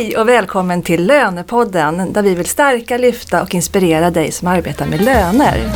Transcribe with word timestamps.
Hej 0.00 0.16
och 0.16 0.28
välkommen 0.28 0.82
till 0.82 1.06
Lönepodden 1.06 2.12
där 2.12 2.22
vi 2.22 2.34
vill 2.34 2.46
stärka, 2.46 2.98
lyfta 2.98 3.42
och 3.42 3.54
inspirera 3.54 4.10
dig 4.10 4.32
som 4.32 4.48
arbetar 4.48 4.86
med 4.86 5.00
löner. 5.00 5.72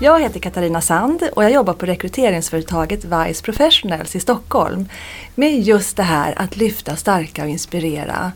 Jag 0.00 0.20
heter 0.20 0.40
Katarina 0.40 0.80
Sand 0.80 1.22
och 1.36 1.44
jag 1.44 1.52
jobbar 1.52 1.74
på 1.74 1.86
rekryteringsföretaget 1.86 3.04
Vice 3.04 3.44
Professionals 3.44 4.16
i 4.16 4.20
Stockholm 4.20 4.88
med 5.34 5.60
just 5.60 5.96
det 5.96 6.02
här 6.02 6.34
att 6.36 6.56
lyfta, 6.56 6.96
stärka 6.96 7.42
och 7.42 7.48
inspirera 7.48 8.32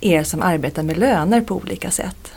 er 0.00 0.22
som 0.22 0.42
arbetar 0.42 0.82
med 0.82 0.98
löner 0.98 1.40
på 1.40 1.54
olika 1.54 1.90
sätt. 1.90 2.32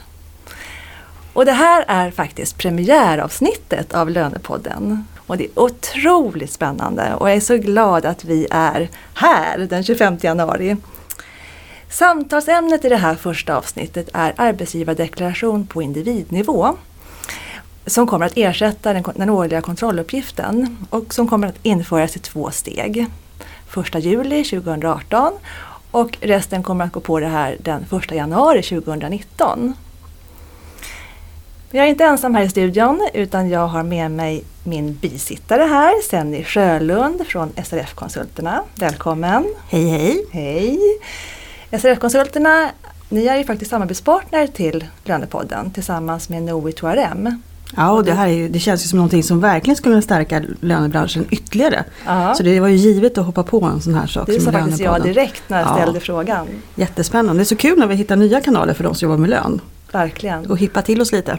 Och 1.32 1.44
det 1.44 1.52
här 1.52 1.84
är 1.88 2.10
faktiskt 2.10 2.58
premiäravsnittet 2.58 3.94
av 3.94 4.10
Lönepodden. 4.10 5.04
Och 5.26 5.36
det 5.36 5.44
är 5.44 5.58
otroligt 5.58 6.52
spännande 6.52 7.14
och 7.14 7.30
jag 7.30 7.36
är 7.36 7.40
så 7.40 7.56
glad 7.56 8.06
att 8.06 8.24
vi 8.24 8.46
är 8.50 8.88
här 9.14 9.58
den 9.58 9.84
25 9.84 10.16
januari. 10.20 10.76
Samtalsämnet 11.90 12.84
i 12.84 12.88
det 12.88 12.96
här 12.96 13.14
första 13.14 13.56
avsnittet 13.56 14.08
är 14.12 14.34
arbetsgivardeklaration 14.36 15.66
på 15.66 15.82
individnivå 15.82 16.76
som 17.86 18.06
kommer 18.06 18.26
att 18.26 18.36
ersätta 18.36 18.92
den, 18.92 19.04
den 19.14 19.30
årliga 19.30 19.60
kontrolluppgiften 19.60 20.76
och 20.90 21.14
som 21.14 21.28
kommer 21.28 21.46
att 21.48 21.58
införas 21.62 22.16
i 22.16 22.18
två 22.18 22.50
steg. 22.50 23.06
1 23.94 24.04
juli 24.04 24.44
2018 24.44 25.32
och 25.90 26.18
resten 26.20 26.62
kommer 26.62 26.84
att 26.84 26.92
gå 26.92 27.00
på 27.00 27.20
det 27.20 27.26
här 27.26 27.56
den 27.60 27.86
1 28.02 28.10
januari 28.10 28.62
2019. 28.62 29.74
Jag 31.70 31.84
är 31.84 31.88
inte 31.88 32.04
ensam 32.04 32.34
här 32.34 32.42
i 32.42 32.48
studion 32.48 33.08
utan 33.14 33.48
jag 33.50 33.66
har 33.66 33.82
med 33.82 34.10
mig 34.10 34.44
min 34.64 34.94
bisittare 34.94 35.62
här, 35.62 36.02
Senny 36.10 36.44
Sjölund 36.44 37.26
från 37.26 37.52
SRF-konsulterna. 37.64 38.62
Välkommen! 38.74 39.44
Hej 39.70 39.88
hej! 39.88 40.24
Hej! 40.30 40.78
SRF-konsulterna, 41.80 42.70
ni 43.08 43.26
är 43.26 43.36
ju 43.36 43.44
faktiskt 43.44 43.70
samarbetspartner 43.70 44.46
till 44.46 44.84
Lönepodden 45.04 45.70
tillsammans 45.70 46.28
med 46.28 46.42
Knowit 46.46 46.80
2RM. 46.80 47.40
Ja, 47.76 47.90
och 47.90 48.04
det 48.04 48.12
här 48.12 48.28
är 48.28 48.32
ju, 48.32 48.48
det 48.48 48.58
känns 48.58 48.84
ju 48.84 48.88
som 48.88 48.96
någonting 48.96 49.22
som 49.22 49.40
verkligen 49.40 49.76
skulle 49.76 50.02
stärka 50.02 50.42
lönebranschen 50.60 51.26
ytterligare. 51.30 51.84
Ja. 52.06 52.34
Så 52.34 52.42
det 52.42 52.60
var 52.60 52.68
ju 52.68 52.76
givet 52.76 53.18
att 53.18 53.26
hoppa 53.26 53.42
på 53.42 53.64
en 53.64 53.80
sån 53.80 53.94
här 53.94 54.06
sak 54.06 54.26
Det 54.26 54.40
sa 54.40 54.52
faktiskt 54.52 54.78
jag 54.80 54.90
Lönepodden. 54.92 55.14
direkt 55.14 55.42
när 55.48 55.58
jag 55.60 55.68
Ja. 55.68 55.74
ställde 55.74 56.00
frågan. 56.00 56.46
Jättespännande. 56.74 57.40
Det 57.40 57.42
är 57.42 57.44
så 57.44 57.56
kul 57.56 57.78
när 57.78 57.86
vi 57.86 57.94
hittar 57.94 58.16
nya 58.16 58.40
kanaler 58.40 58.74
för 58.74 58.84
de 58.84 58.94
som 58.94 59.06
jobbar 59.08 59.18
med 59.20 59.30
lön. 59.30 59.60
Verkligen. 59.92 60.50
Och 60.50 60.58
hippa 60.58 60.82
till 60.82 61.00
oss 61.00 61.12
lite. 61.12 61.38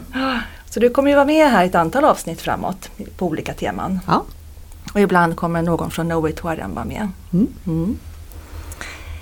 Så 0.69 0.79
du 0.79 0.89
kommer 0.89 1.09
ju 1.09 1.15
vara 1.15 1.25
med 1.25 1.51
här 1.51 1.65
ett 1.65 1.75
antal 1.75 2.05
avsnitt 2.05 2.41
framåt 2.41 2.89
på 3.17 3.27
olika 3.27 3.53
teman. 3.53 3.99
Ja. 4.07 4.25
Och 4.93 4.99
ibland 4.99 5.35
kommer 5.35 5.61
någon 5.61 5.91
från 5.91 6.05
Knowit 6.05 6.41
2RM 6.41 6.75
vara 6.75 6.85
med. 6.85 7.07
Mm. 7.33 7.47
Mm. 7.67 7.97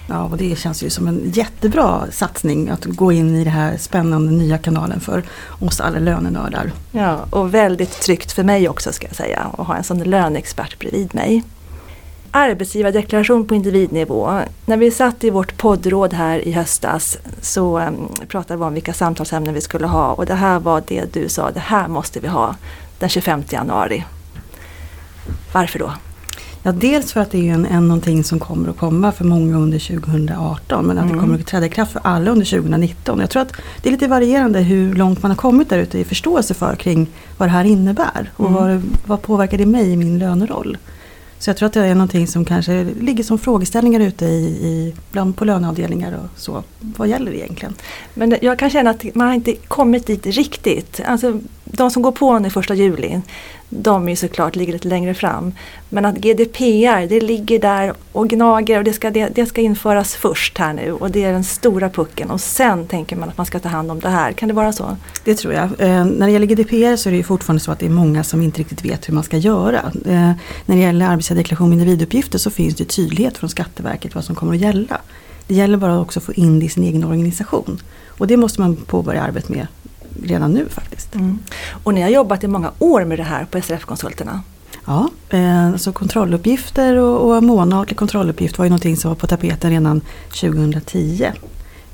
ja, 0.09 0.23
och 0.23 0.37
det 0.37 0.59
känns 0.59 0.83
ju 0.83 0.89
som 0.89 1.07
en 1.07 1.31
jättebra 1.31 2.05
satsning 2.11 2.69
att 2.69 2.85
gå 2.85 3.11
in 3.11 3.35
i 3.35 3.43
den 3.43 3.53
här 3.53 3.77
spännande 3.77 4.31
nya 4.31 4.57
kanalen 4.57 4.99
för 4.99 5.23
oss 5.59 5.79
alla 5.81 5.99
lönenördar. 5.99 6.71
Ja, 6.91 7.19
och 7.29 7.53
väldigt 7.53 8.01
tryggt 8.01 8.31
för 8.31 8.43
mig 8.43 8.69
också 8.69 8.91
ska 8.91 9.07
jag 9.07 9.15
säga 9.15 9.51
att 9.57 9.67
ha 9.67 9.75
en 9.75 9.83
sån 9.83 10.03
löneexpert 10.03 10.79
bredvid 10.79 11.15
mig. 11.15 11.43
Arbetsgivardeklaration 12.31 13.47
på 13.47 13.55
individnivå. 13.55 14.39
När 14.65 14.77
vi 14.77 14.91
satt 14.91 15.23
i 15.23 15.29
vårt 15.29 15.57
poddråd 15.57 16.13
här 16.13 16.47
i 16.47 16.51
höstas 16.51 17.17
så 17.41 17.79
um, 17.79 18.09
pratade 18.27 18.57
vi 18.57 18.63
om 18.65 18.73
vilka 18.73 18.93
samtalsämnen 18.93 19.53
vi 19.53 19.61
skulle 19.61 19.87
ha 19.87 20.13
och 20.13 20.25
det 20.25 20.33
här 20.33 20.59
var 20.59 20.83
det 20.87 21.13
du 21.13 21.29
sa, 21.29 21.51
det 21.51 21.59
här 21.59 21.87
måste 21.87 22.19
vi 22.19 22.27
ha 22.27 22.55
den 22.99 23.09
25 23.09 23.43
januari. 23.49 24.03
Varför 25.53 25.79
då? 25.79 25.91
Ja, 26.63 26.71
dels 26.71 27.13
för 27.13 27.21
att 27.21 27.31
det 27.31 27.49
är 27.49 27.53
en, 27.53 27.65
en 27.65 27.87
någonting 27.87 28.23
som 28.23 28.39
kommer 28.39 28.69
att 28.69 28.77
komma 28.77 29.11
för 29.11 29.25
många 29.25 29.57
under 29.57 29.79
2018 29.79 30.85
men 30.85 30.97
att 30.97 31.03
Mm. 31.03 31.15
det 31.17 31.21
kommer 31.23 31.39
att 31.39 31.45
träda 31.47 31.65
i 31.65 31.69
kraft 31.69 31.91
för 31.91 32.01
alla 32.03 32.31
under 32.31 32.45
2019. 32.45 33.19
Jag 33.19 33.29
tror 33.29 33.41
att 33.41 33.53
det 33.81 33.89
är 33.89 33.91
lite 33.91 34.07
varierande 34.07 34.59
hur 34.59 34.93
långt 34.93 35.21
man 35.21 35.31
har 35.31 35.35
kommit 35.35 35.69
där 35.69 35.77
ute 35.77 35.99
i 35.99 36.03
förståelse 36.03 36.53
för 36.53 36.75
kring 36.75 37.07
vad 37.37 37.47
det 37.47 37.51
här 37.53 37.63
innebär 37.65 38.31
och 38.37 38.47
Mm. 38.49 38.53
vad, 38.53 38.81
vad 39.05 39.21
påverkar 39.21 39.57
det 39.57 39.65
mig 39.65 39.91
i 39.91 39.97
min 39.97 40.19
löneroll. 40.19 40.77
Så 41.39 41.49
jag 41.49 41.57
tror 41.57 41.67
att 41.67 41.73
det 41.73 41.85
är 41.85 41.95
någonting 41.95 42.27
som 42.27 42.45
kanske 42.45 42.83
ligger 42.83 43.23
som 43.23 43.39
frågeställningar 43.39 43.99
ute 43.99 44.25
i, 44.25 44.45
i 44.45 44.95
bland 45.11 45.37
på 45.37 45.45
löneavdelningar 45.45 46.13
och 46.13 46.39
så. 46.39 46.63
Vad 46.79 47.07
gäller 47.07 47.31
det 47.31 47.37
egentligen? 47.37 47.75
Men 48.13 48.37
jag 48.41 48.59
kan 48.59 48.69
känna 48.69 48.89
att 48.89 49.15
man 49.15 49.27
har 49.27 49.33
inte 49.33 49.55
kommit 49.55 50.07
dit 50.07 50.25
riktigt. 50.25 51.01
Alltså, 51.05 51.39
de 51.63 51.91
som 51.91 52.01
går 52.01 52.11
på 52.11 52.39
nu 52.39 52.49
första 52.49 52.73
juli, 52.73 53.21
de 53.69 54.05
är 54.05 54.09
ju 54.09 54.15
såklart 54.15 54.55
ligger 54.55 54.73
lite 54.73 54.87
längre 54.87 55.13
fram. 55.13 55.53
Men 55.89 56.05
att 56.05 56.15
GDPR, 56.15 57.07
det 57.07 57.21
ligger 57.21 57.59
där 57.59 57.93
och 58.11 58.29
gnager 58.29 58.77
och 58.77 58.83
det 58.83 58.93
ska, 58.93 59.09
det, 59.09 59.29
det 59.35 59.45
ska 59.45 59.61
införas 59.61 60.15
först 60.15 60.57
här 60.57 60.73
nu 60.73 60.91
och 60.91 61.11
det 61.11 61.23
är 61.23 61.31
den 61.31 61.43
stora 61.43 61.89
pucken 61.89 62.31
och 62.31 62.41
sen 62.41 62.87
tänker 62.87 63.15
man 63.15 63.29
att 63.29 63.37
man 63.37 63.45
ska 63.45 63.59
ta 63.59 63.69
hand 63.69 63.91
om 63.91 63.99
det 63.99 64.09
här. 64.09 64.31
Kan 64.31 64.47
det 64.47 64.53
vara 64.55 64.71
så? 64.71 64.97
Det 65.23 65.35
tror 65.35 65.53
jag. 65.53 65.63
Eh, 65.63 66.05
när 66.05 66.25
det 66.25 66.31
gäller 66.31 66.47
GDPR 66.47 66.95
så 66.95 67.09
är 67.09 67.11
det 67.11 67.17
ju 67.17 67.23
fortfarande 67.23 67.63
så 67.63 67.71
att 67.71 67.79
det 67.79 67.85
är 67.85 67.89
många 67.89 68.23
som 68.23 68.41
inte 68.41 68.59
riktigt 68.59 68.85
vet 68.85 69.09
hur 69.09 69.13
man 69.13 69.23
ska 69.23 69.37
göra. 69.37 69.91
Eh, 70.05 70.31
när 70.65 70.75
det 70.75 70.81
gäller 70.81 71.07
arbetsgivardeklaration 71.07 71.69
med 71.69 71.79
individuppgifter 71.79 72.39
så 72.39 72.49
finns 72.49 72.75
det 72.75 72.85
tydlighet 72.85 73.37
från 73.37 73.49
Skatteverket 73.49 74.15
vad 74.15 74.23
som 74.23 74.35
kommer 74.35 74.53
att 74.53 74.61
gälla. 74.61 75.01
Det 75.47 75.55
gäller 75.55 75.77
bara 75.77 75.99
också 75.99 76.19
att 76.19 76.23
få 76.23 76.33
in 76.33 76.59
det 76.59 76.65
i 76.65 76.69
sin 76.69 76.83
egen 76.83 77.03
organisation. 77.03 77.81
Och 78.07 78.27
det 78.27 78.37
måste 78.37 78.61
man 78.61 78.75
påbörja 78.75 79.23
arbetet 79.23 79.49
med 79.49 79.67
redan 80.23 80.51
nu 80.51 80.65
faktiskt. 80.69 81.15
Och 81.83 81.93
ni 81.93 82.01
har 82.01 82.09
jobbat 82.09 82.43
i 82.43 82.47
många 82.47 82.71
år 82.79 83.05
med 83.05 83.19
det 83.19 83.23
här 83.23 83.45
på 83.45 83.61
SRF-konsulterna. 83.61 84.41
Ja, 84.85 85.09
eh, 85.29 85.75
så 85.75 85.91
kontrolluppgifter 85.91 86.95
och, 86.95 87.35
och 87.35 87.43
månatlig 87.43 87.97
kontrolluppgift 87.97 88.57
var 88.57 88.65
ju 88.65 88.69
någonting 88.69 88.97
som 88.97 89.09
var 89.09 89.15
på 89.15 89.27
tapeten 89.27 89.71
redan 89.71 90.01
2010. 90.29 91.31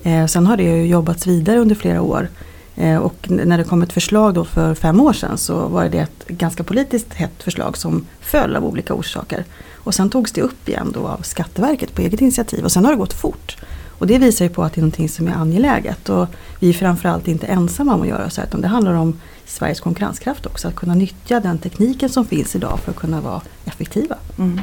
Eh, 0.04 0.26
sen 0.26 0.48
har 0.48 0.58
det 0.58 0.64
ju 0.64 0.86
jobbats 0.86 1.28
vidare 1.28 1.60
under 1.60 1.76
flera 1.76 2.02
år. 2.02 2.30
Eh, 2.76 2.98
och 2.98 3.26
när 3.30 3.58
det 3.58 3.64
kom 3.64 3.82
ett 3.82 3.94
förslag 3.94 4.34
då 4.34 4.46
för 4.46 4.76
fem 4.76 5.02
år 5.02 5.14
sedan 5.14 5.38
så 5.38 5.68
var 5.68 5.90
det 5.90 6.00
ett 6.00 6.28
ganska 6.28 6.64
politiskt 6.64 7.14
hett 7.14 7.44
förslag 7.44 7.78
som 7.78 8.06
föll 8.22 8.56
av 8.56 8.66
olika 8.66 8.94
orsaker. 8.94 9.46
Och 9.74 9.96
sen 9.96 10.10
togs 10.10 10.32
det 10.32 10.42
upp 10.42 10.70
igen 10.70 10.92
då 10.94 11.08
av 11.08 11.22
Skatteverket 11.22 11.96
på 11.96 12.02
eget 12.02 12.22
initiativ 12.22 12.64
och 12.64 12.72
sen 12.72 12.86
har 12.86 12.92
det 12.92 12.98
gått 12.98 13.14
fort. 13.14 13.58
Och 13.98 14.08
det 14.08 14.18
visar 14.18 14.46
ju 14.46 14.52
på 14.52 14.64
att 14.64 14.74
det 14.74 14.80
är 14.80 14.82
någonting 14.82 15.10
som 15.10 15.28
är 15.28 15.34
angeläget. 15.34 16.10
Och 16.10 16.28
vi 16.60 16.70
är 16.70 16.74
framförallt 16.74 17.28
inte 17.28 17.48
ensamma 17.48 17.94
om 17.94 18.02
att 18.02 18.08
göra 18.08 18.30
så 18.30 18.42
här, 18.42 18.48
utan 18.48 18.62
det 18.62 18.68
handlar 18.68 18.94
om 18.94 19.20
Sveriges 19.46 19.80
konkurrenskraft 19.80 20.46
också. 20.46 20.68
Att 20.68 20.76
kunna 20.76 20.96
nyttja 20.96 21.40
den 21.40 21.58
tekniken 21.58 22.10
som 22.10 22.26
finns 22.26 22.56
idag 22.56 22.80
för 22.80 22.92
att 22.92 22.98
kunna 22.98 23.22
vara 23.22 23.42
effektiva. 23.66 24.16
Mm. 24.38 24.62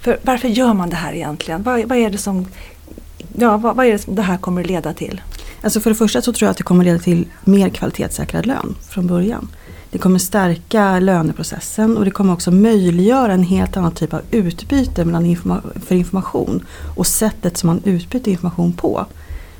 För 0.00 0.18
varför 0.22 0.48
gör 0.48 0.74
man 0.74 0.90
det 0.90 0.96
här 0.96 1.12
egentligen? 1.12 1.62
Vad, 1.62 1.84
vad 1.84 1.98
är 1.98 2.10
det 2.10 2.18
som 2.18 2.46
Ja, 3.36 3.56
vad, 3.56 3.76
vad 3.76 3.86
är 3.86 3.92
det 3.92 3.98
som 3.98 4.14
det 4.14 4.22
här 4.22 4.36
kommer 4.38 4.60
att 4.60 4.66
leda 4.66 4.92
till? 4.92 5.20
Alltså 5.62 5.80
för 5.80 5.90
det 5.90 5.96
första 5.96 6.22
så 6.22 6.32
tror 6.32 6.46
jag 6.46 6.50
att 6.50 6.56
det 6.56 6.62
kommer 6.62 6.84
leda 6.84 6.98
till 6.98 7.26
mer 7.44 7.68
kvalitetssäkrad 7.68 8.46
lön 8.46 8.76
från 8.88 9.06
början. 9.06 9.48
Det 9.90 9.98
kommer 9.98 10.18
stärka 10.18 10.98
löneprocessen 10.98 11.96
och 11.96 12.04
det 12.04 12.10
kommer 12.10 12.32
också 12.32 12.50
möjliggöra 12.50 13.32
en 13.32 13.42
helt 13.42 13.76
annan 13.76 13.94
typ 13.94 14.14
av 14.14 14.20
utbyte 14.30 15.04
mellan 15.04 15.26
informa- 15.26 15.62
för 15.86 15.94
information 15.94 16.66
och 16.96 17.06
sättet 17.06 17.56
som 17.56 17.66
man 17.66 17.82
utbyter 17.84 18.30
information 18.30 18.72
på. 18.72 19.06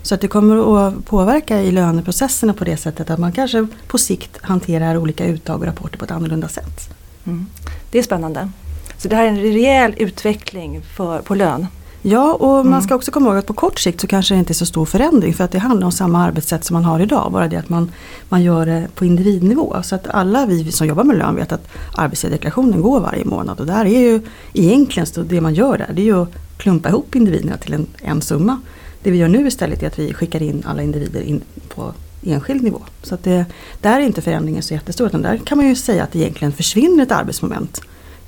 Så 0.02 0.14
att 0.14 0.20
det 0.20 0.28
kommer 0.28 0.86
att 0.86 1.04
påverka 1.04 1.62
i 1.62 1.70
löneprocesserna 1.70 2.54
på 2.54 2.64
det 2.64 2.76
sättet 2.76 3.10
att 3.10 3.18
man 3.18 3.32
kanske 3.32 3.66
på 3.86 3.98
sikt 3.98 4.38
hanterar 4.42 4.96
olika 4.96 5.26
uttag 5.26 5.60
och 5.60 5.66
rapporter 5.66 5.98
på 5.98 6.04
ett 6.04 6.10
annorlunda 6.10 6.48
sätt. 6.48 6.94
Mm. 7.24 7.46
Det 7.90 7.98
är 7.98 8.02
spännande. 8.02 8.50
Så 8.96 9.08
det 9.08 9.16
här 9.16 9.24
är 9.24 9.28
en 9.28 9.40
rejäl 9.40 9.94
utveckling 9.96 10.82
för, 10.82 11.18
på 11.22 11.34
lön. 11.34 11.66
Ja, 12.02 12.32
och 12.34 12.58
Mm. 12.60 12.70
man 12.70 12.82
ska 12.82 12.94
också 12.94 13.10
komma 13.10 13.28
ihåg 13.28 13.38
att 13.38 13.46
på 13.46 13.52
kort 13.54 13.78
sikt 13.78 14.00
så 14.00 14.06
kanske 14.06 14.34
det 14.34 14.38
inte 14.38 14.52
är 14.52 14.54
så 14.54 14.66
stor 14.66 14.84
förändring 14.86 15.34
för 15.34 15.44
att 15.44 15.50
det 15.50 15.58
handlar 15.58 15.84
om 15.86 15.92
samma 15.92 16.24
arbetssätt 16.24 16.64
som 16.64 16.74
man 16.74 16.84
har 16.84 17.00
idag. 17.00 17.32
Bara 17.32 17.48
det 17.48 17.56
att 17.56 17.68
man, 17.68 17.90
man 18.28 18.42
gör 18.42 18.66
det 18.66 18.88
på 18.94 19.04
individnivå. 19.04 19.76
Så 19.82 19.94
att 19.94 20.08
alla 20.08 20.46
vi 20.46 20.72
som 20.72 20.86
jobbar 20.86 21.04
med 21.04 21.18
lön 21.18 21.34
vet 21.36 21.52
att 21.52 21.68
arbetsgivardeklarationen 21.96 22.82
går 22.82 23.00
varje 23.00 23.24
månad. 23.24 23.60
Och 23.60 23.66
där 23.66 23.84
är 23.84 24.00
ju 24.00 24.20
egentligen 24.52 25.06
så 25.06 25.22
det 25.22 25.40
man 25.40 25.54
gör 25.54 25.78
där 25.78 25.90
det 25.92 26.02
är 26.02 26.04
ju 26.04 26.22
att 26.22 26.28
klumpa 26.56 26.88
ihop 26.88 27.14
individerna 27.16 27.56
till 27.56 27.74
en, 27.74 27.86
en 28.02 28.22
summa. 28.22 28.60
Det 29.02 29.10
vi 29.10 29.18
gör 29.18 29.28
nu 29.28 29.46
istället 29.46 29.82
är 29.82 29.86
att 29.86 29.98
vi 29.98 30.14
skickar 30.14 30.42
in 30.42 30.62
alla 30.66 30.82
individer 30.82 31.20
in 31.20 31.40
på 31.74 31.92
enskild 32.22 32.62
nivå. 32.62 32.80
Så 33.02 33.14
att 33.14 33.24
det, 33.24 33.44
där 33.80 33.96
är 34.00 34.04
inte 34.04 34.22
förändringen 34.22 34.62
så 34.62 34.74
jättestor 34.74 35.06
utan 35.06 35.22
där 35.22 35.36
kan 35.36 35.58
man 35.58 35.66
ju 35.66 35.74
säga 35.74 36.02
att 36.02 36.12
det 36.12 36.18
egentligen 36.18 36.52
försvinner 36.52 37.02
ett 37.02 37.12
arbetsmoment. 37.12 37.80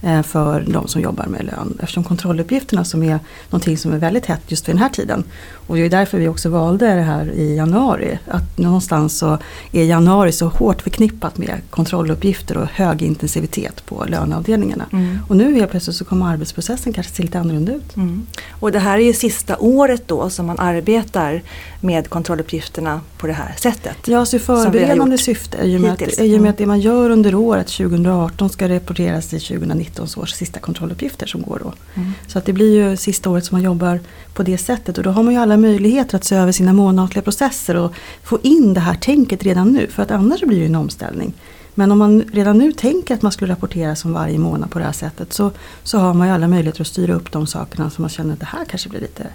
Eh, 0.03 0.23
för 0.23 0.65
de 0.69 0.89
som 0.89 1.01
jobbar 1.01 1.27
med 1.27 1.45
lön. 1.45 1.79
Eftersom 1.81 2.05
kontrolluppgifterna 2.05 2.85
som 2.85 3.03
är 3.03 3.19
någonting 3.51 3.79
som 3.79 3.93
är 3.93 3.99
väldigt 3.99 4.27
hett 4.27 4.43
just 4.47 4.69
vid 4.69 4.75
den 4.75 4.83
här 4.83 4.89
tiden. 4.89 5.25
Och 5.67 5.77
det 5.77 5.83
är 5.83 5.91
därför 5.91 6.19
vi 6.19 6.29
också 6.29 6.49
valde 6.49 6.95
det 6.95 7.03
här 7.03 7.31
i 7.33 7.57
januari. 7.57 8.19
Att 8.29 8.59
någonstans 8.59 9.19
så 9.19 9.39
är 9.73 9.85
januari 9.85 10.33
så 10.33 10.49
hårt 10.49 10.83
förknippat 10.83 11.39
med 11.39 11.61
kontrolluppgifter 11.71 12.57
och 12.57 12.67
hög 12.67 13.03
intensivitet 13.03 13.87
på 13.87 14.05
löneavdelningarna. 14.09 14.85
Mm. 14.93 15.19
Och 15.29 15.37
nu 15.37 15.55
helt 15.55 15.71
plötsligt 15.71 15.97
så 15.97 16.05
kommer 16.05 16.33
arbetsprocessen 16.33 16.93
kanske 16.93 17.13
se 17.13 17.23
lite 17.23 17.41
annorlunda 17.41 17.73
ut. 17.73 17.97
Mm. 17.97 18.27
Och 18.51 18.73
det 18.73 18.79
här 18.79 18.99
är 18.99 19.05
ju 19.05 19.13
sista 19.13 19.57
året 19.59 20.09
då 20.09 20.31
som 20.31 20.47
man 20.47 20.59
arbetar 20.59 21.43
med 21.83 22.09
kontrolluppgifterna 22.09 23.01
på 23.19 23.27
det 23.27 23.33
här 23.33 23.55
sättet. 23.59 23.97
Ja, 24.09 24.27
så 24.27 24.39
förberedande 24.39 25.19
syfte. 25.19 25.59
I 25.63 25.77
och, 25.77 25.81
med 25.81 25.93
att, 25.93 26.21
I 26.21 26.37
och 26.39 26.41
med 26.41 26.51
att 26.51 26.59
det 26.59 26.67
man 26.67 26.81
gör 26.81 27.11
under 27.11 27.35
året 27.35 27.67
2018 27.67 28.51
ska 28.51 28.69
rapporteras 28.69 29.33
i 29.33 29.41
2019 29.41 30.09
års 30.17 30.33
sista 30.33 30.61
kontrolluppgifter 30.61 31.27
som 31.27 31.43
går 31.43 31.59
då. 31.59 31.73
Mm. 31.95 32.13
Så 32.27 32.39
att 32.39 32.45
det 32.45 32.53
blir 32.53 32.75
ju 32.75 32.97
sista 32.97 33.31
året 33.31 33.45
som 33.45 33.55
man 33.55 33.65
jobbar 33.65 34.01
på 34.35 34.43
det 34.43 34.59
sättet 34.59 34.99
och 34.99 35.05
då 35.05 35.11
har 35.11 35.23
man 35.23 35.35
ju 35.35 35.41
alla 35.41 35.57
möjligheter 35.57 36.17
att 36.17 36.25
se 36.25 36.37
över 36.37 36.53
sina 36.53 36.73
månatliga 36.73 37.23
processer 37.23 37.77
och 37.77 37.93
få 38.23 38.39
in 38.43 38.75
det 38.75 38.81
här 38.81 38.95
tänket 38.95 39.43
redan 39.43 39.73
nu 39.73 39.87
för 39.87 40.03
att 40.03 40.11
annars 40.11 40.41
blir 40.41 40.61
det 40.61 40.67
en 40.67 40.75
omställning. 40.75 41.33
Men 41.75 41.93
om 41.93 41.99
man 41.99 42.23
redan 42.33 42.59
nu 42.59 42.73
tänker 42.73 43.15
att 43.15 43.23
man 43.23 43.33
skulle 43.33 43.53
rapportera 43.53 43.97
som 43.97 44.13
varje 44.13 44.39
månad 44.39 44.71
på 44.71 44.79
det 44.79 44.85
här 44.85 44.93
sättet 44.93 45.33
så, 45.33 45.51
så 45.83 45.99
har 45.99 46.15
man 46.15 46.27
ju 46.27 46.35
alla 46.35 46.49
möjligheter 46.49 46.81
att 46.81 46.87
styra 46.87 47.15
upp 47.15 47.33
de 47.33 47.47
sakerna 47.47 47.91
som 47.91 48.03
man 48.03 48.09
känner 48.09 48.33
att 48.33 48.41
det 48.41 48.47
här 48.47 48.65
kanske 48.65 48.89
blir 48.89 49.01
lite 49.01 49.27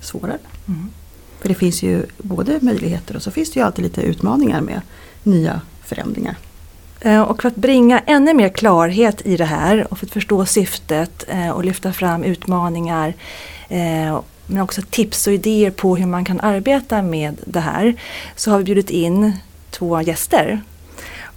svårare. 0.00 0.38
Mm. 0.68 0.90
För 1.42 1.48
det 1.48 1.54
finns 1.54 1.82
ju 1.82 2.06
både 2.18 2.58
möjligheter 2.60 3.16
och 3.16 3.22
så 3.22 3.30
finns 3.30 3.50
det 3.50 3.60
ju 3.60 3.66
alltid 3.66 3.84
lite 3.84 4.02
utmaningar 4.02 4.60
med 4.60 4.80
nya 5.22 5.60
förändringar. 5.84 6.36
Eh, 7.00 7.20
och 7.20 7.42
för 7.42 7.48
att 7.48 7.56
bringa 7.56 7.98
ännu 7.98 8.34
mer 8.34 8.48
klarhet 8.48 9.26
i 9.26 9.36
det 9.36 9.44
här 9.44 9.86
och 9.90 9.98
för 9.98 10.06
att 10.06 10.12
förstå 10.12 10.46
syftet 10.46 11.24
eh, 11.28 11.50
och 11.50 11.64
lyfta 11.64 11.92
fram 11.92 12.24
utmaningar 12.24 13.14
eh, 13.68 14.20
men 14.46 14.62
också 14.62 14.82
tips 14.90 15.26
och 15.26 15.32
idéer 15.32 15.70
på 15.70 15.96
hur 15.96 16.06
man 16.06 16.24
kan 16.24 16.40
arbeta 16.40 17.02
med 17.02 17.36
det 17.44 17.60
här 17.60 17.94
så 18.36 18.50
har 18.50 18.58
vi 18.58 18.64
bjudit 18.64 18.90
in 18.90 19.32
två 19.70 20.02
gäster. 20.02 20.60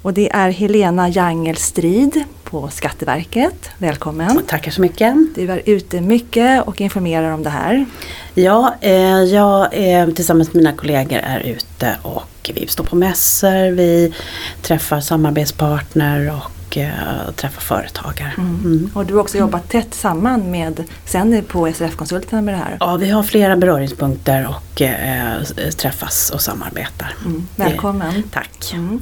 Och 0.05 0.13
det 0.13 0.29
är 0.33 0.49
Helena 0.49 1.09
Jangelstrid 1.09 2.23
på 2.43 2.69
Skatteverket. 2.69 3.69
Välkommen! 3.77 4.41
Tackar 4.47 4.71
så 4.71 4.81
mycket! 4.81 5.15
Du 5.35 5.51
är 5.51 5.61
ute 5.65 6.01
mycket 6.01 6.67
och 6.67 6.81
informerar 6.81 7.31
om 7.31 7.43
det 7.43 7.49
här. 7.49 7.85
Ja, 8.33 8.75
eh, 8.81 9.23
jag 9.23 9.69
eh, 9.71 10.09
tillsammans 10.09 10.53
med 10.53 10.63
mina 10.63 10.77
kollegor 10.77 11.19
är 11.19 11.39
ute 11.39 11.95
och 12.01 12.51
vi 12.53 12.67
står 12.67 12.83
på 12.83 12.95
mässor, 12.95 13.71
vi 13.71 14.13
träffar 14.61 14.99
samarbetspartner 14.99 16.33
och 16.35 16.51
och 16.65 16.77
eh, 16.77 17.31
träffa 17.35 17.61
företagare. 17.61 18.31
Mm. 18.37 18.59
Mm. 18.65 18.89
Och 18.93 19.05
du 19.05 19.13
har 19.13 19.21
också 19.21 19.37
jobbat 19.37 19.69
tätt 19.69 19.93
samman 19.93 20.51
med 20.51 20.83
Senny 21.05 21.41
på 21.41 21.73
SRF-konsulterna 21.73 22.41
med 22.41 22.53
det 22.53 22.57
här? 22.57 22.77
Ja, 22.79 22.95
vi 22.95 23.09
har 23.09 23.23
flera 23.23 23.55
beröringspunkter 23.55 24.47
och 24.47 24.81
eh, 24.81 25.41
träffas 25.77 26.29
och 26.29 26.41
samarbetar. 26.41 27.15
Mm. 27.25 27.47
Välkommen! 27.55 28.23
tack! 28.31 28.71
Mm. 28.73 29.01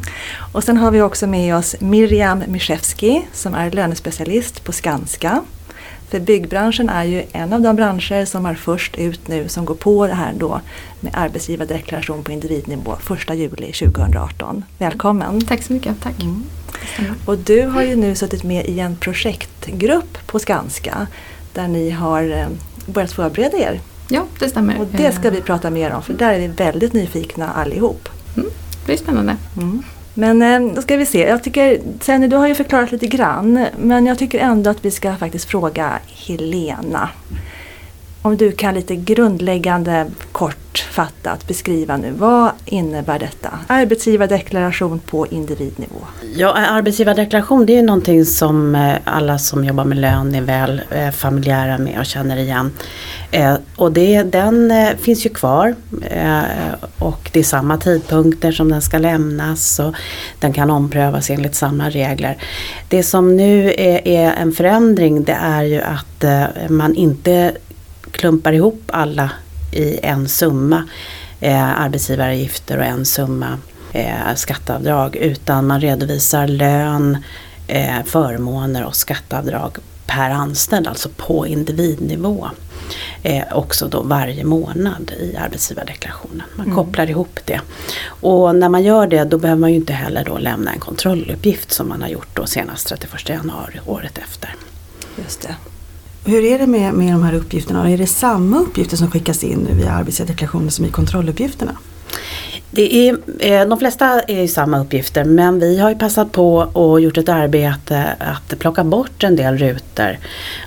Och 0.53 0.63
sen 0.63 0.77
har 0.77 0.91
vi 0.91 1.01
också 1.01 1.27
med 1.27 1.55
oss 1.55 1.75
Miriam 1.79 2.43
Miszewski 2.47 3.27
som 3.33 3.55
är 3.55 3.71
lönespecialist 3.71 4.63
på 4.63 4.71
Skanska. 4.71 5.43
För 6.13 6.19
byggbranschen 6.19 6.89
är 6.89 7.03
ju 7.03 7.23
en 7.31 7.53
av 7.53 7.61
de 7.61 7.75
branscher 7.75 8.25
som 8.25 8.45
är 8.45 8.55
först 8.55 8.97
ut 8.97 9.27
nu 9.27 9.47
som 9.47 9.65
går 9.65 9.75
på 9.75 10.07
det 10.07 10.13
här 10.13 10.33
då 10.37 10.61
med 10.99 11.11
arbetsgivardeklaration 11.15 12.23
på 12.23 12.31
individnivå 12.31 12.97
1 13.29 13.37
juli 13.37 13.71
2018. 13.71 14.63
Välkommen! 14.77 15.41
Tack 15.41 15.63
så 15.63 15.73
mycket, 15.73 16.01
tack! 16.01 16.21
Mm. 16.21 16.43
Och 17.25 17.37
du 17.37 17.61
har 17.61 17.81
ju 17.81 17.95
nu 17.95 18.15
suttit 18.15 18.43
med 18.43 18.65
i 18.65 18.79
en 18.79 18.95
projektgrupp 18.95 20.27
på 20.27 20.39
Skanska 20.39 21.07
där 21.53 21.67
ni 21.67 21.89
har 21.89 22.23
eh, 22.23 22.47
börjat 22.85 23.11
förbereda 23.11 23.57
er. 23.57 23.81
Ja, 24.09 24.25
det 24.39 24.49
stämmer. 24.49 24.79
Och 24.79 24.87
det 24.91 25.11
ska 25.11 25.29
vi 25.29 25.41
prata 25.41 25.69
mer 25.69 25.91
om 25.91 26.03
för 26.03 26.13
där 26.13 26.33
är 26.33 26.39
vi 26.39 26.47
väldigt 26.47 26.93
nyfikna 26.93 27.53
allihop. 27.53 28.09
Mm, 28.35 28.49
det 28.71 28.85
blir 28.85 28.97
spännande. 28.97 29.37
Mm. 29.57 29.83
Men 30.13 30.41
eh, 30.41 30.75
då 30.75 30.81
ska 30.81 30.97
vi 30.97 31.05
se. 31.05 31.27
Jag 31.27 31.43
tycker, 31.43 31.81
Senny, 32.01 32.27
du 32.27 32.35
har 32.35 32.47
ju 32.47 32.55
förklarat 32.55 32.91
lite 32.91 33.07
grann. 33.07 33.65
Men 33.77 34.05
jag 34.05 34.17
tycker 34.17 34.39
ändå 34.39 34.69
att 34.69 34.85
vi 34.85 34.91
ska 34.91 35.15
faktiskt 35.15 35.45
fråga 35.45 35.99
Helena. 36.27 37.09
Om 38.25 38.37
du 38.37 38.51
kan 38.51 38.73
lite 38.73 38.95
grundläggande 38.95 40.05
kortfattat 40.31 41.47
beskriva 41.47 41.97
nu, 41.97 42.11
vad 42.11 42.51
innebär 42.65 43.19
detta? 43.19 43.59
Arbetsgivardeklaration 43.67 44.99
på 44.99 45.27
individnivå. 45.27 45.99
Ja, 46.35 46.53
arbetsgivardeklaration 46.53 47.65
det 47.65 47.77
är 47.77 47.83
någonting 47.83 48.25
som 48.25 48.75
eh, 48.75 48.95
alla 49.03 49.37
som 49.37 49.65
jobbar 49.65 49.85
med 49.85 49.97
lön 49.97 50.35
är 50.35 50.41
väl 50.41 50.81
eh, 50.89 51.11
familjära 51.11 51.77
med 51.77 51.99
och 51.99 52.05
känner 52.05 52.37
igen. 52.37 52.71
Eh, 53.31 53.55
och 53.75 53.91
det, 53.91 54.23
den 54.23 54.73
finns 54.97 55.25
ju 55.25 55.29
kvar 55.29 55.75
och 56.99 57.29
det 57.33 57.39
är 57.39 57.43
samma 57.43 57.77
tidpunkter 57.77 58.51
som 58.51 58.69
den 58.69 58.81
ska 58.81 58.97
lämnas 58.97 59.79
och 59.79 59.95
den 60.39 60.53
kan 60.53 60.69
omprövas 60.69 61.29
enligt 61.29 61.55
samma 61.55 61.89
regler. 61.89 62.37
Det 62.87 63.03
som 63.03 63.37
nu 63.37 63.73
är, 63.77 64.07
är 64.07 64.33
en 64.33 64.51
förändring 64.51 65.23
det 65.23 65.37
är 65.41 65.63
ju 65.63 65.81
att 65.81 66.23
man 66.69 66.95
inte 66.95 67.53
klumpar 68.13 68.53
ihop 68.53 68.81
alla 68.87 69.31
i 69.71 69.99
en 70.03 70.29
summa 70.29 70.83
eh, 71.39 71.81
arbetsgivaravgifter 71.81 72.77
och 72.77 72.85
en 72.85 73.05
summa 73.05 73.57
eh, 73.91 74.35
skatteavdrag 74.35 75.15
utan 75.15 75.67
man 75.67 75.81
redovisar 75.81 76.47
lön, 76.47 77.17
eh, 77.67 78.03
förmåner 78.05 78.85
och 78.85 78.95
skatteavdrag 78.95 79.77
per 80.05 80.29
anställd, 80.29 80.87
alltså 80.87 81.09
på 81.09 81.47
individnivå. 81.47 82.49
Eh, 83.23 83.43
också 83.51 83.87
då 83.87 84.01
varje 84.01 84.43
månad 84.43 85.11
i 85.19 85.35
arbetsgivardeklarationen. 85.35 86.43
Man 86.55 86.65
mm. 86.65 86.75
kopplar 86.75 87.09
ihop 87.09 87.39
det. 87.45 87.61
Och 88.05 88.55
när 88.55 88.69
man 88.69 88.83
gör 88.83 89.07
det 89.07 89.23
då 89.23 89.37
behöver 89.37 89.59
man 89.59 89.69
ju 89.69 89.75
inte 89.75 89.93
heller 89.93 90.25
då 90.25 90.37
lämna 90.37 90.73
en 90.73 90.79
kontrolluppgift 90.79 91.71
som 91.71 91.89
man 91.89 92.01
har 92.01 92.09
gjort 92.09 92.35
då 92.35 92.45
senast 92.45 92.87
31 92.87 93.29
januari 93.29 93.79
året 93.85 94.17
efter. 94.17 94.55
Just 95.23 95.41
det. 95.41 95.55
Hur 96.25 96.43
är 96.43 96.59
det 96.59 96.67
med, 96.67 96.93
med 96.93 97.13
de 97.13 97.23
här 97.23 97.33
uppgifterna? 97.33 97.89
Är 97.89 97.97
det 97.97 98.07
samma 98.07 98.59
uppgifter 98.59 98.97
som 98.97 99.11
skickas 99.11 99.43
in 99.43 99.67
via 99.71 99.91
arbetsgivardeklarationen 99.91 100.71
som 100.71 100.85
i 100.85 100.89
kontrolluppgifterna? 100.89 101.77
Det 102.75 103.09
är, 103.09 103.17
eh, 103.39 103.67
de 103.67 103.79
flesta 103.79 104.21
är 104.21 104.41
ju 104.41 104.47
samma 104.47 104.79
uppgifter 104.79 105.23
men 105.23 105.59
vi 105.59 105.79
har 105.79 105.89
ju 105.89 105.95
passat 105.95 106.31
på 106.31 106.55
och 106.57 107.01
gjort 107.01 107.17
ett 107.17 107.29
arbete 107.29 108.15
att 108.19 108.59
plocka 108.59 108.83
bort 108.83 109.23
en 109.23 109.35
del 109.35 109.57
rutor 109.57 110.17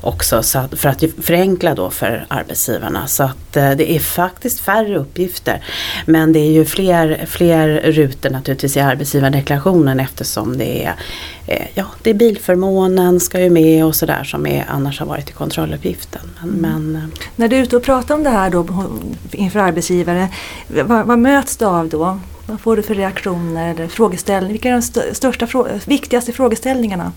också 0.00 0.42
för 0.72 0.88
att 0.88 1.04
förenkla 1.22 1.74
då 1.74 1.90
för 1.90 2.26
arbetsgivarna. 2.28 3.06
Så 3.06 3.22
att 3.22 3.56
eh, 3.56 3.70
det 3.70 3.92
är 3.92 3.98
faktiskt 3.98 4.60
färre 4.60 4.98
uppgifter. 4.98 5.64
Men 6.06 6.32
det 6.32 6.38
är 6.38 6.50
ju 6.50 6.64
fler, 6.64 7.24
fler 7.26 7.68
rutor 7.92 8.30
naturligtvis 8.30 8.76
i 8.76 8.80
arbetsgivardeklarationen 8.80 10.00
eftersom 10.00 10.58
det 10.58 10.84
är, 10.84 10.94
eh, 11.46 11.66
ja, 11.74 11.84
det 12.02 12.10
är 12.10 12.14
bilförmånen 12.14 13.20
ska 13.20 13.40
ju 13.40 13.50
med 13.50 13.84
och 13.84 13.94
sådär 13.94 14.24
som 14.24 14.46
är, 14.46 14.66
annars 14.68 15.00
har 15.00 15.06
varit 15.06 15.30
i 15.30 15.32
kontrolluppgiften. 15.32 16.30
Men, 16.40 16.64
mm. 16.64 16.92
men, 16.92 17.12
När 17.36 17.48
du 17.48 17.56
är 17.56 17.62
ute 17.62 17.76
och 17.76 17.82
pratar 17.82 18.14
om 18.14 18.22
det 18.22 18.30
här 18.30 18.50
då 18.50 18.66
inför 19.32 19.58
arbetsgivare, 19.58 20.28
vad, 20.68 21.06
vad 21.06 21.18
möts 21.18 21.56
du 21.56 21.64
av 21.64 21.88
då? 21.88 22.18
Vad 22.48 22.60
får 22.60 22.76
du 22.76 22.82
för 22.82 22.94
reaktioner 22.94 23.74
eller 23.74 23.88
frågeställningar? 23.88 24.52
Vilka 24.52 24.68
är 24.68 24.72
de 24.72 25.14
största, 25.14 25.46
viktigaste 25.86 26.32
frågeställningarna? 26.32 27.12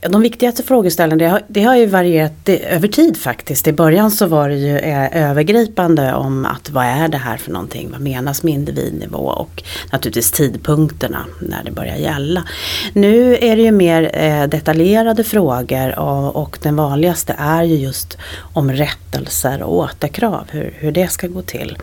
De 0.00 0.22
viktigaste 0.22 0.62
frågeställningarna 0.62 1.24
det 1.24 1.30
har, 1.30 1.42
det 1.48 1.62
har 1.62 1.76
ju 1.76 1.86
varierat 1.86 2.32
det, 2.44 2.58
över 2.58 2.88
tid 2.88 3.16
faktiskt. 3.16 3.68
I 3.68 3.72
början 3.72 4.10
så 4.10 4.26
var 4.26 4.48
det 4.48 4.54
ju 4.54 4.78
eh, 4.78 5.30
övergripande 5.30 6.14
om 6.14 6.44
att 6.46 6.70
vad 6.70 6.84
är 6.84 7.08
det 7.08 7.18
här 7.18 7.36
för 7.36 7.52
någonting? 7.52 7.88
Vad 7.92 8.00
menas 8.00 8.42
med 8.42 8.54
individnivå? 8.54 9.18
Och 9.18 9.62
naturligtvis 9.92 10.30
tidpunkterna 10.30 11.26
när 11.40 11.64
det 11.64 11.70
börjar 11.70 11.96
gälla. 11.96 12.44
Nu 12.92 13.36
är 13.36 13.56
det 13.56 13.62
ju 13.62 13.72
mer 13.72 14.10
eh, 14.12 14.48
detaljerade 14.48 15.24
frågor 15.24 15.98
och, 15.98 16.36
och, 16.36 16.58
den 16.62 16.76
vanligaste 16.76 17.34
är 17.38 17.62
ju 17.62 17.76
just 17.76 18.18
om 18.38 18.72
rättelser 18.72 19.62
och 19.62 19.76
återkrav. 19.76 20.44
Hur, 20.50 20.74
hur 20.78 20.92
det 20.92 21.08
ska 21.08 21.26
gå 21.26 21.42
till 21.42 21.78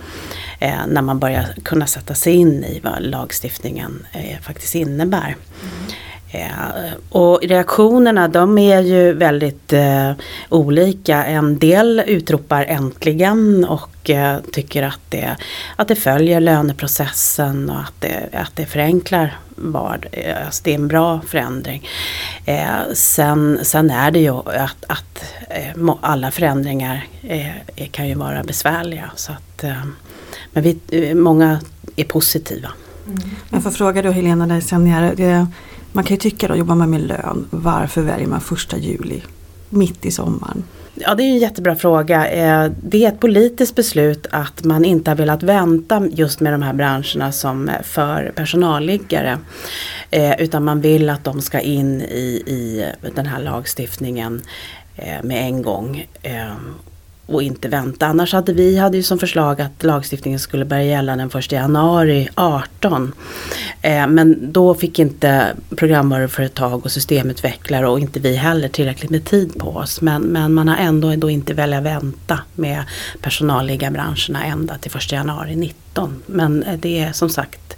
eh, 0.64 0.88
när 0.88 1.02
man 1.02 1.20
börjar 1.20 1.46
kunna 1.64 1.88
sätta 1.88 2.14
sig 2.14 2.34
in 2.34 2.64
i 2.64 2.80
vad 2.84 3.02
lagstiftningen 3.02 4.06
eh, 4.12 4.40
faktiskt 4.42 4.76
innebär. 4.76 5.36
Mm. 5.62 5.94
Eh, 6.32 6.94
och 7.10 7.40
reaktionerna 7.44 8.28
de 8.28 8.58
är 8.58 8.82
ju 8.82 9.14
väldigt 9.14 9.74
eh, 9.74 10.12
olika. 10.50 11.26
En 11.26 11.60
del 11.60 12.04
utropar 12.08 12.66
äntligen 12.66 13.66
och 13.66 14.10
eh, 14.10 14.38
tycker 14.52 14.84
att 14.84 15.00
det, 15.10 15.36
att 15.76 15.88
det 15.88 15.96
följer 15.96 16.40
löneprocessen 16.40 17.70
och 17.70 17.80
att 17.80 17.94
det, 18.00 18.30
att 18.34 18.56
det 18.56 18.66
förenklar 18.66 19.38
vad, 19.56 20.06
eh, 20.12 20.46
alltså 20.46 20.62
det 20.64 20.72
är 20.72 20.76
en 20.76 20.88
bra 20.88 21.22
förändring. 21.28 21.88
Eh, 22.46 22.94
sen, 22.94 23.60
sen 23.64 23.92
är 23.92 24.12
det 24.12 24.20
ju 24.20 24.38
att, 24.38 24.86
att 24.88 25.24
eh, 25.50 25.96
alla 26.02 26.32
förändringar 26.32 27.08
eh, 27.24 27.88
kan 27.92 28.08
ju 28.08 28.16
vara 28.16 28.44
besvärliga. 28.44 29.12
Så 29.16 29.32
att, 29.32 29.64
eh, 29.64 29.84
men 30.54 30.64
vi, 30.64 31.16
många 31.16 31.60
är 31.96 32.04
positiva. 32.04 32.70
Mm. 33.08 33.20
Jag 33.50 33.64
får 33.64 33.72
fråga 33.72 34.02
då 34.02 34.12
Helena 34.12 34.48
dig 34.48 34.62
sen, 34.62 35.48
man 35.92 36.04
kan 36.04 36.16
ju 36.16 36.20
tycka 36.20 36.48
då, 36.48 36.56
jobbar 36.56 36.76
man 36.76 36.90
med 36.90 37.02
lön, 37.02 37.48
varför 37.50 38.02
väljer 38.02 38.28
man 38.28 38.42
första 38.42 38.78
juli? 38.78 39.22
mitt 39.74 40.06
i 40.06 40.12
sommaren? 40.12 40.64
Ja 40.96 41.16
det 41.16 41.24
är 41.24 41.28
en 41.28 41.38
jättebra 41.38 41.76
fråga. 41.76 42.28
Eh, 42.28 42.72
det 42.84 43.06
är 43.06 43.08
ett 43.08 43.20
politiskt 43.20 43.76
beslut 43.76 44.28
att 44.32 44.64
man 44.64 44.86
inte 44.86 45.12
har 45.12 45.16
velat 45.16 45.44
vänta 45.44 46.08
just 46.12 46.40
med 46.40 46.54
de 46.54 46.62
här 46.62 46.74
branscherna 46.74 47.32
som 47.32 47.72
för 47.84 48.32
personalliggare. 48.36 49.38
Eh, 50.12 50.42
utan 50.42 50.64
man 50.64 50.82
vill 50.82 51.10
att 51.10 51.24
de 51.24 51.42
ska 51.42 51.60
in 51.60 52.02
i, 52.02 52.44
i 52.46 52.86
den 53.16 53.26
här 53.26 53.40
lagstiftningen 53.42 54.42
eh, 54.96 55.24
med 55.24 55.46
en 55.46 55.62
gång 55.62 56.08
och 57.26 57.44
inte 57.44 57.68
vänta. 57.68 58.08
Annars 58.08 58.34
hade 58.34 58.54
vi 58.54 58.78
hade 58.78 58.98
ju 58.98 59.04
som 59.04 59.20
förslag 59.20 59.62
att 59.62 59.84
lagstiftningen 59.84 60.40
skulle 60.40 60.66
börja 60.66 60.84
gälla 60.84 61.16
den 61.16 61.30
1 61.36 61.52
januari 61.52 62.30
18. 62.36 63.14
Eh, 63.82 64.08
men 64.08 64.52
då 64.52 64.76
fick 64.76 65.00
inte 65.00 65.56
programvaruföretag 65.76 66.86
och 66.86 66.92
systemutvecklare 66.92 67.88
och 67.88 68.00
inte 68.00 68.20
vi 68.20 68.36
heller 68.36 68.68
tillräckligt 68.68 69.12
med 69.12 69.26
tid 69.26 69.60
på 69.60 69.70
oss. 69.70 70.02
Men, 70.02 70.22
men 70.22 70.54
man 70.54 70.68
har 70.68 70.78
ändå 70.78 71.16
då 71.16 71.30
inte 71.30 71.54
velat 71.54 71.84
vänta 71.84 72.40
med 72.56 72.84
personalliga 73.22 73.92
branscherna 73.92 74.46
ända 74.46 74.78
till 74.78 74.92
1 74.96 75.12
januari 75.12 75.56
19. 75.56 76.24
Men 76.26 76.64
eh, 76.64 76.80
det 76.80 77.00
är 77.00 77.12
som 77.12 77.30
sagt 77.30 77.78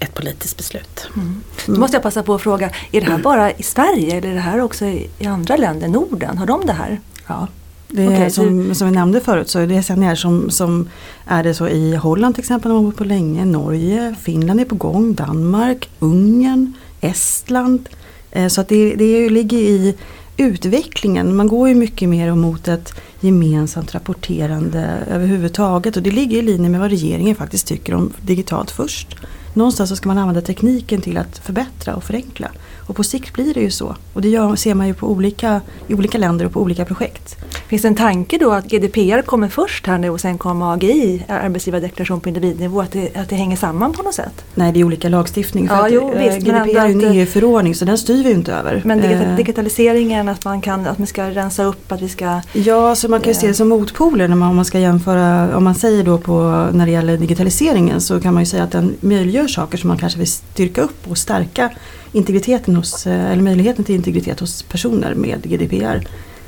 ett 0.00 0.14
politiskt 0.14 0.56
beslut. 0.56 1.08
Mm. 1.16 1.42
Då 1.66 1.80
måste 1.80 1.96
jag 1.96 2.02
passa 2.02 2.22
på 2.22 2.34
att 2.34 2.42
fråga, 2.42 2.70
är 2.92 3.00
det 3.00 3.06
här 3.10 3.18
bara 3.18 3.52
i 3.52 3.62
Sverige 3.62 4.16
eller 4.16 4.28
är 4.28 4.34
det 4.34 4.40
här 4.40 4.60
också 4.60 4.84
i, 4.84 5.10
i 5.18 5.26
andra 5.26 5.56
länder, 5.56 5.88
Norden? 5.88 6.38
Har 6.38 6.46
de 6.46 6.66
det 6.66 6.72
här? 6.72 7.00
Ja, 7.26 7.48
det 7.92 8.08
okay, 8.08 8.30
som, 8.30 8.74
som 8.74 8.88
vi 8.88 8.94
nämnde 8.94 9.20
förut 9.20 9.48
så 9.48 9.58
är 9.58 9.66
det 9.66 9.82
SNR 9.82 10.14
som, 10.14 10.50
som 10.50 10.88
är 11.26 11.42
det 11.42 11.54
så 11.54 11.68
i 11.68 11.96
Holland 11.96 12.34
till 12.34 12.42
exempel, 12.42 12.68
de 12.68 12.76
har 12.76 12.84
varit 12.84 12.96
på 12.96 13.04
länge, 13.04 13.44
Norge, 13.44 14.14
Finland 14.22 14.60
är 14.60 14.64
på 14.64 14.74
gång, 14.74 15.14
Danmark, 15.14 15.90
Ungern, 15.98 16.72
Estland. 17.00 17.88
Eh, 18.30 18.48
så 18.48 18.60
att 18.60 18.68
det, 18.68 18.94
det 18.94 19.30
ligger 19.30 19.58
i 19.58 19.94
utvecklingen. 20.36 21.36
Man 21.36 21.48
går 21.48 21.68
ju 21.68 21.74
mycket 21.74 22.08
mer 22.08 22.34
mot 22.34 22.68
ett 22.68 22.94
gemensamt 23.20 23.94
rapporterande 23.94 24.98
överhuvudtaget 25.10 25.96
och 25.96 26.02
det 26.02 26.10
ligger 26.10 26.38
i 26.38 26.42
linje 26.42 26.68
med 26.68 26.80
vad 26.80 26.90
regeringen 26.90 27.36
faktiskt 27.36 27.66
tycker 27.66 27.94
om 27.94 28.12
digitalt 28.20 28.70
först. 28.70 29.16
Någonstans 29.54 29.90
så 29.90 29.96
ska 29.96 30.08
man 30.08 30.18
använda 30.18 30.40
tekniken 30.40 31.00
till 31.00 31.16
att 31.16 31.38
förbättra 31.38 31.94
och 31.94 32.04
förenkla. 32.04 32.48
Och 32.86 32.96
på 32.96 33.04
sikt 33.04 33.34
blir 33.34 33.54
det 33.54 33.60
ju 33.60 33.70
så. 33.70 33.96
Och 34.12 34.22
det 34.22 34.28
gör, 34.28 34.56
ser 34.56 34.74
man 34.74 34.86
ju 34.86 34.94
på 34.94 35.06
olika, 35.06 35.60
i 35.88 35.94
olika 35.94 36.18
länder 36.18 36.46
och 36.46 36.52
på 36.52 36.60
olika 36.60 36.84
projekt. 36.84 37.36
Finns 37.68 37.82
det 37.82 37.88
en 37.88 37.94
tanke 37.94 38.38
då 38.38 38.52
att 38.52 38.64
GDPR 38.64 39.22
kommer 39.22 39.48
först 39.48 39.86
här 39.86 39.98
nu 39.98 40.10
och 40.10 40.20
sen 40.20 40.38
kommer 40.38 40.72
AGI, 40.72 41.24
arbetsgivardeklaration 41.28 42.20
på 42.20 42.28
individnivå, 42.28 42.80
att 42.80 42.92
det, 42.92 43.16
att 43.16 43.28
det 43.28 43.36
hänger 43.36 43.56
samman 43.56 43.92
på 43.92 44.02
något 44.02 44.14
sätt? 44.14 44.44
Nej, 44.54 44.72
det 44.72 44.80
är 44.80 44.84
olika 44.84 45.08
lagstiftning. 45.08 45.66
Ja, 45.70 45.86
att, 45.86 45.92
jo, 45.92 46.14
visst, 46.18 46.38
GDPR 46.38 46.76
är 46.76 46.86
en 46.86 47.00
EU-förordning 47.00 47.74
så 47.74 47.84
den 47.84 47.98
styr 47.98 48.22
vi 48.22 48.28
ju 48.28 48.34
inte 48.34 48.52
över. 48.52 48.82
Men 48.84 49.00
digital, 49.00 49.36
digitaliseringen, 49.36 50.28
att 50.28 50.44
man, 50.44 50.60
kan, 50.60 50.86
att 50.86 50.98
man 50.98 51.06
ska 51.06 51.30
rensa 51.30 51.64
upp, 51.64 51.92
att 51.92 52.02
vi 52.02 52.08
ska... 52.08 52.40
Ja, 52.52 52.94
så 52.94 53.08
man 53.08 53.20
kan 53.20 53.32
ju 53.32 53.38
se 53.38 53.46
det 53.46 53.54
som 53.54 53.68
motpoler 53.68 54.28
när 54.28 54.36
man, 54.36 54.48
om 54.48 54.56
man 54.56 54.64
ska 54.64 54.78
jämföra, 54.78 55.56
om 55.56 55.64
man 55.64 55.74
säger 55.74 56.04
då 56.04 56.18
på 56.18 56.32
när 56.72 56.86
det 56.86 56.92
gäller 56.92 57.16
digitaliseringen 57.16 58.00
så 58.00 58.20
kan 58.20 58.34
man 58.34 58.42
ju 58.42 58.46
säga 58.46 58.62
att 58.62 58.72
den 58.72 58.96
möjliggör 59.00 59.46
saker 59.46 59.78
som 59.78 59.88
man 59.88 59.98
kanske 59.98 60.18
vill 60.18 60.30
styrka 60.30 60.82
upp 60.82 61.10
och 61.10 61.18
stärka 61.18 61.70
integriteten 62.12 62.76
hos, 62.76 63.06
eh, 63.06 63.32
eller 63.32 63.42
möjligheten 63.42 63.84
till 63.84 63.94
integritet 63.94 64.40
hos 64.40 64.62
personer 64.62 65.14
med 65.14 65.42
GDPR. 65.42 66.06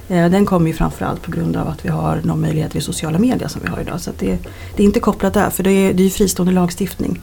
Eh, 0.08 0.30
den 0.30 0.46
kommer 0.46 0.66
ju 0.66 0.72
framförallt 0.72 1.22
på 1.22 1.30
grund 1.30 1.56
av 1.56 1.68
att 1.68 1.84
vi 1.84 1.88
har 1.88 2.20
någon 2.24 2.40
möjlighet 2.40 2.74
vid 2.74 2.82
sociala 2.82 3.18
medier 3.18 3.48
som 3.48 3.60
vi 3.64 3.68
har 3.68 3.80
idag. 3.80 4.00
Så 4.00 4.10
det, 4.18 4.38
det, 4.76 4.82
är 4.82 4.86
inte 4.86 5.00
kopplat 5.00 5.34
där 5.34 5.50
för 5.50 5.62
det 5.62 5.70
är, 5.70 5.94
det 5.94 6.02
är 6.02 6.04
ju 6.04 6.10
fristående 6.10 6.52
lagstiftning. 6.52 7.20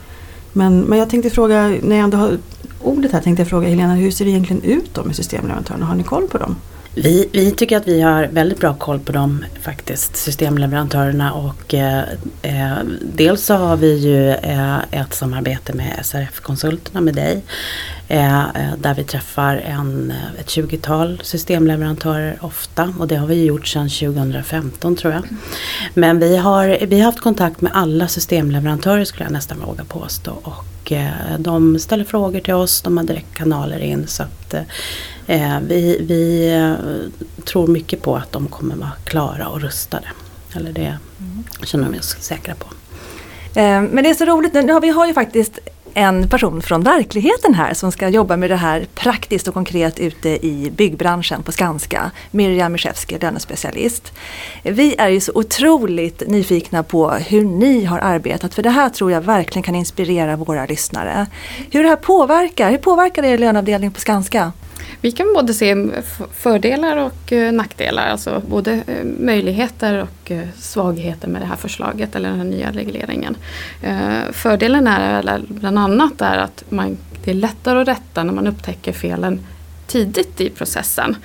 Men, 0.53 0.81
men 0.81 1.00
jag 1.00 1.10
tänkte 1.10 1.29
fråga, 1.29 1.67
när 1.81 1.95
jag 1.95 2.03
ändå 2.03 2.17
har 2.17 2.38
ordet 2.81 3.12
här 3.12 3.21
tänkte 3.21 3.41
jag 3.41 3.50
fråga 3.50 3.67
Helena, 3.67 3.95
hur 3.95 4.12
ser 4.12 4.25
det 4.25 4.31
egentligen 4.31 4.63
ut 4.63 4.93
då 4.93 5.03
med 5.03 5.15
systemleverantörerna? 5.15 5.86
Har 5.86 5.95
ni 5.95 6.03
koll 6.03 6.27
på 6.27 6.38
dem? 6.38 6.55
Vi, 6.95 7.29
vi 7.31 7.51
tycker 7.51 7.77
att 7.77 7.88
vi 7.88 8.01
har 8.01 8.24
väldigt 8.24 8.60
bra 8.60 8.74
koll 8.74 9.00
på 9.00 9.12
dem 9.12 9.45
faktiskt, 9.62 10.15
systemleverantörerna 10.15 11.33
och 11.33 11.74
eh, 11.74 12.03
eh, 12.41 12.77
dels 13.01 13.45
så 13.45 13.53
har 13.53 13.77
vi 13.77 13.98
ju 13.98 14.29
eh, 14.29 14.77
ett 14.91 15.13
samarbete 15.13 15.74
med 15.74 16.00
SRF-konsulterna 16.05 17.01
med 17.01 17.15
dig 17.15 17.43
eh, 18.07 18.39
eh, 18.39 18.74
där 18.77 18.93
vi 18.93 19.03
träffar 19.03 19.55
en, 19.55 20.12
eh, 20.12 20.39
ett 20.39 20.48
20-tal 20.48 21.19
systemleverantörer 21.24 22.38
ofta 22.41 22.93
och 23.00 23.07
det 23.07 23.15
har 23.15 23.27
vi 23.27 23.45
gjort 23.45 23.67
sedan 23.67 23.89
2015 23.89 24.95
tror 24.95 25.13
jag. 25.13 25.24
Men 25.93 26.19
vi 26.19 26.38
har, 26.38 26.86
vi 26.86 27.00
har 27.00 27.05
haft 27.05 27.19
kontakt 27.19 27.62
med 27.62 27.71
alla 27.75 28.07
systemleverantörer 28.07 29.05
skulle 29.05 29.25
jag 29.25 29.33
nästan 29.33 29.60
våga 29.60 29.83
påstå 29.83 30.31
och 30.31 30.93
de 31.38 31.79
ställer 31.79 32.03
frågor 32.03 32.39
till 32.39 32.53
oss, 32.53 32.81
de 32.81 32.98
har 32.98 33.03
direktkanaler 33.03 33.79
in 33.79 34.07
så 34.07 34.24
att 34.24 34.41
Eh, 34.53 34.63
Eh, 35.27 35.59
vi, 35.59 35.97
vi 36.01 36.53
eh, 36.53 37.43
tror 37.43 37.67
mycket 37.67 38.01
på 38.01 38.15
att 38.15 38.31
de 38.31 38.47
kommer 38.47 38.75
vara 38.75 38.91
klara 39.03 39.47
och 39.47 39.61
rustade. 39.61 40.07
Eller 40.55 40.71
det 40.71 40.97
känner 41.63 41.89
vi 41.89 41.99
oss 41.99 42.15
säkra 42.19 42.55
på. 42.55 42.67
Eh, 43.59 43.81
men 43.81 44.03
det 44.03 44.09
är 44.09 44.13
så 44.13 44.25
roligt, 44.25 44.53
nu 44.53 44.73
har 44.73 44.81
vi 44.81 44.89
har 44.89 45.07
ju 45.07 45.13
faktiskt 45.13 45.59
en 45.93 46.29
person 46.29 46.61
från 46.61 46.83
verkligheten 46.83 47.53
här 47.53 47.73
som 47.73 47.91
ska 47.91 48.09
jobba 48.09 48.37
med 48.37 48.49
det 48.49 48.55
här 48.55 48.85
praktiskt 48.95 49.47
och 49.47 49.53
konkret 49.53 49.99
ute 49.99 50.29
i 50.29 50.71
byggbranschen 50.75 51.43
på 51.43 51.51
Skanska. 51.51 52.11
Miriam 52.31 52.71
Miszewski, 52.71 53.17
lönespecialist. 53.21 54.13
Vi 54.63 54.95
är 54.97 55.09
ju 55.09 55.19
så 55.19 55.31
otroligt 55.35 56.23
nyfikna 56.27 56.83
på 56.83 57.09
hur 57.11 57.45
ni 57.45 57.85
har 57.85 57.99
arbetat 57.99 58.53
för 58.53 58.63
det 58.63 58.69
här 58.69 58.89
tror 58.89 59.11
jag 59.11 59.21
verkligen 59.21 59.63
kan 59.63 59.75
inspirera 59.75 60.35
våra 60.35 60.65
lyssnare. 60.65 61.27
Hur 61.71 61.83
det 61.83 61.89
här 61.89 61.95
påverkar, 61.95 62.71
hur 62.71 62.77
påverkar 62.77 63.21
det 63.21 63.27
er 63.27 63.37
löneavdelning 63.37 63.91
på 63.91 63.99
Skanska? 63.99 64.51
Vi 65.01 65.11
kan 65.11 65.33
både 65.33 65.53
se 65.53 65.75
fördelar 66.33 66.97
och 66.97 67.33
eh, 67.33 67.51
nackdelar, 67.51 68.07
alltså 68.07 68.41
både 68.47 68.71
eh, 68.71 69.03
möjligheter 69.03 70.01
och 70.01 70.31
eh, 70.31 70.47
svagheter 70.57 71.27
med 71.27 71.41
det 71.41 71.45
här 71.45 71.55
förslaget 71.55 72.15
eller 72.15 72.29
den 72.29 72.38
här 72.38 72.45
nya 72.45 72.71
regleringen. 72.71 73.38
Fördelen 74.31 74.88
är 74.88 75.41
bland 75.47 75.79
annat 75.79 76.21
är 76.21 76.38
att 76.38 76.63
man, 76.69 76.97
det 77.23 77.31
är 77.31 77.35
lättare 77.35 77.81
att 77.81 77.88
rätta 77.88 78.23
när 78.23 78.33
man 78.33 78.47
upptäcker 78.47 78.93
felen 78.93 79.39
tidigt 79.88 80.41
i 80.41 80.50
processen. 80.50 81.15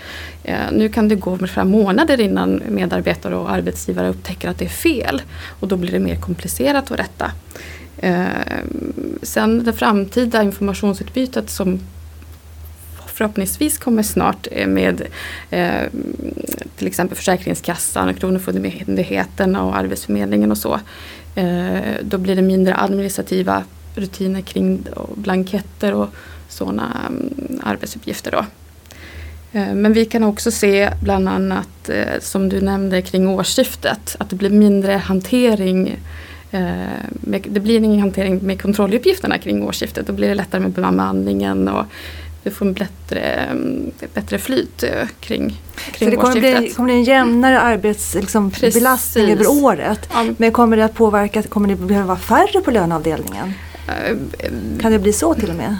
Nu 0.73 0.89
kan 0.89 1.09
det 1.09 1.15
gå 1.15 1.39
flera 1.39 1.65
månader 1.65 2.21
innan 2.21 2.63
medarbetare 2.69 3.37
och 3.37 3.51
arbetsgivare 3.51 4.09
upptäcker 4.09 4.49
att 4.49 4.59
det 4.59 4.65
är 4.65 4.69
fel 4.69 5.23
och 5.61 5.69
då 5.69 5.77
blir 5.77 5.93
det 5.93 5.99
mer 5.99 6.17
komplicerat 6.17 6.91
att 6.91 6.99
rätta. 6.99 7.31
Sen 9.23 9.65
det 9.65 9.73
framtida 9.73 10.43
informationsutbytet 10.43 11.51
som 11.51 11.81
förhoppningsvis 13.17 13.79
kommer 13.79 14.03
snart 14.03 14.49
eh, 14.51 14.67
med 14.67 15.03
eh, 15.51 15.83
till 16.77 16.87
exempel 16.87 17.17
Försäkringskassan, 17.17 18.09
och 18.09 18.17
Kronofogdemyndigheten 18.17 19.57
och 19.57 19.77
Arbetsförmedlingen 19.77 20.51
och 20.51 20.59
så. 20.59 20.81
Eh, 21.35 21.81
då 22.03 22.19
blir 22.19 22.37
det 22.37 22.43
mindre 22.43 22.77
administrativa 22.77 23.65
rutiner 23.95 24.41
kring 24.41 24.85
blanketter 25.15 25.95
och 25.95 26.09
sådana 26.49 27.01
um, 27.09 27.17
mm, 27.17 27.61
arbetsuppgifter. 27.65 28.31
Då. 28.31 28.45
Eh, 29.59 29.75
men 29.75 29.93
vi 29.93 30.05
kan 30.05 30.25
också 30.25 30.51
se 30.51 30.91
bland 31.03 31.29
annat 31.29 31.89
eh, 31.89 32.21
som 32.21 32.49
du 32.49 32.61
nämnde 32.61 33.03
kring 33.03 33.29
årsskiftet 33.29 34.17
att 34.19 34.31
det 34.31 34.37
blir 34.37 34.51
mindre 34.51 34.93
hantering 34.93 35.97
eh, 36.51 37.41
det 37.45 37.61
blir 37.61 37.77
ingen 37.77 38.01
hantering 38.01 38.39
med 38.43 38.63
kontrolluppgifterna 38.63 39.39
kring 39.39 39.63
årsskiftet. 39.63 40.07
Då 40.07 40.13
blir 40.13 40.29
det 40.29 40.35
lättare 40.35 40.61
med 40.61 40.71
bemanningen 40.71 41.69
och 41.69 41.87
vi 42.47 42.51
får 42.51 42.67
en 42.67 42.73
bättre, 42.73 43.49
bättre 44.15 44.39
flyt 44.39 44.83
eh, 44.83 44.91
kring, 45.21 45.61
kring 45.93 46.11
Så 46.11 46.11
det 46.11 46.17
kommer 46.17 46.41
bli, 46.41 46.73
kommer 46.77 46.87
bli 46.87 46.95
en 46.95 47.05
jämnare 47.05 47.61
arbetsbelastning 47.61 49.27
liksom, 49.27 49.47
över 49.47 49.65
året. 49.65 50.09
Ja. 50.13 50.25
Men 50.37 50.53
kommer 50.53 50.77
det 50.77 50.85
att 50.85 50.95
påverka, 50.95 51.43
kommer 51.43 51.69
det 51.69 51.77
behöva 51.77 52.07
vara 52.07 52.19
färre 52.19 52.61
på 52.61 52.71
löneavdelningen? 52.71 53.53
Uh, 53.89 54.17
kan 54.81 54.93
det 54.93 54.99
bli 54.99 55.13
så 55.13 55.35
till 55.35 55.51
och 55.51 55.57
med? 55.57 55.77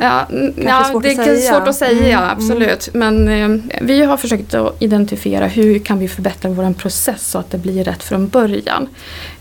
Ja, 0.00 0.26
ja 0.56 1.00
det 1.02 1.12
är 1.12 1.50
svårt 1.50 1.68
att 1.68 1.76
säga, 1.76 2.18
mm, 2.18 2.30
absolut. 2.30 2.90
Mm. 2.94 3.24
Men 3.24 3.68
eh, 3.70 3.80
vi 3.82 4.02
har 4.02 4.16
försökt 4.16 4.54
att 4.54 4.82
identifiera 4.82 5.46
hur 5.46 5.78
kan 5.78 5.98
vi 5.98 6.08
förbättra 6.08 6.50
vår 6.50 6.74
process 6.74 7.30
så 7.30 7.38
att 7.38 7.50
det 7.50 7.58
blir 7.58 7.84
rätt 7.84 8.02
från 8.02 8.28
början. 8.28 8.88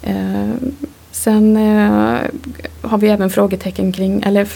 Eh, 0.01 0.49
sen 1.11 1.57
eh, 1.57 2.19
har 2.81 2.97
vi 2.97 3.09
även 3.09 3.29
frågetecken 3.29 3.91
kring, 3.91 4.23
eller 4.23 4.47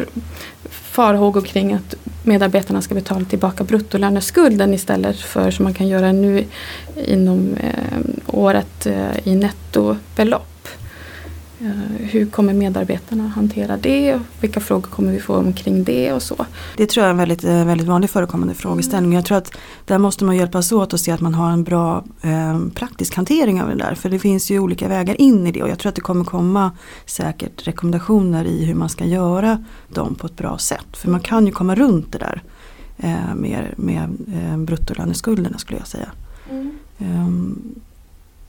farhågor 0.98 1.42
kring 1.42 1.74
att 1.74 1.96
medarbetarna 2.24 2.82
ska 2.82 2.96
betala 2.96 3.26
tillbaka 3.26 3.64
bruttolöneskulden 3.64 4.74
istället 4.74 5.20
för 5.20 5.52
som 5.52 5.64
man 5.64 5.74
kan 5.74 5.88
göra 5.88 6.12
nu 6.12 6.44
inom 7.06 7.56
eh, 7.60 8.00
året 8.28 8.86
eh, 8.86 9.28
i 9.28 9.36
nettobelopp. 9.36 10.57
Eh, 11.62 11.68
hur 12.00 12.26
kommer 12.26 12.54
medarbetarna 12.54 13.28
hantera 13.28 13.78
det? 13.78 14.20
Vilka 14.42 14.60
frågor 14.60 14.88
kommer 14.90 15.12
vi 15.12 15.20
få 15.20 15.36
omkring 15.36 15.84
det 15.84 16.14
och 16.14 16.22
så? 16.22 16.46
Det 16.78 16.86
tror 16.86 17.02
jag 17.02 17.08
är 17.08 17.12
en 17.12 17.18
väldigt, 17.18 17.44
eh, 17.44 17.66
väldigt 17.66 17.88
vanlig 17.88 18.10
förekommande 18.10 18.54
frågeställning. 18.54 19.14
Jag 19.14 19.26
tror 19.26 19.38
att 19.38 19.58
där 19.86 19.98
måste 19.98 20.26
man 20.26 20.38
hjälpas 20.38 20.72
åt 20.72 20.94
och 20.94 21.00
se 21.00 21.12
att 21.12 21.22
man 21.22 21.34
har 21.36 21.52
en 21.52 21.64
bra 21.64 22.04
eh, 22.22 22.60
praktisk 22.76 23.16
hantering 23.16 23.62
av 23.62 23.70
det 23.70 23.76
där. 23.76 23.96
För 23.96 24.10
det 24.10 24.20
finns 24.20 24.52
ju 24.52 24.60
olika 24.60 24.88
vägar 24.88 25.22
in 25.22 25.48
i 25.48 25.52
det 25.52 25.64
och 25.64 25.70
jag 25.70 25.80
tror 25.80 25.90
att 25.90 25.96
det 25.96 26.02
kommer 26.02 26.26
komma 26.26 26.72
säkert 27.06 27.68
rekommendationer 27.68 28.46
i 28.46 28.66
hur 28.66 28.76
man 28.76 28.90
ska 28.90 29.06
göra 29.06 29.64
dem 29.94 30.16
på 30.16 30.28
ett 30.28 30.38
bra 30.38 30.58
sätt. 30.58 30.98
För 30.98 31.10
man 31.10 31.20
kan 31.20 31.46
ju 31.46 31.52
komma 31.52 31.76
runt 31.76 32.12
det 32.12 32.18
där. 32.18 32.44
eh, 32.98 33.36
med, 33.36 33.74
med 33.78 34.18
eh, 34.34 34.58
bruttolöneskulderna 34.58 35.58
skulle 35.58 35.80
jag 35.80 35.88
säga. 35.88 36.10
Um, 37.00 37.80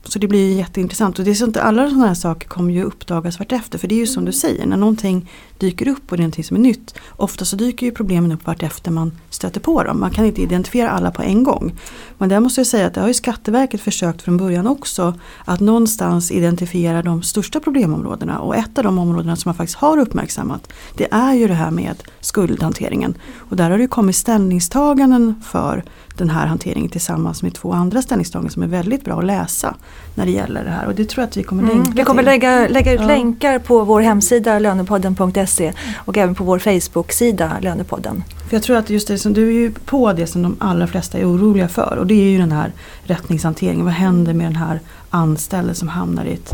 så 0.09 0.19
det 0.19 0.27
blir 0.27 0.57
jätteintressant 0.57 1.19
och 1.19 1.25
det 1.25 1.31
är 1.31 1.35
sånt, 1.35 1.57
alla 1.57 1.89
sådana 1.89 2.07
här 2.07 2.13
saker 2.13 2.47
kommer 2.47 2.73
ju 2.73 2.83
uppdagas 2.83 3.39
vartefter. 3.39 3.77
För 3.77 3.87
det 3.87 3.95
är 3.95 3.99
ju 3.99 4.07
som 4.07 4.25
du 4.25 4.31
säger, 4.31 4.65
när 4.65 4.77
någonting 4.77 5.29
dyker 5.59 5.87
upp 5.87 6.11
och 6.11 6.17
det 6.17 6.21
är 6.21 6.23
någonting 6.23 6.43
som 6.43 6.57
är 6.57 6.61
nytt. 6.61 6.93
Ofta 7.09 7.45
så 7.45 7.55
dyker 7.55 7.85
ju 7.85 7.91
problemen 7.91 8.31
upp 8.31 8.47
vartefter 8.47 8.91
man 8.91 9.11
stöter 9.29 9.59
på 9.59 9.83
dem. 9.83 9.99
Man 9.99 10.11
kan 10.11 10.25
inte 10.25 10.41
identifiera 10.41 10.89
alla 10.89 11.11
på 11.11 11.21
en 11.21 11.43
gång. 11.43 11.75
Men 12.17 12.29
där 12.29 12.39
måste 12.39 12.59
jag 12.59 12.67
säga 12.67 12.87
att 12.87 12.93
det 12.93 13.01
har 13.01 13.07
ju 13.07 13.13
Skatteverket 13.13 13.81
försökt 13.81 14.21
från 14.21 14.37
början 14.37 14.67
också. 14.67 15.13
Att 15.45 15.59
någonstans 15.59 16.31
identifiera 16.31 17.01
de 17.01 17.23
största 17.23 17.59
problemområdena. 17.59 18.39
Och 18.39 18.55
ett 18.55 18.77
av 18.77 18.83
de 18.83 18.99
områdena 18.99 19.35
som 19.35 19.49
man 19.49 19.55
faktiskt 19.55 19.77
har 19.79 19.97
uppmärksammat 19.97 20.73
det 20.95 21.07
är 21.11 21.33
ju 21.33 21.47
det 21.47 21.53
här 21.53 21.71
med 21.71 22.03
skuldhanteringen. 22.19 23.17
Och 23.37 23.55
där 23.55 23.69
har 23.69 23.77
det 23.77 23.87
kommit 23.87 24.15
ställningstaganden 24.15 25.35
för 25.45 25.83
den 26.17 26.29
här 26.29 26.47
hanteringen 26.47 26.89
tillsammans 26.89 27.43
med 27.43 27.53
två 27.53 27.73
andra 27.73 28.01
ställningstaganden 28.01 28.51
som 28.51 28.63
är 28.63 28.67
väldigt 28.67 29.05
bra 29.05 29.19
att 29.19 29.25
läsa 29.25 29.75
när 30.19 30.25
det 30.25 30.31
gäller 30.31 30.63
det 30.63 30.69
här. 30.69 30.85
Och 30.85 30.95
det 30.95 31.05
tror 31.05 31.21
jag 31.21 31.27
att 31.27 31.37
vi 31.37 31.43
kommer 31.43 31.63
mm. 31.63 31.77
länka 31.77 31.91
Vi 31.95 32.03
kommer 32.03 32.23
till. 32.23 32.31
lägga, 32.31 32.67
lägga 32.67 32.93
ut 32.93 32.99
Ja. 33.01 33.07
länkar 33.07 33.59
på 33.59 33.83
vår 33.83 34.01
hemsida 34.01 34.59
lönepodden.se 34.59 35.73
och 36.05 36.17
även 36.17 36.35
på 36.35 36.43
vår 36.43 36.59
Facebook-sida 36.59 37.51
Lönepodden. 37.61 38.23
För 38.49 38.55
jag 38.55 38.63
tror 38.63 38.77
att 38.77 38.89
just 38.89 39.07
det 39.07 39.17
som 39.17 39.33
du 39.33 39.47
är 39.47 39.51
ju 39.51 39.71
på 39.71 40.13
det 40.13 40.27
som 40.27 40.41
de 40.41 40.55
allra 40.59 40.87
flesta 40.87 41.17
är 41.17 41.25
oroliga 41.25 41.67
för 41.67 41.97
och 41.99 42.07
det 42.07 42.13
är 42.13 42.29
ju 42.31 42.37
den 42.37 42.51
här 42.51 42.71
rättningshanteringen. 43.03 43.85
Vad 43.85 43.93
händer 43.93 44.33
med 44.33 44.45
den 44.45 44.55
här 44.55 44.79
anställde 45.09 45.73
som 45.75 45.87
hamnar 45.87 46.25
i 46.25 46.33
ett, 46.33 46.51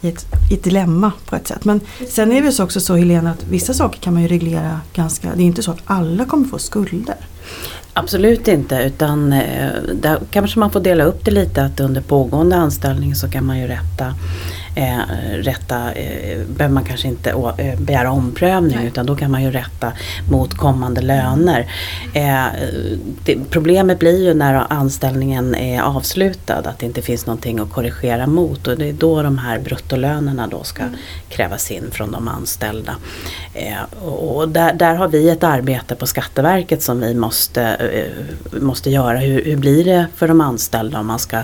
i 0.00 0.08
ett, 0.08 0.26
i 0.50 0.54
ett 0.54 0.64
dilemma 0.64 1.12
på 1.28 1.36
ett 1.36 1.48
sätt. 1.48 1.64
Men 1.64 1.80
sen 2.08 2.32
är 2.32 2.42
det 2.42 2.60
också 2.60 2.80
så 2.80 2.96
Helena 2.96 3.30
att 3.30 3.44
vissa 3.44 3.74
saker 3.74 4.00
kan 4.00 4.12
man 4.12 4.22
ju 4.22 4.28
reglera 4.28 4.80
ganska, 4.94 5.28
det 5.34 5.42
är 5.42 5.46
inte 5.46 5.62
så 5.62 5.70
att 5.70 5.82
alla 5.84 6.24
kommer 6.24 6.46
få 6.46 6.58
skulder. 6.58 7.16
Absolut 7.96 8.48
inte 8.48 8.76
utan 8.76 9.32
eh, 9.32 9.72
där 9.94 10.18
kanske 10.30 10.58
man 10.58 10.70
får 10.70 10.80
dela 10.80 11.04
upp 11.04 11.24
det 11.24 11.30
lite 11.30 11.64
att 11.64 11.80
under 11.80 12.00
pågående 12.00 12.56
anställning 12.56 13.14
så 13.14 13.30
kan 13.30 13.46
man 13.46 13.58
ju 13.58 13.66
rätta 13.66 14.14
Eh, 14.74 14.98
rätta, 15.32 15.92
eh, 15.92 16.38
behöver 16.46 16.74
man 16.74 16.84
kanske 16.84 17.08
inte 17.08 17.34
å, 17.34 17.52
eh, 17.58 17.78
begära 17.78 18.10
omprövning 18.10 18.86
utan 18.86 19.06
då 19.06 19.16
kan 19.16 19.30
man 19.30 19.42
ju 19.42 19.50
rätta 19.50 19.92
mot 20.30 20.56
kommande 20.56 21.00
löner. 21.00 21.66
Eh, 22.12 22.46
det, 23.24 23.38
problemet 23.50 23.98
blir 23.98 24.24
ju 24.24 24.34
när 24.34 24.72
anställningen 24.72 25.54
är 25.54 25.82
avslutad 25.82 26.58
att 26.58 26.78
det 26.78 26.86
inte 26.86 27.02
finns 27.02 27.26
någonting 27.26 27.58
att 27.58 27.72
korrigera 27.72 28.26
mot 28.26 28.66
och 28.66 28.78
det 28.78 28.88
är 28.88 28.92
då 28.92 29.22
de 29.22 29.38
här 29.38 29.58
bruttolönerna 29.58 30.46
då 30.46 30.64
ska 30.64 30.82
krävas 31.28 31.70
in 31.70 31.90
från 31.90 32.12
de 32.12 32.28
anställda. 32.28 32.94
Eh, 33.54 34.04
och 34.04 34.44
och 34.44 34.48
där, 34.48 34.72
där 34.72 34.94
har 34.94 35.08
vi 35.08 35.30
ett 35.30 35.44
arbete 35.44 35.94
på 35.94 36.06
Skatteverket 36.06 36.82
som 36.82 37.00
vi 37.00 37.14
måste, 37.14 37.62
eh, 37.62 38.60
måste 38.60 38.90
göra. 38.90 39.18
Hur, 39.18 39.44
hur 39.44 39.56
blir 39.56 39.84
det 39.84 40.06
för 40.16 40.28
de 40.28 40.40
anställda 40.40 41.00
om 41.00 41.06
man 41.06 41.18
ska, 41.18 41.36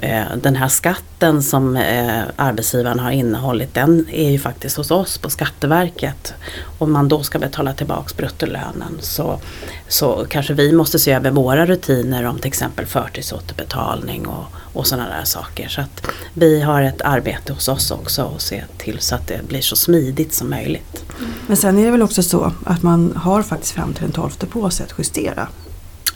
eh, 0.00 0.22
den 0.42 0.56
här 0.56 0.68
skatten 0.68 1.42
som 1.42 1.76
eh, 1.76 2.22
arbetsgivaren 2.62 2.98
har 2.98 3.10
innehållit 3.10 3.74
den 3.74 4.06
är 4.12 4.30
ju 4.30 4.38
faktiskt 4.38 4.76
hos 4.76 4.90
oss 4.90 5.18
på 5.18 5.30
Skatteverket. 5.30 6.34
Om 6.78 6.92
man 6.92 7.08
då 7.08 7.22
ska 7.22 7.38
betala 7.38 7.72
tillbaks 7.74 8.16
bruttolönen 8.16 8.98
så, 9.00 9.40
så 9.88 10.26
kanske 10.28 10.54
vi 10.54 10.72
måste 10.72 10.98
se 10.98 11.12
över 11.12 11.30
våra 11.30 11.66
rutiner 11.66 12.24
om 12.24 12.38
till 12.38 12.48
exempel 12.48 12.86
förtidsåterbetalning 12.86 14.26
och, 14.26 14.44
och 14.72 14.86
sådana 14.86 15.08
där 15.08 15.24
saker. 15.24 15.68
Så 15.68 15.80
att 15.80 16.06
vi 16.34 16.60
har 16.60 16.82
ett 16.82 17.02
arbete 17.02 17.52
hos 17.52 17.68
oss 17.68 17.90
också 17.90 18.22
och 18.22 18.40
se 18.40 18.64
till 18.78 18.98
så 19.00 19.14
att 19.14 19.28
det 19.28 19.48
blir 19.48 19.60
så 19.60 19.76
smidigt 19.76 20.34
som 20.34 20.50
möjligt. 20.50 21.04
Men 21.46 21.56
sen 21.56 21.78
är 21.78 21.84
det 21.84 21.90
väl 21.90 22.02
också 22.02 22.22
så 22.22 22.52
att 22.64 22.82
man 22.82 23.16
har 23.16 23.42
faktiskt 23.42 23.72
fram 23.72 23.92
till 23.92 24.02
den 24.02 24.12
12 24.12 24.30
på 24.30 24.70
sig 24.70 24.86
att 24.86 24.94
justera. 24.98 25.48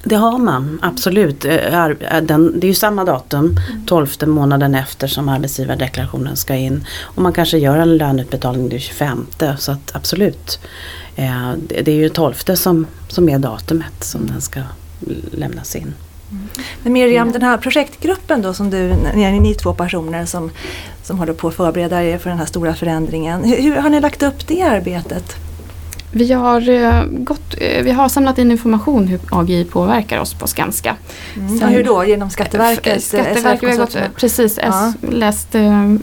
Det 0.08 0.16
har 0.16 0.38
man, 0.38 0.78
absolut. 0.82 1.44
Eh, 1.44 1.88
Den, 2.22 2.60
det 2.60 2.66
är 2.66 2.68
ju 2.68 2.75
samma 2.75 3.04
datum, 3.04 3.56
12 3.86 4.06
månaden 4.26 4.75
efter 4.75 5.06
som 5.06 5.28
arbetsgivardeklarationen 5.28 6.36
ska 6.36 6.54
in. 6.54 6.86
Och 7.02 7.22
man 7.22 7.32
kanske 7.32 7.58
gör 7.58 7.76
en 7.76 7.96
löneutbetalning 7.96 8.68
den 8.68 8.80
25 8.80 9.26
så 9.58 9.72
att 9.72 9.96
absolut. 9.96 10.58
Eh, 11.16 11.52
Det 11.68 11.88
är 11.88 11.96
ju 11.96 12.08
12 12.08 12.34
som, 12.54 12.86
som 13.08 13.28
är 13.28 13.38
datumet 13.38 14.04
som 14.04 14.26
den 14.26 14.40
ska 14.40 14.60
lämnas 15.30 15.76
in. 15.76 15.94
Men 16.82 16.92
Miriam, 16.92 17.32
den 17.32 17.42
här 17.42 17.56
projektgruppen 17.56 18.42
då 18.42 18.54
som 18.54 18.70
du, 18.70 18.94
ni 19.14 19.40
ni 19.40 19.54
två 19.54 19.75
personer 19.75 20.26
som, 20.26 20.50
som 21.02 21.18
håller 21.18 21.32
på 21.32 21.48
att 21.48 21.54
förbereda 21.54 22.04
er 22.04 22.18
för 22.18 22.30
den 22.30 22.38
här 22.38 22.46
stora 22.46 22.75
förändringen. 22.75 23.44
Hur, 23.44 23.62
hur 23.62 23.76
har 23.76 23.90
ni 23.90 24.00
lagt 24.00 24.22
upp 24.22 24.46
det 24.46 24.62
arbetet? 24.62 25.36
Vi 26.12 26.32
har, 26.32 26.68
eh, 26.68 27.04
gått, 27.10 27.54
eh, 27.60 27.82
vi 27.82 27.90
har 27.90 28.08
samlat 28.08 28.38
in 28.38 28.50
information 28.50 29.06
hur 29.06 29.20
AGI 29.30 29.64
påverkar 29.64 30.18
oss 30.18 30.34
på 30.34 30.46
Skanska. 30.46 30.96
Mm. 31.36 31.58
Sen- 31.58 31.68
hur 31.68 31.84
då? 31.84 32.04
Genom 32.04 32.30
Skatteverket? 32.30 33.04
Skatteverket 33.04 33.62
vi 33.62 33.71
har 33.71 33.76
gått, 33.78 33.97
precis, 34.16 34.58
Ja. 34.62 34.92
Läst 35.10 35.54
eh, 35.54 35.95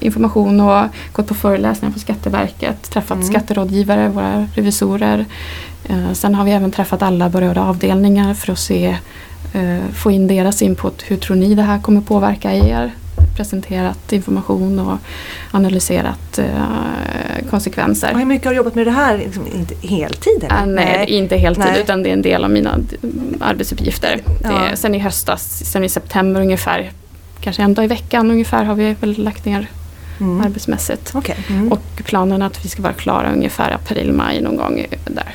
information 0.00 0.60
och 0.60 0.84
gått 1.12 1.26
på 1.26 1.34
föreläsningar 1.34 1.92
på 1.92 1.98
Skatteverket, 2.00 2.90
träffat 2.90 3.16
Mm. 3.16 3.28
skatterådgivare, 3.28 4.08
våra 4.08 4.46
revisorer. 4.54 5.24
Eh, 5.88 6.12
sen 6.12 6.34
har 6.34 6.44
vi 6.44 6.50
även 6.50 6.70
träffat 6.70 7.02
alla 7.02 7.28
berörda 7.28 7.62
avdelningar 7.62 8.34
för 8.34 8.52
att 8.52 8.58
se, 8.58 8.96
eh, 9.52 9.78
få 9.94 10.10
in 10.10 10.26
deras 10.28 10.62
input. 10.62 11.02
Hur 11.06 11.16
tror 11.16 11.36
ni 11.36 11.54
det 11.54 11.62
här 11.62 11.78
kommer 11.78 12.00
påverka 12.00 12.52
er? 12.54 12.92
Presenterat 13.36 14.12
information 14.12 14.78
och 14.78 14.98
analyserat 15.50 16.38
eh, 16.38 17.48
konsekvenser. 17.50 18.12
Och 18.12 18.18
hur 18.18 18.26
mycket 18.26 18.44
har 18.44 18.52
du 18.52 18.56
jobbat 18.56 18.74
med 18.74 18.86
det 18.86 18.90
här? 18.90 19.18
Liksom, 19.18 19.46
inte 19.54 19.74
heltid? 19.88 20.44
Eller? 20.44 20.62
Ah, 20.62 20.64
nej, 20.66 21.06
inte 21.08 21.36
heltid 21.36 21.64
Nej. 21.72 21.80
utan 21.80 22.02
det 22.02 22.08
är 22.08 22.12
en 22.12 22.22
del 22.22 22.44
av 22.44 22.50
mina 22.50 22.78
arbetsuppgifter. 23.40 24.20
Ja. 24.42 24.50
Det, 24.70 24.76
sen 24.76 24.94
i 24.94 24.98
höstas, 24.98 25.62
sen 25.64 25.84
i 25.84 25.88
september 25.88 26.40
ungefär, 26.40 26.90
kanske 27.40 27.62
en 27.62 27.74
dag 27.74 27.84
i 27.84 27.88
veckan 27.88 28.30
ungefär 28.30 28.64
har 28.64 28.74
vi 28.74 28.96
väl 29.00 29.18
lagt 29.24 29.44
ner 29.44 29.66
Mm. 30.20 30.40
arbetsmässigt. 30.44 31.10
Okej. 31.14 31.36
Mm. 31.50 31.72
Och, 31.72 31.80
planen 32.04 32.42
är 32.42 32.46
att 32.46 32.64
vi 32.64 32.68
ska 32.68 32.82
vara 32.82 32.92
klara 32.92 33.32
ungefär 33.32 33.70
april, 33.72 34.12
maj 34.12 34.40
någon 34.42 34.56
gång 34.56 34.86
där. 35.04 35.34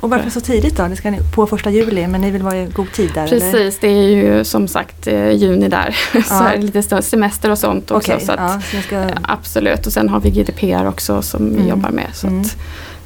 Och 0.00 0.10
varför 0.10 0.30
så 0.30 0.40
tidigt 0.40 0.76
då? 0.76 0.88
Det 0.88 0.96
ska 0.96 1.10
ni 1.10 1.18
på 1.34 1.46
första 1.46 1.70
juli 1.70 2.06
men 2.06 2.20
ni 2.20 2.30
vill 2.30 2.42
vara 2.42 2.56
i 2.62 2.66
god 2.66 2.92
tid 2.92 3.10
där? 3.14 3.22
Eller? 3.26 3.40
Precis, 3.40 3.78
det 3.80 3.88
är 3.88 4.08
ju 4.08 4.44
som 4.44 4.68
sagt 4.68 5.06
eh, 5.06 5.30
juni 5.30 5.68
där. 5.68 5.96
så 6.12 6.18
Ja. 6.30 6.48
är 6.48 6.56
det 6.56 6.62
lite 6.62 6.82
större 6.82 7.02
semester 7.02 7.50
och 7.50 7.58
sånt 7.58 7.90
också. 7.90 8.12
Okej, 8.12 8.26
så 8.26 8.32
att, 8.32 8.38
ja, 8.40 8.60
så 8.76 8.82
ska, 8.86 8.96
eh, 9.00 9.08
Absolut, 9.22 9.86
och 9.86 9.92
sen 9.92 10.08
har 10.08 10.20
vi 10.20 10.30
GDPR 10.30 10.86
också 10.86 11.22
som 11.22 11.46
Mm. 11.46 11.62
vi 11.62 11.68
jobbar 11.68 11.90
med. 11.90 12.06
Så 12.12 12.26
Mm. 12.26 12.40
att 12.40 12.56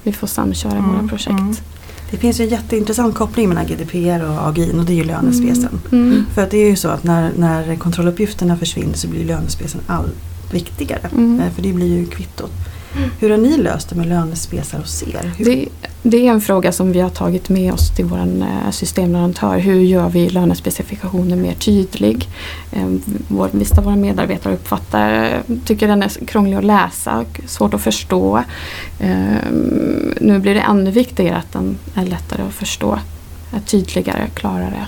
vi 0.02 0.12
får 0.12 0.26
samköra 0.26 0.72
Mm, 0.72 0.90
våra 0.92 1.08
projekt. 1.08 1.28
mm. 1.30 1.54
Det 2.10 2.16
finns 2.16 2.40
ju 2.40 2.44
en 2.44 2.50
jätteintressant 2.50 3.14
koppling 3.14 3.48
mellan 3.48 3.66
GDPR 3.66 4.24
och 4.30 4.48
AGI 4.48 4.72
och 4.78 4.84
det 4.84 4.92
är 4.92 4.96
ju 4.96 5.04
lönespecen. 5.04 5.80
Mm. 5.92 6.26
För 6.34 6.42
att 6.42 6.50
det 6.50 6.56
är 6.58 6.68
ju 6.68 6.76
så 6.76 6.88
att 6.88 7.04
när, 7.04 7.30
när 7.36 7.76
kontrolluppgifterna 7.76 8.56
försvinner 8.56 8.94
så 8.94 9.08
blir 9.08 9.24
lönespecen 9.24 9.80
allt 9.86 10.14
viktigare. 10.52 11.08
Mm. 11.12 11.40
Eh, 11.40 11.52
För 11.54 11.62
det 11.62 11.72
blir 11.72 11.86
ju 11.98 12.06
kvittot. 12.06 12.50
Hur 13.20 13.30
har 13.30 13.38
ni 13.38 13.56
löst 13.56 13.88
det 13.88 13.94
med 13.96 14.06
lönespecar 14.06 14.78
hos 14.78 15.02
er? 15.02 15.32
Det, 15.38 15.68
det 16.02 16.26
är 16.26 16.30
en 16.30 16.40
fråga 16.40 16.72
som 16.72 16.92
vi 16.92 17.00
har 17.00 17.10
tagit 17.10 17.48
med 17.48 17.72
oss 17.72 17.96
till 17.96 18.04
vår 18.04 18.18
eh, 18.18 18.70
systemleverantör. 18.70 19.58
Hur 19.58 19.80
gör 19.80 20.08
vi 20.08 20.28
lönespecifikationen 20.30 21.42
mer 21.42 21.54
tydlig? 21.54 22.28
Eh, 22.72 22.86
Vår, 23.28 23.48
vissa 23.52 23.78
av 23.78 23.84
våra 23.84 23.96
medarbetare 23.96 24.54
uppfattar, 24.54 25.32
tycker 25.64 25.88
den 25.88 26.02
är 26.02 26.08
krånglig 26.26 26.56
att 26.56 26.64
läsa, 26.64 27.24
svårt 27.46 27.74
att 27.74 27.82
förstå. 27.82 28.44
Eh, 29.00 29.50
Nu 30.20 30.38
blir 30.38 30.54
det 30.54 30.60
ännu 30.60 30.90
viktigare 30.90 31.36
att 31.36 31.52
den 31.52 31.76
är 31.94 32.06
lättare 32.06 32.42
att 32.42 32.54
förstå. 32.54 32.98
Är 33.56 33.60
tydligare, 33.60 34.26
klarare. 34.34 34.86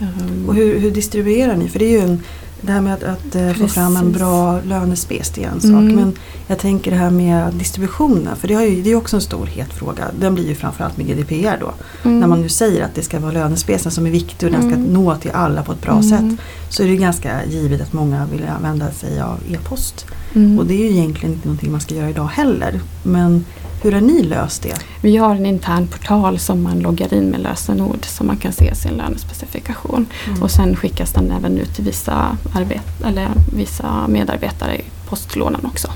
Eh, 0.00 0.48
och 0.48 0.54
hur, 0.54 0.78
hur 0.80 0.90
distribuerar 0.90 1.56
ni? 1.56 1.68
För 1.68 1.78
det 1.78 1.84
är 1.84 1.90
ju 1.90 2.00
en, 2.00 2.22
det 2.64 2.72
här 2.72 2.80
med 2.80 2.94
att, 2.94 3.02
att 3.02 3.34
eh, 3.34 3.52
få 3.52 3.68
fram 3.68 3.96
en 3.96 4.12
bra 4.12 4.60
lönespec 4.60 5.38
är 5.38 5.46
en 5.48 5.60
sak. 5.60 5.70
Mm. 5.70 5.94
Men 5.94 6.12
jag 6.46 6.58
tänker 6.58 6.90
det 6.90 6.96
här 6.96 7.10
med 7.10 7.54
distributionen. 7.54 8.36
För 8.36 8.48
det, 8.48 8.54
har 8.54 8.62
ju, 8.62 8.82
det 8.82 8.90
är 8.90 8.94
också 8.96 9.16
en 9.16 9.22
stor 9.22 9.46
het 9.46 9.72
fråga. 9.72 10.04
Den 10.20 10.34
blir 10.34 10.48
ju 10.48 10.54
framförallt 10.54 10.96
med 10.96 11.06
GDPR 11.06 11.60
då. 11.60 11.72
mm. 12.04 12.20
När 12.20 12.26
man 12.26 12.40
nu 12.40 12.48
säger 12.48 12.84
att 12.84 12.94
det 12.94 13.02
ska 13.02 13.20
vara 13.20 13.32
lönespecen 13.32 13.92
som 13.92 14.06
är 14.06 14.10
viktig 14.10 14.46
och 14.46 14.52
den 14.52 14.62
ska 14.62 14.74
Mm. 14.74 14.92
nå 14.92 15.16
till 15.16 15.30
alla 15.30 15.62
på 15.62 15.72
ett 15.72 15.82
bra 15.82 15.92
Mm. 15.92 16.02
sätt. 16.02 16.40
Så 16.68 16.82
är 16.82 16.86
det 16.86 16.96
ganska 16.96 17.44
givet 17.44 17.80
att 17.80 17.92
många 17.92 18.26
vill 18.32 18.44
använda 18.56 18.90
sig 18.90 19.20
av 19.20 19.38
e-post. 19.50 20.06
Mm. 20.34 20.58
Och 20.58 20.66
det 20.66 20.74
är 20.74 20.78
ju 20.78 20.90
egentligen 20.96 21.34
inte 21.34 21.48
någonting 21.48 21.72
man 21.72 21.80
ska 21.80 21.94
göra 21.94 22.10
idag 22.10 22.26
heller. 22.26 22.80
Men 23.02 23.44
hur 23.82 23.92
har 23.92 24.00
ni 24.00 24.22
löst 24.22 24.62
det? 24.62 24.74
Vi 25.00 25.16
har 25.16 25.34
en 25.34 25.46
intern 25.46 25.86
portal 25.86 26.38
som 26.38 26.62
man 26.62 26.78
loggar 26.78 27.14
in 27.14 27.24
med 27.24 27.40
lösenord 27.40 28.04
så 28.06 28.24
man 28.24 28.36
kan 28.36 28.52
se 28.52 28.74
sin 28.74 28.92
lönespecifikation. 28.92 30.06
Mm. 30.26 30.42
Och 30.42 30.50
sen 30.50 30.76
skickas 30.76 31.12
den 31.12 31.30
även 31.30 31.58
ut 31.58 31.74
till 31.74 31.84
vissa, 31.84 32.36
eller 33.06 33.28
vissa 33.56 34.08
medarbetare 34.08 34.76
i 34.76 34.84
postlådan 35.08 35.66
också. 35.66 35.88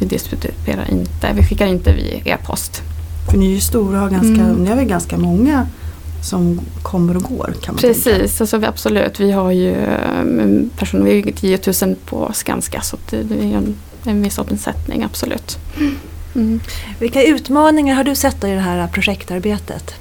Vi 0.00 0.06
distribuerar 0.06 0.90
inte, 0.90 1.32
vi 1.34 1.42
skickar 1.44 1.66
inte 1.66 1.92
via 1.92 2.34
e-post. 2.34 2.82
För 3.30 3.38
ni 3.38 3.46
är 3.46 3.54
ju 3.54 3.60
stora 3.60 3.96
och 3.96 4.02
har 4.02 4.10
ganska, 4.10 4.42
Mm. 4.44 4.56
ni 4.56 4.68
har 4.68 4.76
väl 4.76 4.84
ganska 4.84 5.18
många 5.18 5.66
som 6.22 6.60
kommer 6.82 7.16
och 7.16 7.22
går 7.22 7.54
kan 7.62 7.74
man 7.74 7.80
tänka. 7.80 8.10
Precis, 8.10 8.40
alltså 8.40 8.58
vi, 8.58 8.66
absolut. 8.66 9.20
Vi 9.20 9.32
har 9.32 9.50
ju 9.50 9.76
um, 10.20 10.70
personer, 10.76 11.04
vi 11.04 11.18
är 11.18 11.32
10 11.32 11.58
000 11.86 11.96
på 12.06 12.30
Skanska 12.34 12.80
så 12.80 12.96
det 13.10 13.16
är 13.16 13.56
en, 13.56 13.74
en 14.04 14.22
viss 14.22 14.38
omsättning, 14.38 15.02
absolut. 15.02 15.58
Mm. 15.78 15.94
Vilka 16.98 17.22
utmaningar 17.22 17.94
har 17.94 18.04
du 18.04 18.14
sett 18.14 18.44
i 18.44 18.50
det 18.50 18.60
här 18.60 18.88
projektarbetet? 18.88 19.94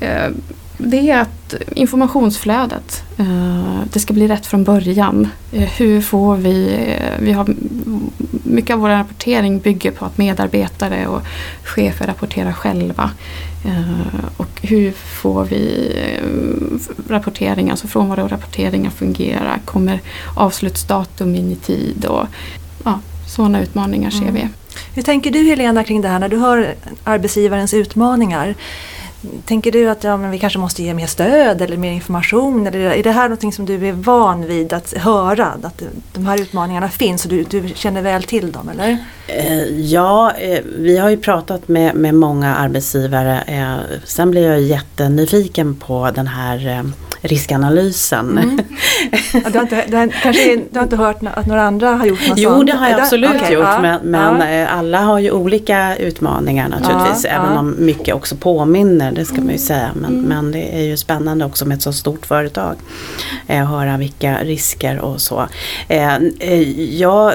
eh, 0.00 0.30
det 0.78 1.10
är 1.10 1.20
att 1.20 1.54
informationsflödet, 1.74 3.02
eh, 3.16 3.80
det 3.92 4.00
ska 4.00 4.12
bli 4.12 4.28
rätt 4.28 4.46
från 4.46 4.64
början. 4.64 5.28
Eh, 5.52 5.68
hur 5.68 6.00
får 6.00 6.36
vi, 6.36 6.86
vi 7.20 7.32
har, 7.32 7.54
mycket 8.44 8.74
av 8.74 8.80
vår 8.80 8.88
rapportering 8.88 9.58
bygger 9.58 9.90
på 9.90 10.04
att 10.04 10.18
medarbetare 10.18 11.06
och 11.06 11.22
chefer 11.64 12.06
rapporterar 12.06 12.52
själva. 12.52 13.10
Och 14.36 14.60
hur 14.62 14.92
får 14.92 15.44
vi 15.44 15.92
rapportering, 17.08 17.70
alltså 17.70 17.86
frånvaro 17.86 18.22
och 18.22 18.30
rapporteringar 18.30 18.90
fungera? 18.90 19.58
Kommer 19.64 20.00
avslutsdatum 20.34 21.34
in 21.34 21.52
i 21.52 21.56
tid? 21.56 22.04
Och, 22.04 22.26
ja, 22.84 23.00
sådana 23.26 23.60
utmaningar 23.60 24.10
ser 24.10 24.22
mm. 24.22 24.34
vi. 24.34 24.48
Hur 24.94 25.02
tänker 25.02 25.30
du 25.30 25.42
Helena 25.42 25.84
kring 25.84 26.00
det 26.00 26.08
här 26.08 26.18
när 26.18 26.28
du 26.28 26.36
hör 26.36 26.74
arbetsgivarens 27.04 27.74
utmaningar? 27.74 28.54
Tänker 29.44 29.72
du 29.72 29.90
att 29.90 30.04
ja, 30.04 30.16
men 30.16 30.30
vi 30.30 30.38
kanske 30.38 30.58
måste 30.58 30.82
ge 30.82 30.94
mer 30.94 31.06
stöd 31.06 31.62
eller 31.62 31.76
mer 31.76 31.92
information? 31.92 32.66
Eller 32.66 32.78
är 32.78 33.02
det 33.02 33.10
här 33.10 33.28
något 33.28 33.54
som 33.54 33.66
du 33.66 33.88
är 33.88 33.92
van 33.92 34.46
vid 34.46 34.72
att 34.72 34.92
höra? 34.92 35.46
Att 35.62 35.82
de 36.12 36.26
här 36.26 36.40
utmaningarna 36.40 36.88
finns 36.88 37.24
och 37.24 37.30
du, 37.30 37.44
du 37.44 37.68
känner 37.74 38.02
väl 38.02 38.22
till 38.22 38.52
dem 38.52 38.68
eller? 38.68 38.98
Eh, 39.26 39.80
ja, 39.80 40.32
eh, 40.32 40.60
vi 40.78 40.98
har 40.98 41.10
ju 41.10 41.16
pratat 41.16 41.68
med, 41.68 41.94
med 41.94 42.14
många 42.14 42.54
arbetsgivare. 42.54 43.42
Eh, 43.46 43.98
sen 44.04 44.30
blir 44.30 44.48
jag 44.48 44.60
jättenyfiken 44.60 45.74
på 45.74 46.10
den 46.14 46.26
här 46.26 46.84
riskanalysen. 47.20 48.38
Mm. 48.38 48.58
Ja, 49.32 49.50
du, 49.50 49.58
har 49.58 49.62
inte, 49.62 49.84
du, 49.88 49.96
har, 49.96 50.08
kanske, 50.22 50.56
du 50.70 50.78
har 50.78 50.82
inte 50.82 50.96
hört 50.96 51.16
att 51.34 51.46
några 51.46 51.62
andra 51.62 51.88
har 51.88 52.06
gjort 52.06 52.28
något 52.28 52.38
Jo 52.38 52.50
sånt? 52.50 52.66
det 52.66 52.76
har 52.76 52.88
jag 52.88 53.00
absolut 53.00 53.36
okay, 53.36 53.52
gjort 53.52 53.64
ja, 53.64 53.80
men, 53.82 54.00
men 54.02 54.40
ja. 54.40 54.48
Eh, 54.48 54.78
alla 54.78 55.00
har 55.00 55.18
ju 55.18 55.30
olika 55.30 55.96
utmaningar 55.96 56.68
naturligtvis. 56.68 57.24
Även 57.24 57.58
om 57.58 57.74
mycket 57.78 58.14
också 58.14 58.36
påminner, 58.36 59.12
det 59.12 59.24
ska 59.24 59.34
man 59.34 59.44
ju 59.44 59.48
mm. 59.48 59.58
säga. 59.58 59.90
Men, 59.94 60.10
mm. 60.10 60.22
men 60.22 60.52
det 60.52 60.76
är 60.76 60.82
ju 60.82 60.96
spännande 60.96 61.44
också 61.44 61.64
med 61.64 61.76
ett 61.76 61.82
så 61.82 61.92
stort 61.92 62.26
företag. 62.26 62.76
Eh, 63.46 63.64
höra 63.64 63.96
vilka 63.96 64.38
risker 64.44 64.98
och 64.98 65.20
så. 65.20 65.48
Eh, 65.88 66.16
eh, 66.16 66.80
ja, 67.00 67.32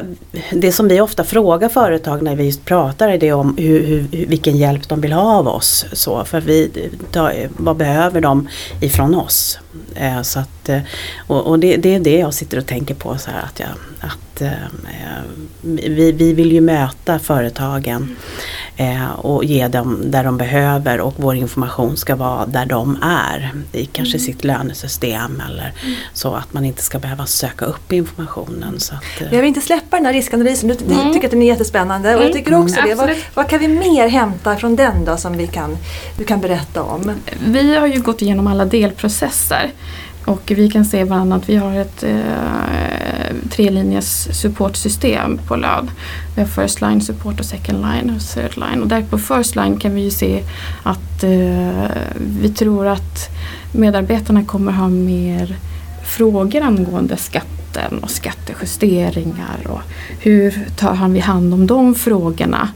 det 0.52 0.72
som 0.72 0.88
vi 0.88 1.02
ofta 1.02 1.24
frågar 1.24 1.70
företag 1.70 2.22
när 2.22 2.36
vi 2.36 2.44
just 2.44 2.66
pratar 2.66 3.10
är 3.10 3.18
det 3.18 3.34
om 3.34 3.58
hur, 3.58 3.86
hur, 3.86 4.26
vilken 4.28 4.58
hjälp 4.58 4.90
de 4.90 5.02
vill 5.02 5.14
ha 5.14 5.38
av 5.38 5.48
oss. 5.48 5.86
Så, 5.94 6.26
för 6.26 6.42
vi, 6.42 6.90
vad 7.58 7.78
behöver 7.78 8.22
de 8.22 8.48
ifrån 8.82 9.16
oss? 9.16 9.60
Eh, 9.96 10.22
så 10.22 10.40
att, 10.40 10.70
eh, 10.70 10.80
och, 11.28 11.48
och 11.48 11.60
det, 11.60 11.78
det, 11.78 11.96
är 11.96 12.00
det 12.00 12.18
jag 12.18 12.34
sitter 12.34 12.58
och 12.58 12.66
tänker 12.66 12.96
på. 12.96 13.18
Så 13.18 13.32
här, 13.32 13.42
att 13.42 13.60
jag, 13.60 13.70
att, 14.00 14.42
eh, 14.42 14.52
vi, 15.62 16.12
vi 16.12 16.34
vill 16.34 16.52
ju 16.52 16.62
möta 16.62 17.20
företagen 17.20 18.16
eh, 18.78 19.12
och 19.12 19.46
ge 19.46 19.68
dem 19.68 20.12
där 20.12 20.24
de 20.24 20.38
behöver 20.38 21.00
och 21.00 21.14
vår 21.18 21.36
information 21.36 21.98
ska 21.98 22.16
vara 22.16 22.46
där 22.46 22.66
de 22.66 22.98
är. 23.04 23.52
I 23.72 23.86
kanske 23.86 24.18
mm. 24.18 24.26
sitt 24.26 24.44
lönesystem 24.44 25.42
eller 25.50 25.74
mm. 25.84 25.96
så 26.14 26.36
att 26.36 26.54
man 26.54 26.66
inte 26.66 26.84
ska 26.84 27.00
behöva 27.00 27.26
söka 27.26 27.66
upp 27.66 27.94
informationen. 27.94 28.80
Så 28.80 28.96
att, 28.96 29.22
eh. 29.22 29.28
Jag 29.34 29.38
vill 29.42 29.48
inte 29.48 29.62
släppa 29.62 29.98
den 29.98 30.06
här 30.06 30.14
riskanalysen, 30.14 30.70
du, 30.70 30.94
mm. 30.94 31.14
tycker 31.14 31.28
att 31.28 31.32
den 31.32 31.42
är 31.42 31.48
jättespännande 31.48 32.16
och 32.16 32.24
jag 32.24 32.34
tycker 32.34 32.54
också 32.54 32.80
mm. 32.80 32.90
det. 32.90 32.96
Vad, 32.96 33.16
vad, 33.34 33.50
kan 33.50 33.60
vi 33.60 33.68
mer 33.68 34.08
hämta 34.08 34.56
från 34.56 34.76
den 34.76 35.06
då 35.06 35.18
som 35.18 35.38
vi 35.38 35.48
kan, 35.48 35.78
du 36.18 36.24
kan 36.24 36.42
berätta 36.42 36.84
om? 36.84 37.12
Vi 37.48 37.76
har 37.76 37.88
ju 37.88 38.02
gått 38.02 38.22
igenom 38.22 38.48
alla 38.48 38.66
delprocesser 38.66 39.72
och 40.26 40.52
vi 40.56 40.70
kan 40.70 40.86
se 40.86 41.06
bland 41.06 41.22
annat 41.22 41.42
att 41.42 41.50
vi 41.50 41.56
har 41.56 41.76
ett 41.76 42.04
eh, 42.04 43.13
trelinjes 43.50 44.40
supportsystem 44.40 45.40
på 45.48 45.56
LÖD. 45.56 45.92
Vi 46.36 46.42
har 46.42 46.48
first 46.48 46.82
line 46.82 47.02
support 47.02 47.40
och 47.40 47.46
second 47.46 47.82
line 47.82 48.16
och 48.16 48.22
third 48.22 48.58
line. 48.58 48.82
Och 48.82 48.88
där 48.88 49.02
på 49.02 49.18
first 49.18 49.56
line 49.56 49.78
kan 49.78 49.96
vi 49.96 50.02
ju 50.02 50.12
se 50.12 50.44
att 50.84 51.24
eh, 51.24 51.92
vi 52.42 52.50
tror 52.50 52.88
att 52.88 53.30
medarbetarna 53.72 54.44
kommer 54.44 54.72
ha 54.72 54.90
mer 54.90 55.56
frågor 56.06 56.62
angående 56.62 57.18
skatten 57.18 58.00
och 58.04 58.10
skattejusteringar 58.10 59.68
och 59.68 59.82
hur 60.20 60.68
tar 60.78 61.10
vi 61.10 61.20
hand 61.20 61.54
om 61.54 61.68
de 61.68 61.96
frågorna. 61.96 62.70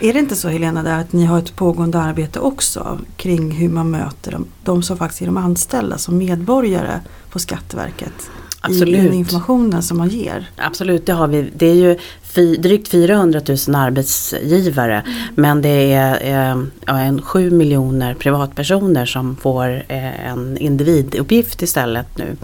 Är 0.00 0.12
det 0.12 0.18
inte 0.18 0.36
så 0.36 0.48
Helena 0.48 0.82
där 0.82 0.98
att 0.98 1.12
ni 1.12 1.24
har 1.24 1.38
ett 1.38 1.56
pågående 1.56 1.98
arbete 1.98 2.40
också 2.40 2.98
kring 3.16 3.50
hur 3.50 3.68
man 3.68 3.90
möter 3.90 4.32
de, 4.32 4.46
de 4.64 4.82
som 4.82 4.96
faktiskt 4.96 5.22
är 5.22 5.26
de 5.26 5.36
anställda 5.36 5.98
som 5.98 6.18
medborgare 6.18 7.00
på 7.30 7.38
Skatteverket? 7.38 8.30
Absolut. 8.66 8.98
i 8.98 9.02
den 9.02 9.12
informationen 9.12 9.82
som 9.82 9.98
man 9.98 10.08
ger. 10.08 10.50
Absolut, 10.56 11.06
det 11.06 11.12
har 11.12 11.28
vi. 11.28 11.50
Det 11.56 11.66
är 11.66 11.74
ju 11.74 11.98
fy, 12.36 12.56
drygt 12.56 12.88
400 12.88 13.40
000 13.68 13.74
arbetsgivare 13.74 15.00
mm. 15.00 15.12
men 15.34 15.62
det 15.62 15.92
är 15.92 16.50
eh, 16.52 16.62
ja, 16.86 16.98
en 16.98 17.22
7 17.22 17.50
miljoner 17.50 18.14
privatpersoner 18.14 19.06
som 19.06 19.36
får 19.36 19.84
eh, 19.88 20.30
en 20.30 20.58
individuppgift 20.58 21.62
istället 21.62 22.18
nu. 22.18 22.36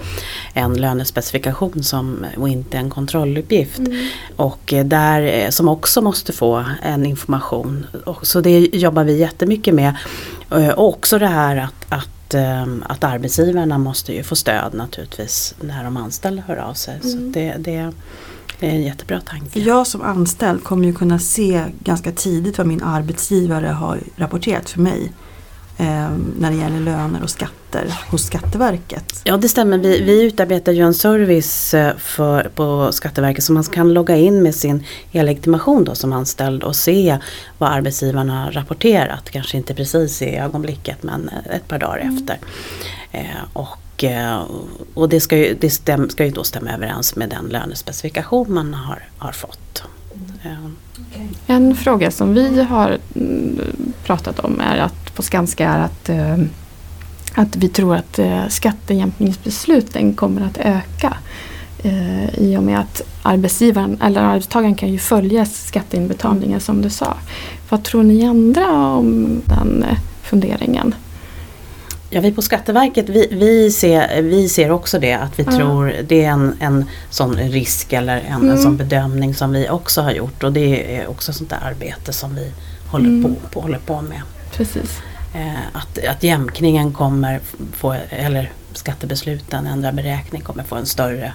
En 0.55 0.75
lönespecifikation 0.75 1.83
som, 1.83 2.27
och 2.37 2.49
inte 2.49 2.79
en 2.79 2.91
kontrolluppgift. 2.91 3.79
Mm. 3.79 4.09
Och 4.37 4.73
eh, 4.73 4.85
där, 4.85 5.23
eh, 5.23 5.51
som 5.51 5.69
också 5.69 6.03
måste 6.03 6.33
få 6.33 6.65
en 6.83 7.07
information. 7.07 7.87
Och, 8.05 8.27
så 8.27 8.41
det 8.41 8.59
jobbar 8.59 9.05
vi 9.05 9.19
jättemycket 9.19 9.75
med. 9.75 9.95
Eh, 10.51 10.69
och 10.69 10.89
också 10.89 11.19
det 11.19 11.27
här 11.27 11.57
att, 11.57 11.87
att 11.89 12.22
att 12.83 13.05
arbetsgivarna 13.05 13.79
måste 13.79 14.13
ju 14.13 14.23
få 14.23 14.37
stöd 14.37 14.75
naturligtvis 14.75 15.55
när 15.61 15.85
de 15.85 15.97
anställda 15.97 16.43
hör 16.47 16.57
av 16.57 16.75
sig. 16.75 16.95
Mm. 16.95 17.11
Så 17.11 17.19
det, 17.19 17.55
det, 17.59 17.93
det 18.61 18.67
är 18.67 18.71
en 18.71 18.83
jättebra 18.83 19.21
tanke. 19.21 19.61
Jag 19.61 19.87
som 19.87 20.03
anställd 20.03 20.65
kommer 20.65 20.87
ju 20.87 20.95
kunna 20.95 21.19
se 21.19 21.65
ganska 21.81 22.13
tidigt 22.13 22.59
vad 22.59 22.67
min 22.67 22.83
arbetsgivare 22.83 23.67
har 23.67 23.99
rapporterat 24.17 24.71
för 24.71 24.81
mig. 24.81 25.13
Eh, 25.83 26.11
när 26.39 26.51
det 26.51 26.57
gäller 26.57 26.81
löner 26.81 27.23
och 27.23 27.31
skatter 27.31 27.95
hos 28.11 28.25
Skatteverket. 28.25 29.21
Ja 29.25 29.37
det 29.37 29.49
stämmer, 29.49 29.79
vi, 29.79 30.03
vi 30.03 30.23
utarbetar 30.23 30.73
ju 30.73 30.83
en 30.83 30.95
service 30.95 31.75
eh, 31.75 31.97
för, 31.97 32.51
på 32.55 32.93
Skatteverket 32.93 33.45
så 33.45 33.53
man 33.53 33.65
kan 33.65 33.95
logga 33.95 34.17
in 34.17 34.43
med 34.43 34.55
sin 34.55 34.85
e-legitimation 35.13 35.85
då 35.85 35.95
som 35.95 36.13
anställd 36.13 36.63
och 36.63 36.77
se 36.77 37.19
vad 37.59 37.71
arbetsgivarna 37.71 38.45
har 38.45 38.53
rapporterat. 38.53 39.31
Kanske 39.31 39.57
inte 39.57 39.75
precis 39.75 40.23
i 40.23 40.37
ögonblicket 40.37 41.03
men 41.03 41.31
ett 41.51 41.69
par 41.69 41.79
dagar 41.79 41.99
mm. 41.99 42.17
efter. 42.17 42.39
Eh, 43.13 43.43
och 43.53 43.79
Eh, 44.03 44.43
och 44.95 45.09
det 45.09 45.21
ska 45.21 45.37
ju, 45.37 45.57
det 45.61 45.71
stäm, 45.71 46.11
ska 46.11 46.25
ju 46.25 46.31
då 46.31 46.45
stämma 46.45 46.73
överens 46.73 47.17
med 47.17 47.29
den 47.29 47.47
lönespecifikation 47.47 48.55
man 48.55 48.75
har, 48.75 49.03
har 49.19 49.33
fått. 49.33 49.83
Mm. 50.45 50.77
En 51.47 51.77
fråga 51.77 52.11
som 52.11 52.35
vi 52.35 52.63
har 52.63 52.99
mm, 53.15 53.61
pratat 54.05 54.39
om 54.39 54.61
är 54.61 54.77
att 54.79 55.15
på 55.15 55.23
Skanska 55.23 55.69
är 55.69 55.79
att, 55.81 56.09
eh, 56.09 56.39
att 57.35 57.57
vi 57.57 57.69
tror 57.69 57.97
att 57.97 58.21
skattejämkningsbesluten 58.49 60.15
kommer 60.15 60.41
att 60.41 60.59
öka 60.59 61.17
i 62.33 62.57
och 62.57 62.63
med 62.63 62.81
att 62.81 63.03
arbetsgivaren 63.23 63.99
eller 64.03 64.21
arbetstagaren 64.21 64.75
kan 64.75 64.89
ju 64.89 64.99
följa 64.99 65.47
skatteinbetalningen 65.47 66.61
som 66.61 66.83
du 66.83 66.91
sa. 66.91 67.17
Vad 67.69 67.83
tror 67.83 68.03
ni 68.03 68.25
andra 68.25 68.71
om 68.73 69.41
den 69.45 69.85
funderingen? 70.23 70.95
Ja, 72.15 72.21
vi 72.21 72.33
på 72.33 72.43
Skatteverket 72.43 73.09
vi, 73.09 73.29
vi, 73.31 73.71
ser, 73.71 74.23
vi 74.23 74.49
ser 74.49 74.71
också 74.71 74.99
det 74.99 75.13
att 75.13 75.39
vi 75.39 75.43
mm. 75.43 75.57
tror 75.57 75.95
det 76.09 76.25
är 76.25 76.31
en, 76.31 76.57
en 76.61 76.85
sån 77.11 77.37
risk 77.37 77.93
eller 77.93 78.17
en, 78.17 78.35
mm. 78.35 78.51
en 78.51 78.59
sån 78.59 78.77
bedömning 78.77 79.35
som 79.35 79.53
vi 79.53 79.69
också 79.69 80.01
har 80.01 80.13
gjort 80.13 80.45
och 80.45 80.53
det 80.53 80.97
är 80.97 81.07
också 81.07 81.33
sånt 81.33 81.51
där 81.51 81.59
arbete 81.63 82.13
som 82.13 82.35
vi 82.35 82.53
håller, 82.87 83.07
mm. 83.07 83.23
på, 83.23 83.49
på, 83.49 83.61
håller 83.61 83.79
på 83.79 84.03
med. 84.03 84.23
Precis. 84.57 85.01
Eh, 85.35 85.67
att, 85.73 85.99
att 86.07 86.23
jämkningen 86.23 86.93
kommer 86.93 87.41
få, 87.73 87.97
eller 88.11 88.53
skattebesluten, 88.73 89.67
ändra 89.67 89.93
beräkning 89.93 90.43
kommer 90.43 90.65
få 90.65 90.77
en 90.77 90.87
större, 90.87 91.33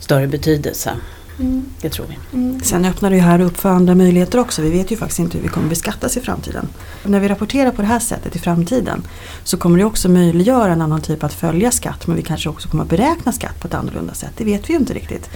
större 0.00 0.26
betydelse. 0.26 0.90
Mm. 1.38 1.64
Det 1.80 1.90
tror 1.90 2.06
vi. 2.06 2.38
Mm. 2.38 2.60
Sen 2.60 2.84
öppnar 2.84 3.10
det 3.10 3.16
ju 3.16 3.22
här 3.22 3.40
upp 3.40 3.56
för 3.56 3.68
andra 3.68 3.94
möjligheter 3.94 4.38
också. 4.38 4.62
Vi 4.62 4.70
vet 4.70 4.90
ju 4.90 4.96
faktiskt 4.96 5.18
inte 5.18 5.38
hur 5.38 5.42
vi 5.42 5.48
kommer 5.48 5.68
beskattas 5.68 6.16
i 6.16 6.20
framtiden. 6.20 6.68
När 7.04 7.20
vi 7.20 7.28
rapporterar 7.28 7.70
på 7.70 7.82
det 7.82 7.88
här 7.88 7.98
sättet 7.98 8.36
i 8.36 8.38
framtiden 8.38 9.02
så 9.44 9.56
kommer 9.56 9.78
det 9.78 9.84
också 9.84 10.08
möjliggöra 10.08 10.72
en 10.72 10.82
annan 10.82 11.00
typ 11.00 11.24
att 11.24 11.32
följa 11.32 11.70
skatt 11.70 12.06
men 12.06 12.16
vi 12.16 12.22
kanske 12.22 12.48
också 12.48 12.68
kommer 12.68 12.84
att 12.84 12.90
beräkna 12.90 13.32
skatt 13.32 13.60
på 13.60 13.68
ett 13.68 13.74
annorlunda 13.74 14.14
sätt. 14.14 14.32
Det 14.36 14.44
vet 14.44 14.68
vi 14.68 14.72
ju 14.72 14.78
inte 14.78 14.94
riktigt. 14.94 15.30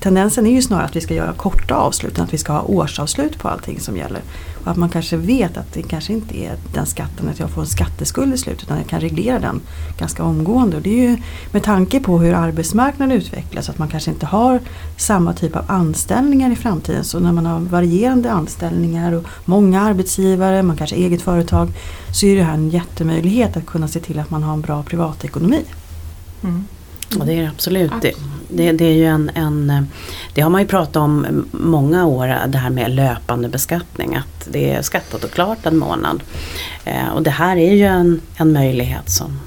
Tendensen 0.00 0.46
är 0.46 0.50
ju 0.50 0.62
snarare 0.62 0.84
att 0.84 0.96
vi 0.96 1.00
ska 1.00 1.14
göra 1.14 1.32
korta 1.32 1.74
avslut 1.74 2.18
än 2.18 2.24
att 2.24 2.34
vi 2.34 2.38
ska 2.38 2.52
ha 2.52 2.62
årsavslut 2.62 3.38
på 3.38 3.48
allting 3.48 3.80
som 3.80 3.96
gäller. 3.96 4.20
Och 4.64 4.70
att 4.70 4.76
man 4.76 4.88
kanske 4.88 5.16
vet 5.16 5.56
att 5.56 5.72
det 5.72 5.82
kanske 5.82 6.12
inte 6.12 6.38
är 6.38 6.56
den 6.74 6.86
skatten 6.86 7.28
att 7.28 7.38
jag 7.38 7.50
får 7.50 7.60
en 7.60 7.66
skatteskuld 7.66 8.34
i 8.34 8.38
slutet 8.38 8.62
utan 8.62 8.78
jag 8.78 8.86
kan 8.86 9.00
reglera 9.00 9.38
den 9.38 9.60
ganska 9.98 10.22
omgående. 10.22 10.76
Och 10.76 10.82
det 10.82 10.90
är 10.90 11.10
ju 11.10 11.16
med 11.52 11.62
tanke 11.62 12.00
på 12.00 12.18
hur 12.18 12.34
arbetsmarknaden 12.34 13.16
utvecklas 13.16 13.68
att 13.68 13.78
man 13.78 13.88
kanske 13.88 14.10
inte 14.10 14.26
har 14.26 14.60
samma 14.96 15.32
typ 15.32 15.56
av 15.56 15.64
anställningar 15.68 16.50
i 16.50 16.56
framtiden. 16.56 17.04
Så 17.04 17.20
när 17.20 17.32
man 17.32 17.46
har 17.46 17.60
varierande 17.60 18.32
anställningar 18.32 19.12
och 19.12 19.24
många 19.44 19.80
arbetsgivare, 19.80 20.62
man 20.62 20.76
kanske 20.76 20.96
har 20.96 21.02
eget 21.02 21.22
företag 21.22 21.72
så 22.12 22.26
är 22.26 22.36
det 22.36 22.42
här 22.42 22.54
en 22.54 22.70
jättemöjlighet 22.70 23.56
att 23.56 23.66
kunna 23.66 23.88
se 23.88 24.00
till 24.00 24.18
att 24.18 24.30
man 24.30 24.42
har 24.42 24.52
en 24.52 24.60
bra 24.60 24.82
privatekonomi. 24.82 25.64
Mm. 26.42 26.64
Ja 27.18 27.24
det 27.24 27.32
är 27.32 27.42
det 27.42 27.48
absolut. 27.48 27.92
Det, 28.54 28.72
Det, 28.72 28.84
är 28.84 28.92
ju 28.92 29.04
en, 29.04 29.30
en, 29.34 29.86
det 30.34 30.40
har 30.40 30.50
man 30.50 30.60
ju 30.60 30.66
pratat 30.66 30.96
om 30.96 31.46
många 31.52 32.06
år, 32.06 32.26
det 32.46 32.58
här 32.58 32.70
med 32.70 32.90
löpande 32.90 33.48
beskattning. 33.48 34.14
Att 34.14 34.48
det 34.50 34.70
är 34.70 34.82
skattat 34.82 35.24
och 35.24 35.30
klart 35.30 35.66
en 35.66 35.76
månad. 35.76 36.22
Eh, 36.84 37.08
och 37.08 37.22
det 37.22 37.30
här 37.30 37.56
är 37.56 37.72
ju 37.72 37.84
en, 37.84 38.20
en 38.36 38.52
möjlighet 38.52 39.10
som, 39.10 39.40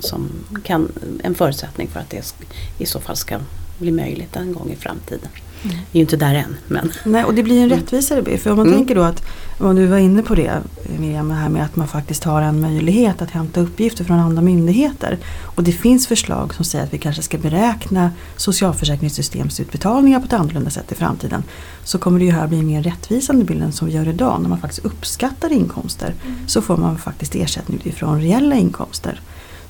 som 0.00 0.28
kan, 0.64 0.92
en 1.22 1.34
förutsättning 1.34 1.88
för 1.88 2.00
att 2.00 2.10
det 2.10 2.34
i 2.78 2.86
så 2.86 3.00
fall 3.00 3.16
ska 3.16 3.38
bli 3.78 3.90
möjligt 3.90 4.36
en 4.36 4.52
gång 4.52 4.70
i 4.70 4.76
framtiden. 4.76 5.28
Vi 5.64 5.70
är 5.70 5.76
ju 5.92 6.00
inte 6.00 6.16
där 6.16 6.34
än. 6.34 6.56
Men. 6.68 6.92
Nej, 7.04 7.24
och 7.24 7.34
det 7.34 7.42
blir 7.42 7.56
en 7.56 7.64
mm. 7.64 7.78
rättvisare 7.78 8.22
bild. 8.22 8.40
För 8.40 8.50
om 8.50 8.56
man 8.56 8.66
mm. 8.66 8.78
tänker 8.78 8.94
då 8.94 9.02
att, 9.02 9.24
om 9.58 9.76
du 9.76 9.86
var 9.86 9.98
inne 9.98 10.22
på 10.22 10.34
det 10.34 10.52
Miriam, 10.98 11.28
det 11.28 11.34
här 11.34 11.48
med 11.48 11.64
att 11.64 11.76
man 11.76 11.88
faktiskt 11.88 12.24
har 12.24 12.42
en 12.42 12.60
möjlighet 12.60 13.22
att 13.22 13.30
hämta 13.30 13.60
uppgifter 13.60 14.04
från 14.04 14.18
andra 14.18 14.42
myndigheter. 14.42 15.18
Och 15.42 15.62
det 15.62 15.72
finns 15.72 16.06
förslag 16.06 16.54
som 16.54 16.64
säger 16.64 16.84
att 16.84 16.94
vi 16.94 16.98
kanske 16.98 17.22
ska 17.22 17.38
beräkna 17.38 18.10
socialförsäkringssystemsutbetalningar 18.36 20.20
på 20.20 20.26
ett 20.26 20.32
annorlunda 20.32 20.70
sätt 20.70 20.92
i 20.92 20.94
framtiden. 20.94 21.42
Så 21.84 21.98
kommer 21.98 22.18
det 22.18 22.24
ju 22.24 22.30
här 22.30 22.46
bli 22.46 22.58
en 22.58 22.66
mer 22.66 22.82
rättvisande 22.82 23.44
bild 23.44 23.62
än 23.62 23.72
som 23.72 23.88
vi 23.88 23.94
gör 23.94 24.08
idag. 24.08 24.42
När 24.42 24.48
man 24.48 24.60
faktiskt 24.60 24.84
uppskattar 24.84 25.52
inkomster 25.52 26.14
mm. 26.26 26.48
så 26.48 26.62
får 26.62 26.76
man 26.76 26.98
faktiskt 26.98 27.34
ersättning 27.34 27.78
utifrån 27.78 28.20
reella 28.20 28.54
inkomster. 28.54 29.20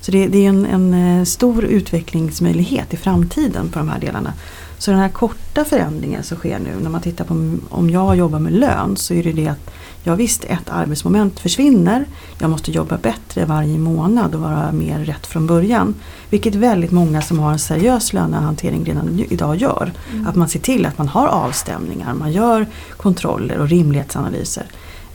Så 0.05 0.11
det, 0.11 0.27
det 0.27 0.45
är 0.45 0.49
en, 0.49 0.65
en, 0.65 0.93
eh, 0.93 1.23
stor 1.23 1.63
utvecklingsmöjlighet 1.65 2.93
i 2.93 2.97
framtiden 2.97 3.69
på 3.69 3.79
de 3.79 3.89
här 3.89 3.99
delarna. 3.99 4.33
Så 4.77 4.91
den 4.91 4.99
här 4.99 5.09
korta 5.09 5.65
förändringen 5.65 6.23
som 6.23 6.37
sker 6.37 6.59
nu 6.59 6.69
när 6.81 6.89
man 6.89 7.01
tittar 7.01 7.25
på 7.25 7.57
om 7.69 7.89
jag 7.89 8.15
jobbar 8.15 8.39
med 8.39 8.53
lön 8.53 8.97
så 8.97 9.13
är 9.13 9.23
det 9.23 9.31
det 9.31 9.47
att 9.47 9.71
ja 10.03 10.15
visst 10.15 10.43
ett 10.43 10.69
arbetsmoment 10.69 11.39
försvinner. 11.39 12.05
Jag 12.39 12.49
måste 12.49 12.71
jobba 12.71 12.97
bättre 12.97 13.45
varje 13.45 13.77
månad 13.77 14.35
och 14.35 14.41
vara 14.41 14.71
mer 14.71 14.99
rätt 14.99 15.27
från 15.27 15.47
början. 15.47 15.95
Vilket 16.29 16.55
väldigt 16.55 16.91
många 16.91 17.21
som 17.21 17.39
har 17.39 17.51
en 17.51 17.59
seriös 17.59 18.13
lönehantering 18.13 18.85
redan 18.85 19.19
idag 19.29 19.55
gör. 19.55 19.91
Mm. 20.13 20.27
Att 20.27 20.35
man 20.35 20.49
ser 20.49 20.59
till 20.59 20.85
att 20.85 20.97
man 20.97 21.07
har 21.07 21.27
avstämningar, 21.27 22.13
man 22.13 22.31
gör 22.31 22.67
kontroller 22.97 23.57
och 23.57 23.69
rimlighetsanalyser. 23.69 24.65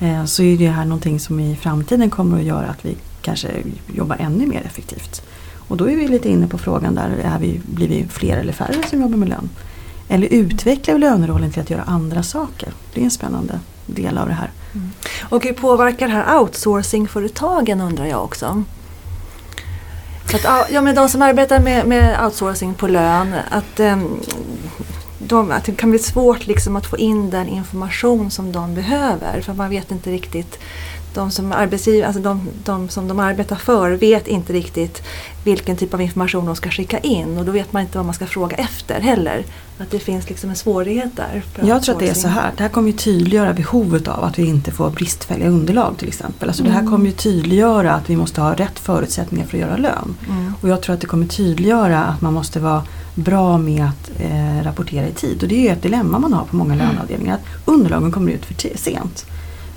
Eh, 0.01 0.25
så 0.25 0.42
är 0.42 0.59
det 0.59 0.68
här 0.68 0.85
någonting 0.85 1.20
som 1.20 1.40
i 1.40 1.57
framtiden 1.57 2.11
kommer 2.11 2.38
att 2.38 2.44
göra 2.44 2.66
att 2.66 2.85
vi 2.85 2.96
kanske 3.23 3.49
jobbar 3.94 4.16
ännu 4.16 4.46
mer 4.46 4.62
effektivt. 4.66 5.23
Och 5.70 5.76
då 5.76 5.90
är 5.90 5.96
vi 5.96 6.09
lite 6.09 6.28
inne 6.28 6.48
på 6.48 6.59
frågan 6.59 6.94
där, 6.94 7.11
är 7.24 7.38
vi, 7.38 7.61
blir 7.64 7.88
vi 7.88 8.06
fler 8.09 8.37
eller 8.37 8.52
färre 8.52 8.88
som 8.90 9.00
jobbar 9.00 9.16
med 9.16 9.28
lön? 9.28 9.50
Eller 10.09 10.28
utvecklar 10.28 10.94
vi 10.94 11.00
lönerollen 11.00 11.52
till 11.52 11.62
att 11.62 11.70
göra 11.70 11.83
andra 11.83 12.22
saker? 12.22 12.72
Det 12.94 13.00
är 13.00 13.04
en 13.04 13.11
spännande 13.11 13.61
del 13.87 14.18
av 14.18 14.28
det 14.28 14.35
här. 14.35 14.50
Mm. 14.74 14.90
Och 15.28 15.44
hur 15.44 15.52
påverkar 15.52 16.09
det 16.09 16.14
här 16.14 16.38
outsourcingföretagen 16.38 17.80
undrar 17.80 18.06
jag 18.06 18.24
också? 18.24 18.64
Att, 20.35 20.70
ja, 20.70 20.80
men 20.80 20.94
de 20.94 21.09
som 21.09 21.22
arbetar 21.22 21.61
med, 21.61 21.87
med 21.87 22.24
outsourcing 22.24 22.74
på 22.74 22.88
lön, 22.88 23.35
att, 23.50 23.80
ehm, 23.80 24.20
de, 25.18 25.50
att 25.50 25.64
det 25.64 25.72
kan 25.72 25.90
bli 25.90 25.98
svårt 25.98 26.46
liksom 26.46 26.76
att 26.76 26.87
få 26.87 26.98
in 26.98 27.30
den 27.30 27.48
information 27.48 28.30
som 28.30 28.52
de 28.52 28.74
behöver 28.74 29.40
för 29.40 29.54
man 29.54 29.70
vet 29.70 29.90
inte 29.90 30.11
riktigt 30.11 30.59
de 31.14 31.31
som, 31.31 31.53
arbetsgiv, 31.53 32.05
alltså 32.05 32.23
de, 32.23 32.49
de, 32.64 32.88
som 32.88 33.09
de 33.09 33.20
arbetar 33.20 33.57
för 33.57 33.90
vet 33.90 34.29
inte 34.29 34.53
riktigt 34.53 35.03
vilken 35.44 35.77
typ 35.77 35.94
av 35.94 36.01
information 36.01 36.46
de 36.46 36.57
ska 36.57 36.70
skicka 36.70 36.99
in 36.99 37.38
och 37.38 37.44
då 37.44 37.53
vet 37.53 37.73
man 37.73 37.83
inte 37.83 37.99
vad 37.99 38.05
man 38.05 38.14
ska 38.14 38.27
fråga 38.27 38.57
efter 38.57 39.01
heller. 39.01 39.44
Att 39.79 39.90
det 39.90 39.99
finns 39.99 40.29
liksom 40.29 40.51
en 40.51 40.57
svårighet 40.57 41.16
där. 41.16 41.42
Jag 41.61 41.83
tror 41.83 41.94
att 41.94 42.01
det 42.01 42.09
är 42.09 42.14
så 42.14 42.29
här, 42.29 42.53
det 42.57 42.62
här 42.62 42.70
kommer 42.70 42.90
ju 42.90 42.96
tydliggöra 42.96 43.53
behovet 43.53 44.09
av 44.09 44.25
att 44.25 44.38
vi 44.38 44.46
inte 44.46 44.70
får 44.70 44.90
bristfälliga 44.90 45.49
underlag 45.49 45.99
till 45.99 46.09
exempel. 46.09 46.49
Alltså 46.49 46.62
mm. 46.62 46.70
Det 46.70 46.75
här 46.75 46.81
mm. 46.81 46.92
kommer 46.92 47.07
ju 47.07 47.12
tydliggöra 47.12 47.92
att 47.92 48.11
vi 48.11 48.16
måste 48.16 48.40
ha 48.40 48.55
rätt 48.55 48.79
förutsättningar 48.79 49.46
för 49.46 49.57
att 49.57 49.61
göra 49.61 49.77
lön. 49.77 50.16
Mm. 50.29 50.55
Och 50.61 50.68
jag 50.68 50.83
tror 50.83 50.94
att 50.94 51.01
det 51.01 51.07
kommer 51.07 51.27
tydliggöra 51.27 52.05
att 52.05 52.20
man 52.20 52.35
måste 52.35 52.61
vara 52.61 52.83
bra 53.14 53.59
med 53.59 53.85
att 53.85 54.11
eh, 54.18 54.64
rapportera 54.64 55.09
i 55.09 55.12
tid. 55.12 55.42
Och 55.42 55.49
det 55.49 55.55
är 55.55 55.62
ju 55.62 55.68
ett 55.68 55.83
dilemma 55.83 56.18
man 56.18 56.33
har 56.33 56.44
på 56.44 56.57
många 56.57 56.75
mm. 56.75 56.87
löneavdelningar. 56.87 57.35
Att 57.35 57.68
underlagen 57.68 58.12
kommer 58.12 58.33
ut 58.33 58.44
för 58.46 58.79
sent 58.79 59.27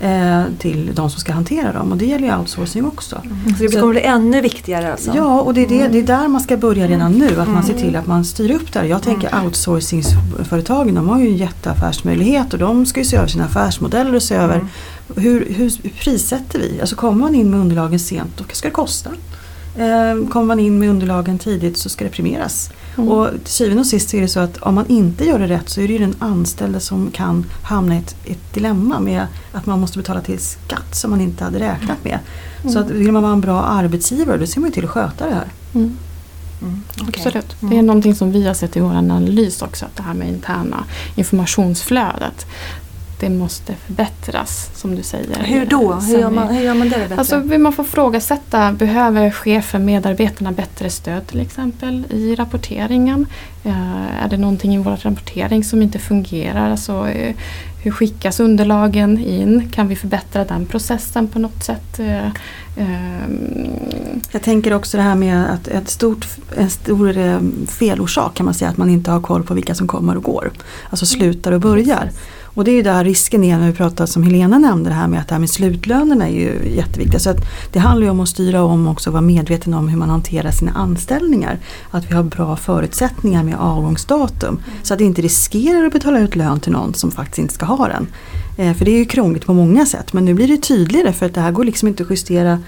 eh, 0.04 0.44
till 0.60 0.92
de 0.96 1.10
som 1.10 1.20
ska 1.20 1.34
hantera 1.34 1.74
dem 1.74 1.92
och 1.92 1.98
det 1.98 2.06
gäller 2.06 2.28
ju 2.28 2.38
outsourcing 2.38 2.86
också. 2.86 3.22
Mm. 3.26 3.56
Så 3.58 3.64
det 3.64 3.80
kommer 3.80 3.94
bli 3.94 4.02
ännu 4.02 4.42
viktigare 4.42 4.92
alltså? 4.92 5.12
Ja 5.16 5.42
och 5.42 5.54
det 5.54 5.62
är, 5.62 5.68
det, 5.68 5.88
det 5.88 6.00
är 6.00 6.04
där 6.04 6.28
man 6.28 6.42
ska 6.42 6.58
börja 6.58 6.88
redan 6.88 7.12
nu, 7.12 7.42
att 7.42 7.50
man 7.50 7.64
ser 7.64 7.74
till 7.74 7.96
att 7.96 8.08
man 8.08 8.26
styr 8.26 8.52
upp 8.52 8.74
det 8.74 8.86
Jag 8.86 9.04
tänker 9.04 9.28
mm. 9.28 9.46
outsourcingsföretagen 9.46 10.96
de 10.96 11.10
har 11.10 11.20
ju 11.20 11.28
en 11.28 11.38
jätteaffärsmöjlighet 11.38 12.54
och 12.54 12.60
de 12.60 12.86
ska 12.86 13.00
ju 13.00 13.06
se 13.06 13.18
över 13.18 13.28
sina 13.28 13.46
affärsmodeller 13.46 14.16
och 14.16 14.24
se 14.24 14.36
över 14.36 14.56
mm. 14.56 14.68
hur, 15.16 15.46
hur 15.50 15.70
prissätter 16.00 16.60
vi? 16.60 16.82
Alltså 16.82 16.96
kommer 16.96 17.20
man 17.20 17.36
in 17.36 17.52
med 17.52 17.60
underlagen 17.60 18.00
sent 18.00 18.38
då 18.38 18.44
ska 18.52 18.68
det 18.68 18.74
kosta. 18.74 19.10
Eh, 19.76 20.28
kommer 20.30 20.46
man 20.46 20.60
in 20.60 20.80
med 20.80 20.90
underlagen 20.90 21.40
tidigt 21.40 21.78
så 21.78 21.90
ska 21.90 22.04
det 22.04 22.12
premieras. 22.12 22.72
Mm. 22.98 23.10
Och 23.10 23.30
till 23.44 23.54
syvende 23.54 23.82
och 23.82 23.88
sist 23.88 24.10
så 24.10 24.18
är 24.18 24.22
det 24.22 24.28
så 24.28 24.40
att 24.40 24.58
om 24.58 24.76
man 24.76 24.88
inte 24.88 25.26
gör 25.26 25.40
det 25.40 25.48
rätt 25.48 25.70
så 25.70 25.82
är 25.82 25.88
det 25.88 25.94
ju 25.94 26.00
den 26.00 26.16
anställde 26.20 26.80
som 26.80 27.12
kan 27.12 27.46
hamna 27.64 27.96
i 27.96 27.98
ett, 27.98 28.16
ett 28.26 28.54
dilemma 28.54 29.00
med 29.00 29.28
att 29.52 29.66
man 29.66 29.80
måste 29.80 29.98
betala 29.98 30.22
till 30.22 30.40
skatt 30.40 30.96
som 30.96 31.12
man 31.12 31.22
inte 31.22 31.44
hade 31.44 31.60
räknat 31.60 32.04
med. 32.04 32.20
Mm. 32.62 32.74
Så 32.74 32.80
att 32.80 32.90
vill 32.90 33.12
man 33.12 33.24
vara 33.24 33.34
en 33.34 33.42
bra 33.42 33.64
arbetsgivare 33.64 34.38
då 34.38 34.46
ser 34.46 34.60
man 34.60 34.70
ju 34.70 34.74
till 34.74 34.86
att 34.86 34.92
sköta 34.92 35.26
det 35.26 35.34
här. 35.34 35.48
Mm. 35.74 35.98
Mm, 36.62 36.84
okay. 36.96 37.08
Absolut. 37.08 37.56
Det 37.60 37.78
är 37.78 37.82
någonting 37.82 38.16
som 38.16 38.32
vi 38.32 38.48
har 38.48 38.54
sett 38.54 38.78
i 38.78 38.80
vår 38.80 38.94
analys 38.94 39.62
också, 39.62 39.86
att 39.86 39.96
det 39.96 40.04
här 40.04 40.14
med 40.14 40.28
interna 40.28 40.84
informationsflödet 41.16 42.46
det 43.24 43.30
måste 43.30 43.76
förbättras 43.76 44.70
som 44.76 44.96
du 44.96 45.04
säger. 45.04 45.44
Hur 45.44 45.66
då? 45.66 45.94
Hur 45.94 46.20
gör 46.20 46.30
man, 46.30 46.48
hur 46.48 46.64
gör 46.64 46.74
man 46.74 46.90
det 46.90 46.98
bättre? 46.98 47.16
Alltså, 47.16 47.40
man 47.40 47.74
får 47.74 47.84
frågasätta, 47.84 48.72
behöver 48.72 49.32
chefen, 49.32 49.86
medarbetarna 49.86 50.52
bättre 50.52 50.90
stöd 50.90 51.28
till 51.28 51.40
exempel 51.40 52.04
i 52.10 52.36
rapporteringen? 52.36 53.26
Uh, 53.66 54.24
är 54.24 54.30
det 54.30 54.38
någonting 54.38 54.76
i 54.76 54.78
vår 54.78 54.98
rapportering 54.98 55.64
som 55.64 55.82
inte 55.82 56.00
fungerar? 56.00 56.72
Alltså, 56.72 57.06
uh, 57.06 57.34
hur 57.84 57.92
skickas 57.92 58.40
underlagen 58.40 59.18
in? 59.18 59.70
Kan 59.72 59.88
vi 59.88 59.96
förbättra 59.96 60.46
den 60.46 60.66
processen 60.66 61.28
på 61.28 61.40
något 61.40 61.64
sätt? 61.64 62.00
Uh, 62.00 62.30
jag 64.32 64.42
tänker 64.42 64.74
också 64.74 64.98
det 64.98 65.04
här 65.04 65.16
med 65.16 65.54
att 65.54 65.68
ett 65.68 65.90
stort, 65.90 66.28
en 66.58 66.70
stor 66.70 67.40
felorsak 67.68 68.34
kan 68.36 68.46
man 68.46 68.54
säga 68.54 68.72
att 68.72 68.78
man 68.78 68.90
inte 68.90 69.12
har 69.12 69.22
koll 69.22 69.44
på 69.44 69.54
vilka 69.54 69.76
som 69.76 69.88
kommer 69.88 70.18
och 70.18 70.24
går. 70.24 70.52
Alltså 70.90 71.06
slutar 71.06 71.52
och 71.52 71.62
börjar. 71.62 72.10
Och 72.54 72.64
det 72.64 72.72
är 72.72 72.76
ju 72.76 72.82
där 72.82 73.04
risken 73.04 73.44
är 73.44 73.58
när 73.58 73.68
vi 73.68 73.74
pratar 73.74 74.06
som 74.06 74.24
Helena 74.24 74.58
nämnde 74.58 74.90
det 74.90 74.94
här 74.94 75.08
med 75.08 75.20
att 75.20 75.28
det 75.28 75.36
här 75.36 75.40
med 75.40 75.50
slutlönerna 75.50 76.28
är 76.30 76.34
ju 76.34 76.76
jätteviktigt. 76.76 77.22
Så 77.22 77.30
att 77.30 77.38
det 77.72 77.80
handlar 77.80 78.06
ju 78.06 78.12
om 78.12 78.20
att 78.20 78.30
styra 78.30 78.64
om 78.64 78.88
också 78.88 79.10
och 79.10 79.14
vara 79.14 79.22
medveten 79.22 79.74
om 79.74 79.88
hur 79.88 79.98
man 79.98 80.10
hanterar 80.10 80.52
sina 80.52 80.72
anställningar. 80.72 81.60
Att 81.92 82.12
vi 82.12 82.16
har 82.16 82.24
bra 82.24 82.56
förutsättningar 82.56 83.44
med 83.44 83.56
avgångsdatum. 83.56 84.60
Så 84.84 84.94
att 84.94 85.02
vi 85.02 85.06
inte 85.06 85.22
riskerar 85.22 85.86
att 85.86 85.94
betala 85.94 86.20
ut 86.20 86.36
lön 86.36 86.60
till 86.60 86.72
någon 86.72 86.94
som 86.94 87.12
faktiskt 87.12 87.40
inte 87.40 87.54
ska 87.54 87.66
ha 87.66 87.88
den. 87.88 88.08
Eh, 88.58 88.74
för 88.74 88.86
det 88.86 88.92
är 88.92 88.98
ju 88.98 89.06
krångligt 89.06 89.46
på 89.46 89.54
många 89.54 89.86
sätt 89.86 90.14
men 90.14 90.26
nu 90.26 90.34
blir 90.34 90.48
det 90.48 90.58
tydligare 90.58 91.14
för 91.14 91.26
att 91.26 91.34
det 91.34 91.42
här 91.42 91.52
går 91.52 91.64
liksom 91.64 91.88
inte 91.88 92.04
att 92.04 92.10
justera 92.10 92.60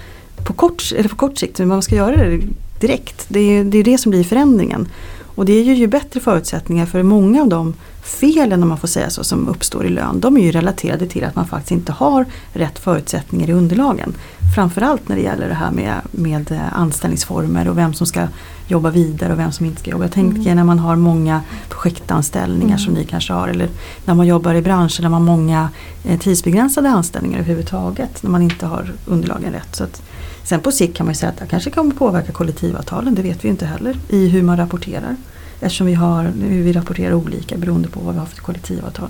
på 0.45 0.54
kort, 0.54 0.91
eller 0.95 1.10
på 1.10 1.15
kort 1.15 1.38
sikt. 1.38 1.60
Men 1.60 1.67
man 1.67 1.82
ska 1.82 1.95
göra 1.95 2.15
det 2.15 2.39
direkt. 2.80 3.26
Det 3.28 3.39
är, 3.39 3.63
det 3.63 3.78
är 3.78 3.84
det 3.84 3.98
som 3.98 4.10
blir 4.10 4.24
förändringen. 4.24 4.88
Och 5.36 5.45
det 5.45 5.62
ger 5.62 5.76
ju 5.76 5.88
bättre 5.88 6.19
förutsättningar 6.19 6.86
för 6.86 7.04
många 7.04 7.41
av 7.41 7.48
de 7.48 7.74
felen 8.04 8.63
om 8.63 8.69
man 8.69 8.78
får 8.78 8.88
säga 8.88 9.10
så 9.10 9.24
som 9.24 9.48
uppstår 9.48 9.86
i 9.86 9.89
lön. 9.89 10.19
De 10.19 10.38
är 10.38 10.41
ju 10.41 10.52
relaterade 10.52 11.08
till 11.08 11.24
att 11.24 11.36
man 11.36 11.48
faktiskt 11.48 11.71
inte 11.71 11.91
har 11.91 12.26
rätt 12.54 12.80
förutsättningar 12.80 13.50
i 13.50 13.54
underlagen. 13.54 14.13
Framförallt 14.56 15.10
när 15.10 15.15
det 15.15 15.21
gäller 15.21 15.50
det 15.50 15.56
här 15.56 15.71
med, 15.71 15.95
med 16.12 16.52
eh, 16.52 16.80
anställningsformer 16.80 17.67
och 17.67 17.78
vem 17.78 17.93
som 17.93 18.08
ska 18.08 18.28
jobba 18.67 18.89
vidare 18.89 19.34
och 19.34 19.39
vem 19.39 19.52
som 19.52 19.65
inte 19.65 19.82
ska 19.82 19.91
jobba. 19.91 20.04
Jag 20.04 20.12
tänker 20.12 20.41
mm. 20.41 20.56
när 20.56 20.63
man 20.63 20.80
har 20.80 20.95
många 20.95 21.41
projektanställningar 21.69 22.65
mm. 22.65 22.80
som 22.80 22.93
ni 22.93 23.06
kanske 23.06 23.34
har 23.34 23.48
eller 23.48 23.69
när 24.06 24.13
man 24.13 24.28
jobbar 24.28 24.54
i 24.54 24.62
branscher 24.62 25.02
där 25.02 25.10
man 25.10 25.28
har 25.28 25.38
många 25.38 25.69
eh, 26.04 26.19
tidsbegränsade 26.19 26.89
anställningar 26.89 27.39
överhuvudtaget 27.39 28.24
när 28.24 28.30
man 28.30 28.41
inte 28.41 28.65
har 28.65 28.93
underlagen 29.06 29.54
rätt. 29.54 29.76
Så 29.76 29.84
att, 29.84 30.02
sen 30.45 30.60
på 30.60 30.71
sikt 30.71 30.97
kan 30.97 31.05
man 31.05 31.13
ju 31.13 31.17
säga 31.17 31.29
att 31.29 31.38
det 31.38 31.47
kanske 31.47 31.71
kommer 31.71 31.93
påverka 31.93 32.31
kollektivavtalen, 32.31 33.15
det 33.15 33.21
vet 33.21 33.45
vi 33.45 33.49
inte 33.49 33.65
heller 33.65 33.97
i 34.10 34.27
hur 34.27 34.43
man 34.43 34.58
rapporterar. 34.58 35.15
Eftersom 35.60 35.88
vi, 35.88 35.93
har, 35.93 36.23
hur 36.23 36.63
vi 36.63 36.73
rapporterar 36.73 37.13
olika 37.13 37.58
beroende 37.58 37.89
på 37.89 37.99
vad 37.99 38.13
vi 38.13 38.19
har 38.19 38.25
för 38.25 38.38
kollektivavtal. 38.38 39.10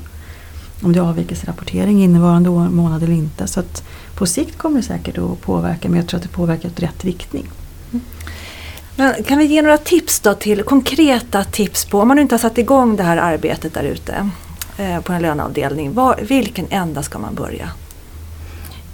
Om 0.82 0.93
det 0.93 1.00
är 1.00 1.04
avvikelserapportering 1.04 2.04
innevarande 2.04 2.50
år, 2.50 2.69
månad 2.69 3.04
eller 3.04 3.13
inte. 3.13 3.48
Så 3.48 3.60
att 3.60 3.84
på 4.15 4.26
sikt 4.26 4.58
kommer 4.58 4.78
det 4.78 4.84
säkert 4.84 5.17
att 5.17 5.41
påverka 5.41 5.89
men 5.89 5.98
jag 6.00 6.08
tror 6.08 6.17
att 6.17 6.24
det 6.24 6.30
påverkar 6.30 6.69
i 6.69 6.82
rätt 6.82 7.06
riktning. 7.06 7.48
Men 8.95 9.24
kan 9.24 9.38
vi 9.38 9.45
ge 9.45 9.62
några 9.62 9.78
tips 9.78 10.19
då 10.19 10.34
till 10.34 10.63
konkreta 10.63 11.43
tips 11.43 11.86
på 11.86 12.00
om 12.00 12.08
man 12.08 12.19
inte 12.19 12.36
har 12.36 12.39
satt 12.39 12.58
igång 12.58 12.95
det 12.95 13.04
här 13.04 13.17
arbetet 13.17 13.74
där 13.74 13.84
ute 13.84 14.30
eh, 14.78 15.02
på 15.02 15.13
en 15.13 15.21
löneavdelning. 15.21 15.93
Var, 15.93 16.19
vilken 16.21 16.65
ända 16.69 17.04
ska 17.04 17.19
man 17.19 17.36
börja? 17.36 17.69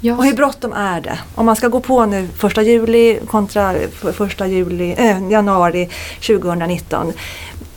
Ja. 0.04 0.18
Och 0.18 0.26
hur 0.26 0.34
bråttom 0.34 0.74
är 0.74 1.02
det? 1.02 1.20
Om 1.36 1.46
man 1.46 1.56
ska 1.56 1.68
gå 1.68 1.80
på 1.80 2.06
nu 2.06 2.28
första 2.38 2.62
juli 2.62 3.20
kontra 3.28 3.74
första 4.14 4.48
juli, 4.48 4.96
äh, 4.98 5.32
januari 5.32 5.90
2019. 6.28 7.14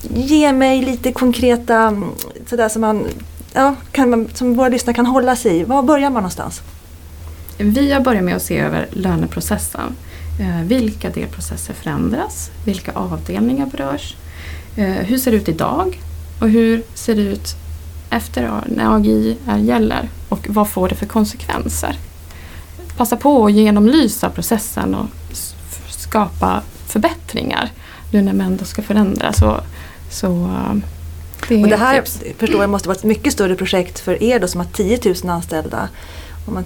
Ge 0.02 0.52
mig 0.52 0.82
lite 0.82 1.12
konkreta, 1.12 1.76
mm, 1.76 2.10
sådär 2.46 2.68
som, 2.68 2.80
man, 2.80 3.06
ja, 3.52 3.74
kan 3.92 4.10
man, 4.10 4.28
som 4.34 4.54
våra 4.54 4.68
lyssnare 4.68 4.94
kan 4.94 5.06
hålla 5.06 5.36
sig 5.36 5.56
i. 5.56 5.64
Var 5.64 5.82
börjar 5.82 6.10
man 6.10 6.22
någonstans? 6.22 6.62
Vi 7.58 7.92
har 7.92 8.00
börjat 8.00 8.24
med 8.24 8.36
att 8.36 8.42
se 8.42 8.58
över 8.58 8.86
löneprocessen. 8.90 9.96
Eh, 10.40 10.66
vilka 10.66 11.10
delprocesser 11.10 11.74
förändras? 11.74 12.50
Vilka 12.64 12.92
avdelningar 12.92 13.66
berörs? 13.66 14.16
eh, 14.76 14.84
hur 14.86 15.18
ser 15.18 15.30
det 15.30 15.36
ut 15.36 15.48
idag 15.48 16.00
och 16.40 16.48
hur 16.48 16.82
ser 16.94 17.14
det 17.14 17.22
ut 17.22 17.56
efter 18.10 18.50
när 18.66 18.96
AGI 18.96 19.36
gäller 19.58 20.08
och 20.28 20.46
vad 20.50 20.68
får 20.68 20.88
det 20.88 20.94
för 20.94 21.06
konsekvenser? 21.06 21.98
Passa 22.96 23.16
på 23.16 23.46
att 23.46 23.52
genomlysa 23.52 24.30
processen 24.30 24.94
och 24.94 25.06
skapa 25.88 26.62
förbättringar 26.86 27.70
nu 28.10 28.22
när 28.22 28.32
man 28.32 28.46
ändå 28.46 28.64
ska 28.64 28.82
förändra. 28.82 29.32
Så, 29.32 29.60
så 30.10 30.26
eh, 30.26 30.74
det 31.48 31.62
Och 31.62 31.68
det 31.68 31.76
här 31.76 32.00
tips. 32.00 32.22
förstår 32.38 32.60
jag 32.60 32.70
måste 32.70 32.88
vara 32.88 32.98
ett 32.98 33.04
mycket 33.04 33.32
större 33.32 33.56
projekt 33.56 34.00
för 34.00 34.22
er 34.22 34.40
då 34.40 34.48
som 34.48 34.60
har 34.60 34.68
10 34.72 35.00
000 35.04 35.30
anställda. 35.30 35.88
Om 36.46 36.54
man, 36.54 36.64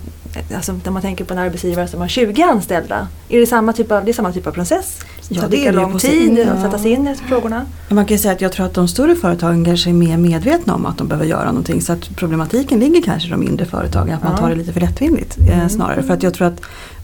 alltså, 0.56 0.72
när 0.84 0.90
man 0.92 1.02
tänker 1.02 1.24
på 1.24 1.32
en 1.34 1.38
arbetsgivare 1.38 1.88
som 1.88 2.00
har 2.00 2.08
20 2.08 2.42
anställda. 2.42 3.08
Är 3.28 3.40
det 3.40 3.46
samma 3.46 3.72
typ 3.72 3.92
av, 3.92 4.04
det 4.04 4.10
är 4.10 4.12
samma 4.12 4.32
typ 4.32 4.46
av 4.46 4.52
process? 4.52 4.98
Ja, 5.28 5.42
det 5.50 5.64
tar 5.64 5.72
lång 5.72 5.98
tid 5.98 6.48
att 6.48 6.62
sätta 6.62 6.78
sig 6.78 6.90
in 6.92 7.08
i 7.08 7.14
frågorna? 7.14 7.66
Man 7.88 8.06
kan 8.06 8.18
säga 8.18 8.34
att 8.34 8.40
jag 8.40 8.52
tror 8.52 8.66
att 8.66 8.74
de 8.74 8.88
större 8.88 9.14
företagen 9.16 9.64
kanske 9.64 9.90
är 9.90 9.94
mer 9.94 10.16
medvetna 10.16 10.74
om 10.74 10.86
att 10.86 10.98
de 10.98 11.08
behöver 11.08 11.26
göra 11.26 11.46
någonting. 11.46 11.80
Så 11.80 11.92
att 11.92 12.16
problematiken 12.16 12.80
ligger 12.80 13.02
kanske 13.02 13.28
i 13.28 13.30
de 13.30 13.40
mindre 13.40 13.66
företagen, 13.66 14.14
att 14.14 14.22
man 14.22 14.32
Ja. 14.32 14.38
tar 14.38 14.48
det 14.50 14.54
lite 14.56 14.72
för 14.72 14.80
lättvindigt 14.80 15.38
eh, 15.38 15.56
Mm. 15.58 15.68
snarare. 15.68 16.02
För 16.02 16.14
att 16.14 16.22
jag 16.22 16.34
tror 16.34 16.46
att 16.46 16.60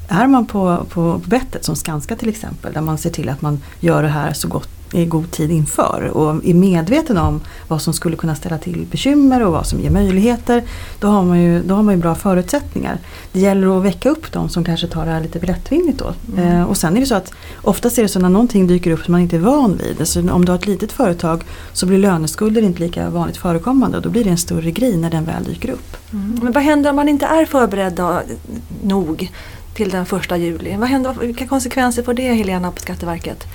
är 0.09 0.27
man 0.27 0.47
på, 0.47 0.87
på 0.91 1.21
bettet 1.25 1.65
som 1.65 1.77
Skanska 1.77 2.17
till 2.17 2.29
exempel, 2.29 2.73
där 2.73 2.81
man 2.81 2.99
ser 2.99 3.11
till 3.11 3.29
att 3.29 3.43
man 3.43 3.63
gör 3.81 4.03
det 4.03 4.09
här 4.09 4.33
så 4.33 4.49
gott 4.49 4.69
i 4.95 5.07
god 5.07 5.31
tid 5.31 5.51
inför 5.51 6.11
och 6.13 6.45
är 6.45 6.55
medveten 6.55 7.19
om 7.19 7.41
vad 7.69 7.83
som 7.83 7.95
skulle 7.95 8.17
kunna 8.17 8.35
ställa 8.35 8.59
till 8.59 8.87
bekymmer 8.91 9.43
och 9.47 9.53
vad 9.53 9.67
som 9.67 9.81
ger 9.81 9.91
möjligheter. 9.91 10.63
Då 11.01 11.09
har 11.09 11.23
man 11.23 11.41
ju, 11.41 11.63
då 11.63 11.75
har 11.75 11.83
man 11.83 11.95
ju 11.95 12.01
bra 12.01 12.15
förutsättningar. 12.15 12.99
Det 13.33 13.41
gäller 13.41 13.79
att 13.79 13.85
väcka 13.85 14.11
upp 14.11 14.33
de 14.33 14.49
som 14.49 14.65
kanske 14.65 14.87
tar 14.87 15.05
det 15.05 15.11
här 15.11 15.21
lite 15.21 15.47
lättvindigt 15.47 15.99
då. 15.99 16.15
Mm. 16.33 16.49
Eh, 16.49 16.65
och 16.65 16.77
sen 16.77 16.97
är 16.97 17.01
det 17.01 17.07
så 17.07 17.15
att 17.15 17.33
oftast 17.63 17.99
är 17.99 18.03
det 18.03 18.09
så 18.09 18.19
när 18.19 18.29
någonting 18.29 18.67
dyker 18.67 18.91
upp 18.91 19.05
som 19.05 19.13
man 19.13 19.21
inte 19.21 19.37
är 19.37 19.41
van 19.41 19.77
vid. 19.77 20.01
Alltså 20.01 20.31
om 20.31 20.45
du 20.45 20.53
har 20.53 20.59
ett 20.59 20.67
litet 20.67 20.93
företag 20.93 21.43
så 21.73 21.87
blir 21.87 21.99
löneskulder 21.99 22.63
inte 22.63 22.81
lika 22.81 23.11
vanligt 23.11 23.37
förekommande 23.37 23.97
och 23.97 24.03
då 24.03 24.09
blir 24.09 24.25
det 24.25 24.31
en 24.31 24.39
större 24.39 24.71
grej 24.71 24.97
när 24.97 25.11
den 25.11 25.25
väl 25.25 25.45
dyker 25.45 25.71
upp. 25.71 25.97
Mm. 26.13 26.39
Men 26.43 26.53
vad 26.53 26.63
händer 26.63 26.91
om 26.91 26.97
man 26.97 27.09
inte 27.09 27.27
är 27.27 27.45
förberedd 27.45 27.93
då, 27.93 28.21
nog 28.83 29.31
till 29.75 29.91
den 29.91 30.07
första 30.07 30.37
juli? 30.37 30.77
Vad 30.77 30.89
händer, 30.89 31.15
vilka 31.21 31.47
konsekvenser 31.47 32.03
får 32.03 32.15
det 32.15 32.35
Helena 32.35 32.71
på 32.71 32.81
Skatteverket? 32.81 33.47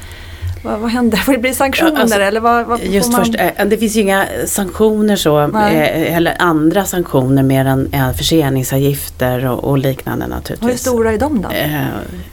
Vad, 0.64 0.80
vad 0.80 0.90
händer? 0.90 1.18
Får 1.18 1.34
det 1.34 1.40
bli 1.40 1.54
sanktioner 1.54 1.92
Ja, 1.96 2.02
alltså, 2.02 2.20
eller 2.20 2.40
vad, 2.40 2.66
vad 2.66 2.80
Just 2.84 3.12
man? 3.12 3.26
först, 3.26 3.36
eh, 3.40 3.66
det 3.66 3.78
finns 3.78 3.96
ju 3.96 4.02
inga 4.02 4.26
sanktioner 4.46 5.16
så, 5.16 5.48
Nej. 5.48 5.76
eh, 5.76 6.16
eller 6.16 6.36
andra 6.40 6.86
sanktioner 6.86 7.44
mer 7.44 7.66
än 7.66 7.94
eh, 7.94 8.12
förseningsavgifter 8.12 9.46
och, 9.46 9.64
och 9.64 9.78
liknande 9.78 10.28
naturligtvis. 10.28 10.72
Hur 10.72 10.78
stora 10.78 11.12
är 11.14 11.18
de 11.18 11.42
då? 11.42 11.50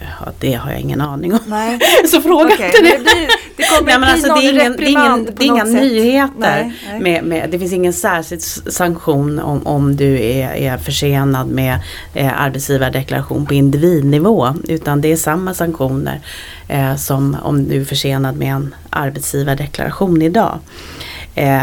Ja, 0.01 0.33
det 0.39 0.53
har 0.53 0.71
jag 0.71 0.81
ingen 0.81 1.01
aning 1.01 1.33
om. 1.33 1.39
Nej. 1.47 1.79
Så 2.07 2.21
fråga 2.21 2.55
Okej, 2.55 2.67
inte 2.67 2.83
det. 2.83 2.99
blir, 3.03 3.29
det 3.57 3.63
kommer 3.63 3.91
Nej, 3.91 4.01
men 4.01 4.09
alltså, 4.09 4.35
det 4.35 4.47
är, 4.47 4.53
ingen, 4.53 4.77
det 4.77 4.85
är, 4.85 4.89
ingen, 4.89 5.29
det 5.37 5.45
är 5.45 5.47
inga 5.47 5.65
nyheter. 5.65 6.33
Nej, 6.39 6.73
nej. 6.91 7.01
Med, 7.01 7.25
med, 7.25 7.51
det 7.51 7.59
finns 7.59 7.73
ingen 7.73 7.93
särskild 7.93 8.43
sanktion 8.73 9.39
om, 9.39 9.67
om 9.67 9.97
du 9.97 10.23
är, 10.23 10.55
är 10.55 10.79
försenad 10.79 11.49
med 11.49 11.79
eh, 12.15 12.43
arbetsgivardeklaration 12.43 13.47
på 13.47 13.55
individnivå. 13.55 14.55
Utan 14.69 15.01
det 15.01 15.13
är 15.13 15.17
samma 15.17 15.55
sanktioner 15.55 16.21
eh, 16.69 16.97
som 16.97 17.37
om 17.43 17.69
du 17.69 17.81
är 17.81 17.85
försenad 17.85 18.37
med 18.37 18.53
en 18.53 18.75
arbetsgivardeklaration 18.91 20.23
idag. 20.23 20.59
Eh, 21.39 21.63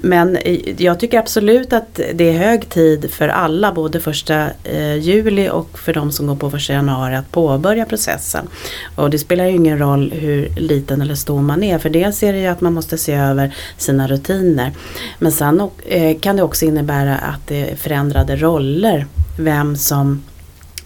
men 0.00 0.38
jag 0.76 1.00
tycker 1.00 1.18
absolut 1.18 1.72
att 1.72 2.00
det 2.14 2.28
är 2.28 2.38
hög 2.38 2.68
tid 2.68 3.10
för 3.10 3.28
alla, 3.28 3.72
både 3.72 4.00
första 4.00 4.46
eh, 4.64 4.96
juli 4.96 5.48
och 5.48 5.78
för 5.78 5.94
de 5.94 6.12
som 6.12 6.26
går 6.26 6.36
på 6.36 6.50
första 6.50 6.72
januari 6.72 7.16
att 7.16 7.30
påbörja 7.30 7.84
processen. 7.84 8.48
Och 8.96 9.10
det 9.10 9.18
spelar 9.18 9.44
ju 9.44 9.50
ingen 9.50 9.78
roll 9.78 10.12
hur 10.12 10.48
liten 10.56 11.02
eller 11.02 11.14
stor 11.14 11.42
man 11.42 11.62
är, 11.62 11.78
för 11.78 11.90
dels 11.90 12.22
är 12.22 12.32
det 12.32 12.38
ju 12.38 12.46
att 12.46 12.60
man 12.60 12.72
måste 12.72 12.98
se 12.98 13.14
över 13.14 13.54
sina 13.76 14.08
rutiner. 14.08 14.72
Men 15.18 15.32
sen 15.32 15.70
eh, 15.86 16.18
kan 16.18 16.36
det 16.36 16.42
också 16.42 16.64
innebära 16.64 17.16
att 17.16 17.46
det 17.46 17.70
är 17.70 17.76
förändrade 17.76 18.36
roller, 18.36 19.06
vem 19.38 19.76
som 19.76 20.22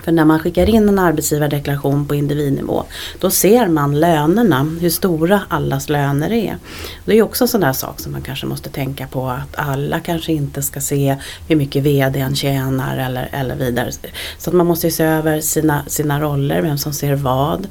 för 0.02 0.12
när 0.12 0.24
man 0.24 0.38
skickar 0.38 0.68
in 0.68 0.88
en 0.88 0.98
arbetsgivardeklaration 0.98 2.06
på 2.06 2.14
individnivå 2.14 2.84
då 3.20 3.30
ser 3.30 3.68
man 3.68 4.00
lönerna, 4.00 4.76
hur 4.80 4.90
stora 4.90 5.42
allas 5.48 5.88
löner 5.88 6.32
är. 6.32 6.56
Det 7.04 7.18
är 7.18 7.22
också 7.22 7.44
en 7.44 7.48
sån 7.48 7.60
där 7.60 7.72
sak 7.72 8.00
som 8.00 8.12
man 8.12 8.22
kanske 8.22 8.46
måste 8.46 8.70
tänka 8.70 9.06
på 9.06 9.28
att 9.28 9.56
alla 9.56 10.00
kanske 10.00 10.32
inte 10.32 10.62
ska 10.62 10.80
se 10.80 11.16
hur 11.48 11.56
mycket 11.56 11.82
VDn 11.82 12.34
tjänar 12.34 12.98
eller, 12.98 13.28
eller 13.32 13.56
vidare. 13.56 13.92
Så 14.38 14.50
att 14.50 14.56
man 14.56 14.66
måste 14.66 14.90
se 14.90 15.04
över 15.04 15.40
sina, 15.40 15.84
sina 15.86 16.20
roller, 16.20 16.62
vem 16.62 16.78
som 16.78 16.92
ser 16.92 17.14
vad. 17.14 17.66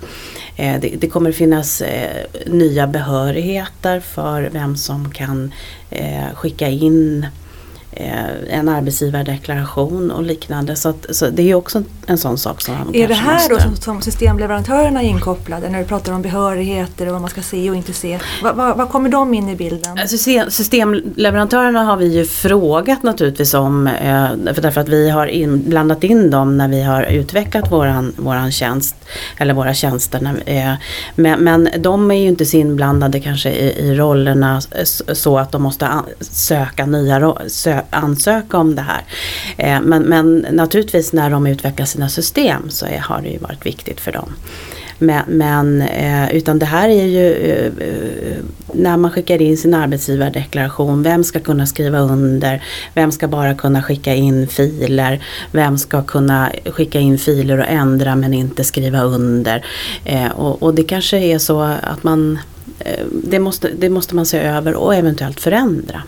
Eh, 0.55 0.79
det, 0.81 0.95
det 0.99 1.07
kommer 1.07 1.31
finnas 1.31 1.81
eh, 1.81 2.25
nya 2.45 2.87
behörigheter 2.87 3.99
för 3.99 4.49
vem 4.53 4.77
som 4.77 5.11
kan 5.11 5.53
eh, 5.89 6.33
skicka 6.35 6.67
in 6.67 7.27
en 8.49 8.69
arbetsgivardeklaration 8.69 10.11
och 10.11 10.23
liknande. 10.23 10.75
Så, 10.75 10.89
att, 10.89 11.05
så 11.09 11.29
det 11.29 11.51
är 11.51 11.55
också 11.55 11.83
en 12.05 12.17
sån 12.17 12.37
sak 12.37 12.61
som 12.61 12.75
man 12.75 12.95
Är 12.95 13.07
det 13.07 13.13
här 13.13 13.49
då 13.49 13.55
måste... 13.55 13.69
som, 13.69 13.75
som 13.75 14.01
systemleverantörerna 14.01 15.03
är 15.03 15.07
inkopplade 15.07 15.69
när 15.69 15.79
du 15.79 15.85
pratar 15.85 16.13
om 16.13 16.21
behörigheter 16.21 17.05
och 17.05 17.11
vad 17.11 17.21
man 17.21 17.29
ska 17.29 17.41
se 17.41 17.69
och 17.69 17.75
inte 17.75 17.93
se? 17.93 18.19
Vad, 18.41 18.89
kommer 18.89 19.09
de 19.09 19.33
in 19.33 19.49
i 19.49 19.55
bilden? 19.55 20.07
System, 20.07 20.51
systemleverantörerna 20.51 21.83
har 21.83 21.97
vi 21.97 22.07
ju 22.07 22.25
frågat 22.25 23.03
naturligtvis 23.03 23.53
om 23.53 23.87
eh, 23.87 24.53
för 24.53 24.61
därför 24.61 24.81
att 24.81 24.89
vi 24.89 25.09
har 25.09 25.27
in, 25.27 25.69
blandat 25.69 26.03
in 26.03 26.29
dem 26.29 26.57
när 26.57 26.67
vi 26.67 26.83
har 26.83 27.03
utvecklat 27.03 27.71
våran, 27.71 28.13
våran 28.17 28.51
tjänst 28.51 28.95
eller 29.37 29.53
våra 29.53 29.73
tjänster. 29.73 30.41
Eh, 30.45 30.73
men, 31.15 31.39
men 31.39 31.69
de 31.77 32.11
är 32.11 32.15
ju 32.15 32.27
inte 32.27 32.45
så 32.45 32.57
inblandade 32.57 33.19
kanske 33.19 33.49
i, 33.49 33.87
i 33.87 33.95
rollerna 33.95 34.61
så 35.13 35.37
att 35.37 35.51
de 35.51 35.63
måste 35.63 35.89
söka 36.19 36.85
nya 36.85 37.19
ro, 37.19 37.37
sö, 37.47 37.81
ansöka 37.89 38.57
om 38.57 38.75
det 38.75 38.81
här. 38.81 39.01
Eh, 39.57 39.81
men, 39.81 40.03
men 40.03 40.45
naturligtvis 40.51 41.13
när 41.13 41.29
de 41.29 41.47
utvecklar 41.47 41.85
sina 41.85 42.09
system 42.09 42.69
så 42.69 42.85
är, 42.85 42.99
har 42.99 43.21
det 43.21 43.29
ju 43.29 43.37
varit 43.37 43.65
viktigt 43.65 43.99
för 43.99 44.11
dem. 44.11 44.33
Men, 44.99 45.23
men 45.27 45.81
eh, 45.81 46.35
utan 46.35 46.59
det 46.59 46.65
här 46.65 46.89
är 46.89 47.05
ju 47.05 47.33
eh, 47.33 47.71
när 48.73 48.97
man 48.97 49.11
skickar 49.11 49.41
in 49.41 49.57
sin 49.57 49.73
arbetsgivardeklaration, 49.73 51.03
vem 51.03 51.23
ska 51.23 51.39
kunna 51.39 51.65
skriva 51.65 51.99
under, 51.99 52.63
vem 52.93 53.11
ska 53.11 53.27
bara 53.27 53.53
kunna 53.55 53.83
skicka 53.83 54.15
in 54.15 54.47
filer, 54.47 55.23
vem 55.51 55.77
ska 55.77 56.03
kunna 56.03 56.51
skicka 56.65 56.99
in 56.99 57.17
filer 57.17 57.59
och 57.59 57.67
ändra 57.67 58.15
men 58.15 58.33
inte 58.33 58.63
skriva 58.63 59.03
under. 59.03 59.65
Och, 60.35 60.63
och 60.63 60.73
det 60.73 60.83
kanske 60.83 61.17
är 61.17 61.37
så 61.37 61.61
att 61.61 62.03
man, 62.03 62.39
det, 63.23 63.39
måste, 63.39 63.69
det 63.77 63.89
måste 63.89 64.15
man 64.15 64.25
se 64.25 64.39
över 64.39 64.73
och 64.73 64.95
eventuellt 64.95 65.39
förändra. 65.39 66.03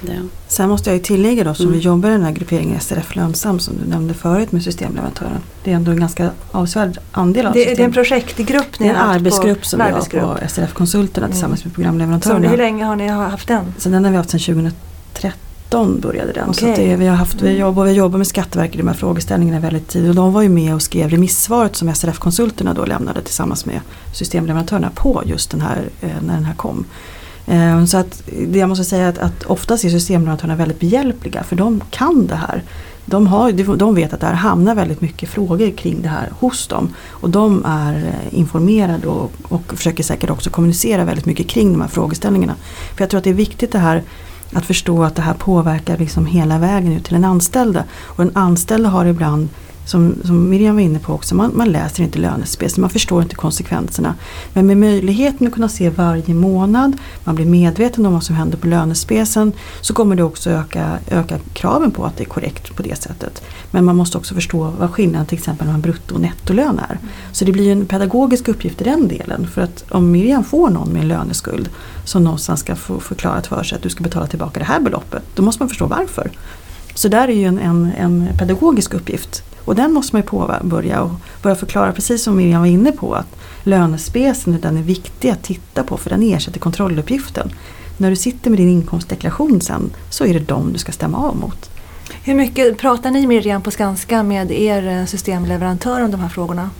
Det. 0.00 0.22
Sen 0.48 0.68
måste 0.68 0.90
jag 0.90 0.96
ju 0.96 1.02
tillägga 1.02 1.44
då 1.44 1.54
som 1.54 1.66
Mm. 1.66 1.78
vi 1.78 1.84
jobbar 1.84 2.08
i 2.08 2.12
den 2.12 2.22
här 2.22 2.32
grupperingen 2.32 2.80
SRF 2.80 3.16
Lönsam 3.16 3.58
som 3.58 3.74
du 3.84 3.90
nämnde 3.90 4.14
förut 4.14 4.52
med 4.52 4.62
systemleverantören. 4.62 5.38
Det 5.64 5.70
är 5.72 5.74
ändå 5.76 5.90
en 5.90 6.00
ganska 6.00 6.30
avsevärd 6.52 6.98
andel 7.12 7.46
av 7.46 7.52
Det, 7.52 7.58
det 7.58 7.64
är 7.64 7.70
en 7.70 7.76
system. 7.76 7.92
projektgrupp 7.92 8.78
ni 8.80 8.86
en 8.88 8.96
har 8.96 9.02
haft 9.04 9.14
arbetsgrupp 9.16 9.58
på, 9.60 9.64
som 9.66 9.80
en 9.80 9.86
vi 10.12 10.18
har 10.18 10.34
på 10.34 10.46
SRF 10.48 10.72
Konsulterna 10.74 11.26
Mm. 11.26 11.32
tillsammans 11.34 11.64
med 11.64 11.72
Så 11.72 11.74
programleverantörerna. 11.74 12.48
hur 12.48 12.56
länge 12.56 12.84
har 12.84 12.96
ni 12.96 13.08
haft 13.08 13.48
den? 13.48 13.74
Så 13.78 13.88
den 13.88 14.04
har 14.04 14.10
vi 14.10 14.16
haft 14.16 14.30
sedan 14.30 14.40
2013 14.40 16.00
började 16.00 16.32
den. 16.32 16.54
Så 16.54 16.60
Okej. 16.60 16.70
att 16.70 16.76
det, 16.76 16.96
vi 16.96 17.06
har 17.06 17.16
haft, 17.16 17.42
vi 17.42 17.48
Mm. 17.48 17.60
jobbar, 17.60 17.84
vi 17.84 17.92
jobbar 17.92 18.18
med 18.18 18.26
Skatteverket 18.26 18.74
i 18.74 18.78
de 18.78 18.88
här 18.88 18.94
frågeställningarna 18.94 19.60
väldigt 19.60 19.88
tidigt. 19.88 20.08
Och 20.08 20.14
de 20.14 20.32
var 20.32 20.42
ju 20.42 20.48
med 20.48 20.74
och 20.74 20.82
skrev 20.82 21.10
remissvaret 21.10 21.76
som 21.76 21.88
SRF-konsulterna 21.88 22.74
då 22.74 22.84
lämnade 22.84 23.22
tillsammans 23.22 23.66
med 23.66 23.80
systemleverantörerna 24.14 24.90
på 24.94 25.22
just 25.26 25.50
den 25.50 25.60
här, 25.60 25.88
eh, 26.00 26.08
när 26.26 26.34
den 26.34 26.44
här 26.44 26.54
kom. 26.54 26.84
Ehm, 27.48 27.86
så 27.86 27.96
att 27.96 28.22
det 28.48 28.58
jag 28.58 28.68
måste 28.68 28.84
säga 28.84 29.04
är 29.04 29.08
att, 29.08 29.18
att 29.18 29.44
oftast 29.44 29.84
är 29.84 29.88
systemleverantörerna 29.88 30.56
väldigt 30.56 30.80
behjälpliga 30.80 31.42
för 31.42 31.56
de 31.56 31.82
kan 31.90 32.26
det 32.26 32.36
här. 32.36 32.62
De, 33.04 33.26
har, 33.26 33.76
de 33.76 33.94
vet 33.94 34.12
att 34.12 34.20
det 34.20 34.26
här 34.26 34.34
hamnar 34.34 34.74
väldigt 34.74 35.00
mycket 35.00 35.28
frågor 35.28 35.70
kring 35.70 36.02
det 36.02 36.08
här 36.08 36.32
hos 36.38 36.68
dem. 36.68 36.94
Och 37.08 37.30
de 37.30 37.64
är 37.64 37.94
eh, 37.94 38.38
informerade 38.38 39.06
och, 39.06 39.32
och 39.42 39.72
försöker 39.76 40.02
säkert 40.02 40.30
också 40.30 40.50
kommunicera 40.50 41.04
väldigt 41.04 41.26
mycket 41.26 41.48
kring 41.48 41.72
de 41.72 41.80
här 41.80 41.88
frågeställningarna. 41.88 42.54
För 42.94 43.02
jag 43.02 43.10
tror 43.10 43.18
att 43.18 43.24
det 43.24 43.30
är 43.30 43.34
viktigt 43.34 43.72
det 43.72 43.78
här 43.78 44.02
att 44.52 44.66
förstå 44.66 45.04
att 45.04 45.16
det 45.16 45.22
här 45.22 45.34
påverkar 45.34 45.98
liksom 45.98 46.26
hela 46.26 46.58
vägen 46.58 46.92
ut 46.92 47.04
till 47.04 47.14
den 47.14 47.24
anställde. 47.24 47.84
Och 48.02 48.24
den 48.24 48.36
anställde 48.36 48.88
har 48.88 49.06
ibland, 49.06 49.48
som, 49.88 50.14
som 50.24 50.50
Miriam 50.50 50.74
var 50.74 50.82
inne 50.82 50.98
på 50.98 51.12
också, 51.12 51.34
man, 51.34 51.50
man 51.54 51.72
läser 51.72 52.02
inte 52.02 52.18
lönespec, 52.18 52.76
man 52.76 52.90
förstår 52.90 53.22
inte 53.22 53.34
konsekvenserna. 53.34 54.14
Men 54.52 54.66
med 54.66 54.76
möjligheten 54.76 55.46
att 55.46 55.52
kunna 55.52 55.68
se 55.68 55.90
varje 55.90 56.34
månad, 56.34 56.96
man 57.24 57.34
blir 57.34 57.46
medveten 57.46 58.06
om 58.06 58.12
vad 58.12 58.24
som 58.24 58.36
händer 58.36 58.58
på 58.58 58.66
lönespecen, 58.66 59.52
så 59.80 59.94
kommer 59.94 60.16
det 60.16 60.22
också 60.22 60.50
öka, 60.50 60.98
öka 61.10 61.38
kraven 61.52 61.90
på 61.90 62.04
att 62.04 62.16
det 62.16 62.22
är 62.22 62.28
korrekt 62.28 62.76
på 62.76 62.82
det 62.82 63.02
sättet. 63.02 63.42
Men 63.70 63.84
man 63.84 63.96
måste 63.96 64.18
också 64.18 64.34
förstå 64.34 64.72
vad 64.78 64.90
skillnaden 64.90 65.26
till 65.26 65.38
exempel 65.38 65.66
mellan 65.66 65.80
brutto 65.80 66.14
och 66.14 66.20
nettolön 66.20 66.78
är. 66.78 66.98
Så 67.32 67.44
det 67.44 67.52
blir 67.52 67.72
en 67.72 67.86
pedagogisk 67.86 68.48
uppgift 68.48 68.80
i 68.80 68.84
den 68.84 69.08
delen. 69.08 69.46
För 69.46 69.62
att 69.62 69.84
om 69.90 70.10
Miriam 70.10 70.44
får 70.44 70.70
någon 70.70 70.88
med 70.88 71.02
en 71.02 71.08
löneskuld 71.08 71.68
som 72.04 72.24
någonstans 72.24 72.60
ska 72.60 72.76
få 72.76 73.00
förklarat 73.00 73.46
för 73.46 73.62
sig 73.62 73.76
att 73.76 73.82
du 73.82 73.90
ska 73.90 74.02
betala 74.02 74.26
tillbaka 74.26 74.60
det 74.60 74.66
här 74.66 74.80
beloppet, 74.80 75.22
då 75.34 75.42
måste 75.42 75.62
man 75.62 75.68
förstå 75.68 75.86
varför. 75.86 76.30
Så 76.98 77.08
där 77.08 77.28
är 77.28 77.32
ju 77.32 77.44
en, 77.44 77.58
en, 77.58 77.92
en 77.98 78.28
pedagogisk 78.38 78.94
uppgift. 78.94 79.42
Och 79.64 79.74
den 79.74 79.92
måste 79.92 80.16
man 80.16 80.22
ju 80.22 80.28
påbörja 80.28 81.02
och 81.02 81.10
börja 81.42 81.56
förklara 81.56 81.92
precis 81.92 82.22
som 82.22 82.36
Miriam 82.36 82.60
var 82.60 82.66
inne 82.66 82.92
på 82.92 83.14
att 83.14 83.36
lönespecen 83.62 84.60
den 84.60 84.76
är 84.76 84.82
viktig 84.82 85.30
att 85.30 85.42
titta 85.42 85.82
på 85.82 85.96
för 85.96 86.10
den 86.10 86.22
ersätter 86.22 86.60
kontrolluppgiften. 86.60 87.50
När 87.96 88.10
du 88.10 88.16
sitter 88.16 88.50
med 88.50 88.58
din 88.58 88.68
inkomstdeklaration 88.68 89.60
sen 89.60 89.90
så 90.10 90.24
är 90.24 90.34
det 90.34 90.40
dem 90.40 90.72
du 90.72 90.78
ska 90.78 90.92
stämma 90.92 91.18
av 91.18 91.36
mot. 91.36 91.70
Hur 92.24 92.34
mycket 92.34 92.78
pratar 92.78 93.10
ni 93.10 93.26
Miriam 93.26 93.62
på 93.62 93.70
Skanska 93.70 94.22
med 94.22 94.50
er 94.50 94.88
eh, 94.88 95.04
systemleverantör 95.04 96.04
om 96.04 96.10
de 96.10 96.20
här 96.20 96.28
frågorna? 96.28 96.70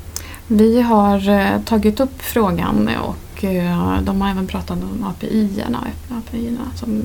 Vi 0.46 0.80
har 0.80 1.28
eh, 1.28 1.60
tagit 1.64 2.00
upp 2.00 2.22
frågan 2.22 2.90
och 3.02 3.44
eh, 3.44 4.00
de 4.02 4.20
har 4.20 4.30
även 4.30 4.46
pratat 4.46 4.78
om 4.82 5.04
API-erna. 5.04 5.86
API 6.18 6.58
som, 6.76 7.02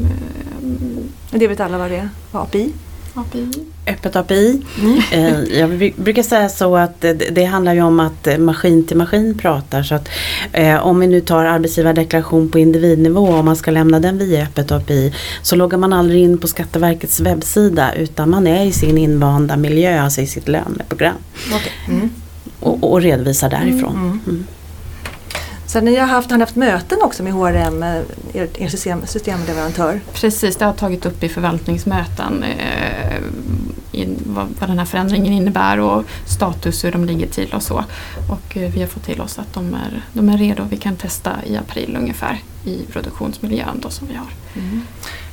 det 1.31 1.47
vet 1.47 1.59
alla 1.59 1.77
vad 1.77 1.91
det 1.91 1.97
är? 1.97 2.09
API? 2.31 2.73
API. 3.13 3.47
Öppet 3.87 4.15
API. 4.15 4.61
Mm. 4.81 5.45
Jag 5.51 5.93
brukar 5.95 6.23
säga 6.23 6.49
så 6.49 6.77
att 6.77 7.05
det 7.31 7.43
handlar 7.45 7.73
ju 7.73 7.81
om 7.81 7.99
att 7.99 8.39
maskin 8.39 8.87
till 8.87 8.97
maskin 8.97 9.37
pratar. 9.37 9.83
Så 9.83 9.95
att 9.95 10.09
om 10.81 10.99
vi 10.99 11.07
nu 11.07 11.21
tar 11.21 11.45
arbetsgivardeklaration 11.45 12.49
på 12.49 12.59
individnivå 12.59 13.21
och 13.21 13.45
man 13.45 13.55
ska 13.55 13.71
lämna 13.71 13.99
den 13.99 14.17
via 14.17 14.43
öppet 14.43 14.71
API 14.71 15.13
så 15.41 15.55
loggar 15.55 15.77
man 15.77 15.93
aldrig 15.93 16.21
in 16.21 16.37
på 16.37 16.47
Skatteverkets 16.47 17.19
webbsida 17.19 17.93
utan 17.93 18.29
man 18.29 18.47
är 18.47 18.65
i 18.65 18.71
sin 18.71 18.97
invanda 18.97 19.57
miljö, 19.57 20.01
alltså 20.01 20.21
i 20.21 20.27
sitt 20.27 20.47
löneprogram. 20.47 21.15
Okay. 21.55 21.95
Mm 21.95 22.09
och, 22.63 22.91
och 22.91 23.01
redovisa 23.01 23.49
därifrån. 23.49 24.19
Mm. 24.25 24.47
Så 25.73 25.81
ni 25.81 25.95
har 25.95 26.07
haft, 26.07 26.31
har 26.31 26.39
haft 26.39 26.55
möten 26.55 26.97
också 27.01 27.23
med 27.23 27.33
HRM, 27.33 27.83
er, 27.83 28.05
er 28.33 28.67
system, 28.67 29.07
systemleverantör? 29.07 30.01
Precis, 30.13 30.55
det 30.55 30.65
har 30.65 30.73
tagit 30.73 31.05
upp 31.05 31.23
i 31.23 31.29
förvaltningsmöten 31.29 32.43
eh, 32.43 33.17
in, 33.91 34.19
vad, 34.25 34.47
vad, 34.59 34.69
den 34.69 34.79
här 34.79 34.85
förändringen 34.85 35.33
innebär 35.33 35.79
och 35.79 36.03
status, 36.27 36.83
hur 36.83 36.91
de 36.91 37.05
ligger 37.05 37.27
till 37.27 37.53
och 37.53 37.63
så. 37.63 37.83
Och 38.31 38.57
eh, 38.57 38.71
vi 38.71 38.79
har 38.81 38.87
fått 38.87 39.03
till 39.03 39.21
oss 39.21 39.39
att 39.39 39.53
de 39.53 39.73
är, 39.73 40.01
de 40.13 40.29
är 40.29 40.37
redo. 40.37 40.63
Vi 40.69 40.77
kan 40.77 40.95
testa 40.95 41.31
i 41.45 41.57
april 41.57 41.97
ungefär 41.99 42.39
i 42.65 42.85
produktionsmiljön 42.91 43.79
då 43.81 43.89
som 43.89 44.07
vi 44.07 44.15
har. 44.15 44.27
Mm. 44.55 44.81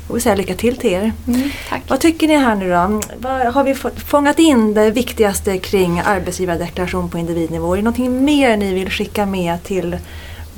Jag 0.06 0.14
vill 0.14 0.22
säga 0.22 0.34
lycka 0.34 0.54
till 0.54 0.76
till 0.76 0.92
er. 0.92 1.12
Mm, 1.26 1.50
tack. 1.68 1.82
Vad 1.88 2.00
tycker 2.00 2.28
ni 2.28 2.36
här 2.36 2.54
nu 2.54 2.70
då? 2.70 3.00
Vad, 3.18 3.54
har 3.54 3.64
vi 3.64 3.74
fångat 4.06 4.38
in 4.38 4.74
det 4.74 4.90
viktigaste 4.90 5.58
kring 5.58 6.00
arbetsgivardeklaration 6.00 7.10
på 7.10 7.18
individnivå? 7.18 7.72
Är 7.72 7.76
det 7.76 7.82
någonting 7.82 8.24
mer 8.24 8.56
ni 8.56 8.74
vill 8.74 8.90
skicka 8.90 9.26
med 9.26 9.62
till 9.62 9.96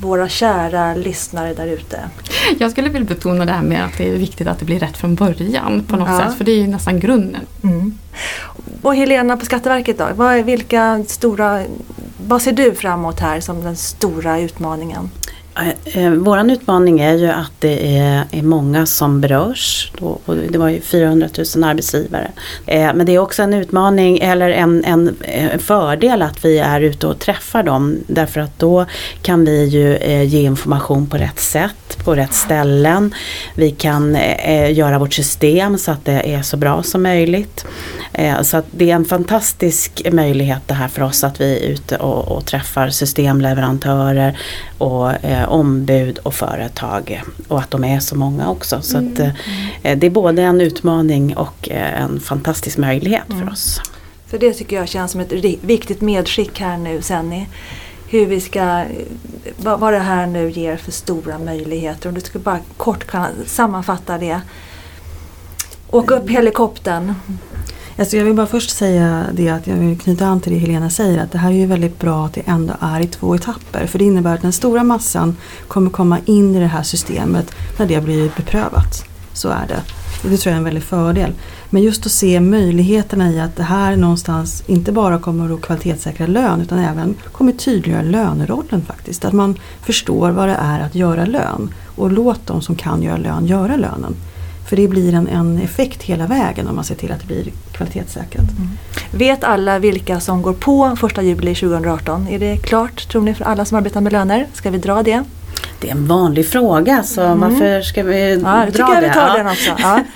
våra 0.03 0.29
kära 0.29 0.95
lyssnare 0.95 1.53
där 1.53 1.67
ute? 1.67 1.99
Jag 2.59 2.71
skulle 2.71 2.89
vilja 2.89 3.07
betona 3.07 3.45
det 3.45 3.51
här 3.51 3.61
med 3.61 3.85
att 3.85 3.97
det 3.97 4.09
är 4.09 4.17
viktigt 4.17 4.47
att 4.47 4.59
det 4.59 4.65
blir 4.65 4.79
rätt 4.79 4.97
från 4.97 5.15
början 5.15 5.83
på 5.87 5.95
något 5.95 6.09
ja. 6.09 6.19
sätt. 6.19 6.37
För 6.37 6.45
det 6.45 6.51
är 6.51 6.61
ju 6.61 6.67
nästan 6.67 6.99
grunden. 6.99 7.41
Mm. 7.63 7.97
Och 8.81 8.95
Helena 8.95 9.37
på 9.37 9.45
Skatteverket 9.45 9.97
då? 9.97 10.07
Vad, 10.15 10.45
vilka 10.45 11.03
stora, 11.07 11.63
vad 12.27 12.41
ser 12.41 12.51
du 12.51 12.75
framåt 12.75 13.19
här 13.19 13.39
som 13.39 13.63
den 13.63 13.75
stora 13.75 14.39
utmaningen? 14.39 15.09
Eh, 15.55 16.03
eh, 16.03 16.11
Vår 16.11 16.51
utmaning 16.51 16.99
är 16.99 17.13
ju 17.13 17.27
att 17.27 17.51
det 17.59 17.97
är, 17.97 18.23
är 18.31 18.41
många 18.41 18.85
som 18.85 19.21
berörs. 19.21 19.91
Då, 19.97 20.19
det 20.49 20.57
var 20.57 20.69
ju 20.69 20.81
400 20.81 21.27
000 21.55 21.63
arbetsgivare. 21.63 22.31
Eh, 22.65 22.93
men 22.93 23.05
det 23.05 23.15
är 23.15 23.19
också 23.19 23.43
en 23.43 23.53
utmaning 23.53 24.19
eller 24.19 24.49
en, 24.49 24.85
en, 24.85 25.15
en, 25.21 25.59
fördel 25.59 26.21
att 26.21 26.45
vi 26.45 26.59
är 26.59 26.81
ute 26.81 27.07
och 27.07 27.19
träffar 27.19 27.63
dem. 27.63 27.97
Därför 28.07 28.41
att 28.41 28.59
då 28.59 28.85
kan 29.21 29.45
vi 29.45 29.65
ju 29.65 29.97
ge 30.23 30.41
information 30.41 31.07
på 31.07 31.17
rätt 31.17 31.39
sätt, 31.39 31.92
på 32.03 32.15
rätt 32.15 32.33
ställen. 32.33 33.13
Vi 33.55 33.71
kan 33.71 34.17
göra 34.69 34.99
vårt 34.99 35.13
system 35.13 35.77
så 35.77 35.91
att 35.91 36.05
det 36.05 36.33
är 36.33 36.41
så 36.41 36.57
bra 36.57 36.83
som 36.83 37.03
möjligt. 37.03 37.65
Så 38.41 38.57
att 38.57 38.65
det 38.71 38.91
är 38.91 38.95
en 38.95 39.05
fantastisk 39.05 40.01
möjlighet 40.11 40.61
det 40.65 40.73
här 40.73 40.87
för 40.87 41.01
oss 41.01 41.23
att 41.23 41.41
vi 41.41 41.57
är 41.57 41.69
ute 41.69 41.97
och, 41.97 42.37
och 42.37 42.45
träffar 42.45 42.89
systemleverantörer 42.89 44.37
och 44.77 45.11
ombud 45.47 46.17
och 46.17 46.33
företag 46.33 47.23
och 47.47 47.59
att 47.59 47.71
de 47.71 47.83
är 47.83 47.99
så 47.99 48.15
många 48.15 48.49
också. 48.49 48.81
Så 48.81 48.97
att, 48.97 49.19
mm. 49.19 49.31
eh, 49.83 49.97
det 49.97 50.07
är 50.07 50.11
både 50.11 50.41
en 50.41 50.61
utmaning 50.61 51.37
och 51.37 51.69
eh, 51.71 52.01
en 52.01 52.19
fantastisk 52.19 52.77
möjlighet 52.77 53.29
mm. 53.29 53.41
för 53.41 53.51
oss. 53.51 53.81
Så 54.31 54.37
det 54.37 54.53
tycker 54.53 54.75
jag 54.75 54.87
känns 54.87 55.11
som 55.11 55.21
ett 55.21 55.31
viktigt 55.61 56.01
medskick 56.01 56.59
här 56.59 56.77
nu 56.77 57.01
Senni. 57.01 57.47
Hur 58.13 58.25
vi 58.25 58.41
ska, 58.41 58.85
vad 59.57 59.93
det 59.93 59.99
här 59.99 60.27
nu 60.27 60.51
ger 60.51 60.77
för 60.77 60.91
stora 60.91 61.39
möjligheter. 61.39 62.09
Om 62.09 62.15
du 62.15 62.21
skulle 62.21 62.43
bara 62.43 62.59
kort 62.77 63.07
kunna 63.07 63.29
sammanfatta 63.45 64.17
det. 64.17 64.41
Åka 65.91 66.15
upp 66.15 66.29
helikoptern. 66.29 67.13
Alltså 67.97 68.17
jag 68.17 68.25
vill 68.25 68.33
bara 68.33 68.47
först 68.47 68.69
säga 68.69 69.25
det 69.33 69.49
att 69.49 69.67
jag 69.67 69.75
vill 69.75 69.99
knyta 69.99 70.25
an 70.25 70.41
till 70.41 70.53
det 70.53 70.57
Helena 70.57 70.89
säger 70.89 71.23
att 71.23 71.31
det 71.31 71.37
här 71.37 71.49
är 71.49 71.55
ju 71.55 71.65
väldigt 71.65 71.99
bra 71.99 72.25
att 72.25 72.33
det 72.33 72.41
ändå 72.45 72.73
är 72.79 72.99
i 72.99 73.07
två 73.07 73.35
etapper. 73.35 73.87
För 73.87 73.99
det 73.99 74.05
innebär 74.05 74.35
att 74.35 74.41
den 74.41 74.53
stora 74.53 74.83
massan 74.83 75.37
kommer 75.67 75.89
komma 75.89 76.19
in 76.25 76.55
i 76.55 76.59
det 76.59 76.67
här 76.67 76.83
systemet 76.83 77.55
när 77.79 77.85
det 77.85 78.01
blir 78.01 78.31
beprövat. 78.37 79.05
Så 79.33 79.49
är 79.49 79.67
det. 79.67 80.02
Det 80.29 80.37
tror 80.37 80.51
jag 80.51 80.53
är 80.53 80.57
en 80.57 80.63
väldig 80.63 80.83
fördel. 80.83 81.31
Men 81.69 81.81
just 81.81 82.05
att 82.05 82.11
se 82.11 82.39
möjligheterna 82.39 83.31
i 83.31 83.39
att 83.39 83.55
det 83.55 83.63
här 83.63 83.95
någonstans 83.95 84.63
inte 84.67 84.91
bara 84.91 85.19
kommer 85.19 85.53
att 85.53 85.61
kvalitetssäkra 85.61 86.27
lön 86.27 86.61
utan 86.61 86.79
även 86.79 87.15
kommer 87.31 87.51
tydliggöra 87.51 88.01
lönerollen 88.01 88.81
faktiskt. 88.81 89.25
Att 89.25 89.33
man 89.33 89.59
förstår 89.81 90.31
vad 90.31 90.47
det 90.47 90.57
är 90.59 90.79
att 90.79 90.95
göra 90.95 91.25
lön 91.25 91.73
och 91.95 92.11
låt 92.11 92.47
de 92.47 92.61
som 92.61 92.75
kan 92.75 93.03
göra 93.03 93.17
lön 93.17 93.45
göra 93.45 93.75
lönen. 93.75 94.15
För 94.69 94.75
det 94.75 94.87
blir 94.87 95.13
en, 95.13 95.27
en 95.27 95.57
effekt 95.57 96.03
hela 96.03 96.27
vägen 96.27 96.67
om 96.67 96.75
man 96.75 96.83
ser 96.83 96.95
till 96.95 97.11
att 97.11 97.19
det 97.19 97.27
blir 97.27 97.51
kvalitetssäkrat. 97.71 98.49
Mm. 98.57 98.69
Vet 99.11 99.43
alla 99.43 99.79
vilka 99.79 100.19
som 100.19 100.41
går 100.41 100.53
på 100.53 100.97
1 101.17 101.23
juli 101.23 101.55
2018? 101.55 102.27
Är 102.27 102.39
det 102.39 102.57
klart 102.57 103.09
tror 103.09 103.21
ni 103.21 103.33
för 103.33 103.45
alla 103.45 103.65
som 103.65 103.77
arbetar 103.77 104.01
med 104.01 104.11
löner? 104.11 104.47
Ska 104.53 104.69
vi 104.69 104.77
dra 104.77 105.03
det? 105.03 105.23
Det 105.83 105.89
är 105.89 105.91
en 105.91 106.07
vanlig 106.07 106.49
fråga 106.49 107.03
så 107.03 107.21
mm. 107.21 107.39
varför 107.39 107.81
ska 107.81 108.03
vi 108.03 108.33
ja, 108.33 108.39
dra 108.39 108.65
det? 108.65 108.77
jag 108.77 109.01
vi 109.01 109.09
tar 109.09 109.27
ja. 109.27 109.37
den 109.37 109.47
också. 109.47 109.71
Ja. 109.79 109.99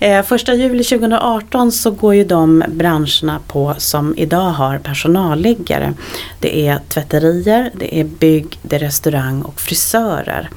Eh, 0.00 0.22
första 0.22 0.54
juli 0.54 0.84
2018 0.84 1.72
så 1.72 1.90
går 1.90 2.14
ju 2.14 2.24
de 2.24 2.64
branscherna 2.68 3.40
på 3.46 3.74
som 3.78 4.14
idag 4.16 4.50
har 4.50 4.78
personalliggare. 4.78 5.94
Det 6.40 6.66
är 6.66 6.80
tvätterier, 6.88 7.70
det 7.74 8.00
är 8.00 8.04
bygg, 8.04 8.58
det 8.62 8.76
är 8.76 8.80
restaurang 8.80 9.42
och 9.42 9.60
frisörer. 9.60 10.50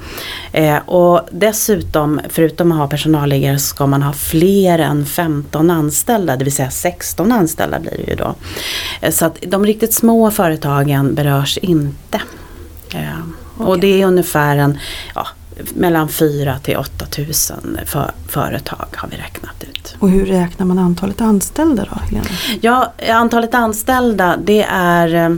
Eh, 0.52 0.78
och 0.78 1.22
dessutom, 1.32 2.22
förutom 2.30 2.72
att 2.72 2.78
ha 2.78 2.88
personalliggare, 2.88 3.60
så 3.60 3.66
ska 3.66 3.88
man 3.88 4.04
ha 4.04 4.14
fler 4.14 4.80
än 4.80 5.06
15 5.06 5.70
anställda, 5.70 6.36
det 6.36 6.44
vill 6.44 6.56
säga 6.56 6.72
16 6.72 7.32
anställda 7.32 7.80
blir 7.80 7.98
det 8.06 8.12
ju 8.12 8.16
då. 8.16 8.36
Eh, 9.02 9.12
så 9.12 9.26
att 9.26 9.38
de 9.48 9.66
riktigt 9.66 9.94
små 9.94 10.32
företagen 10.32 11.16
berörs 11.16 11.58
inte. 11.58 12.22
Okay. 13.56 13.68
Och 13.68 13.80
det 13.80 14.02
är 14.02 14.06
ungefär 14.06 14.58
en, 14.58 14.78
ja, 15.16 15.28
mellan 15.74 16.10
4 16.10 16.60
till 16.60 16.78
8 16.78 17.06
tusen 17.06 17.80
för, 17.86 18.12
företag 18.28 18.88
har 18.96 19.10
vi 19.10 19.18
räknat 19.18 19.64
ut. 19.64 19.96
Och 20.00 20.10
hur 20.10 20.26
räknar 20.26 20.66
man 20.66 20.80
antalet 20.80 21.22
anställda 21.22 21.88
då 21.92 22.00
Helena? 22.00 22.26
Ja, 22.62 22.94
antalet 23.10 23.54
anställda 23.54 24.38
det 24.44 24.66
är 24.70 25.38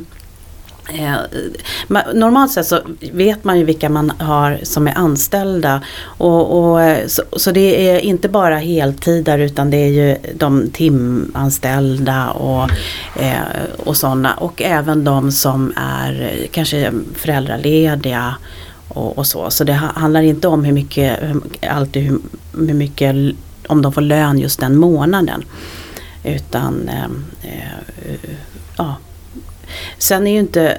eh, 0.88 1.16
normalt 2.14 2.52
sett 2.52 2.66
så 2.66 2.80
vet 3.12 3.44
man 3.44 3.60
ju 3.60 3.66
vilka 3.66 3.90
man 3.90 4.10
har 4.20 4.60
som 4.64 4.88
är 4.88 4.98
anställda. 4.98 5.82
Och, 6.02 6.60
och 6.60 6.82
eh, 6.82 7.08
så, 7.08 7.24
så, 7.32 7.52
det 7.52 7.90
är 7.90 8.00
inte 8.00 8.30
bara 8.30 8.58
heltidare 8.58 9.46
utan 9.46 9.70
det 9.70 9.78
är 9.78 9.88
ju 9.88 10.18
de 10.34 10.70
timanställda 10.70 12.30
och, 12.30 12.70
eh, 13.16 13.40
och 13.78 13.98
sådana. 13.98 14.34
Och 14.34 14.62
även 14.62 15.04
de 15.04 15.32
som 15.32 15.74
är 15.76 16.22
eh, 16.22 16.48
kanske 16.52 16.92
föräldralediga 17.16 18.36
och, 18.88 19.18
och, 19.18 19.28
så. 19.28 19.50
Så 19.50 19.64
det 19.64 19.74
handlar 19.74 20.22
inte 20.22 20.48
om 20.48 20.64
hur 20.64 20.74
mycket, 20.74 21.20
alltid 21.70 22.04
hur, 22.04 22.20
hur 22.54 22.74
mycket, 22.74 23.16
om 23.68 23.82
de 23.82 23.94
får 23.94 24.02
lön 24.02 24.40
just 24.40 24.60
den 24.60 24.78
månaden. 24.78 25.44
Utan 26.24 26.90
eh, 26.90 27.04
eh, 27.42 28.30
ja. 28.78 28.96
Sen 29.98 30.28
är 30.28 30.32
ju 30.32 30.40
inte 30.40 30.78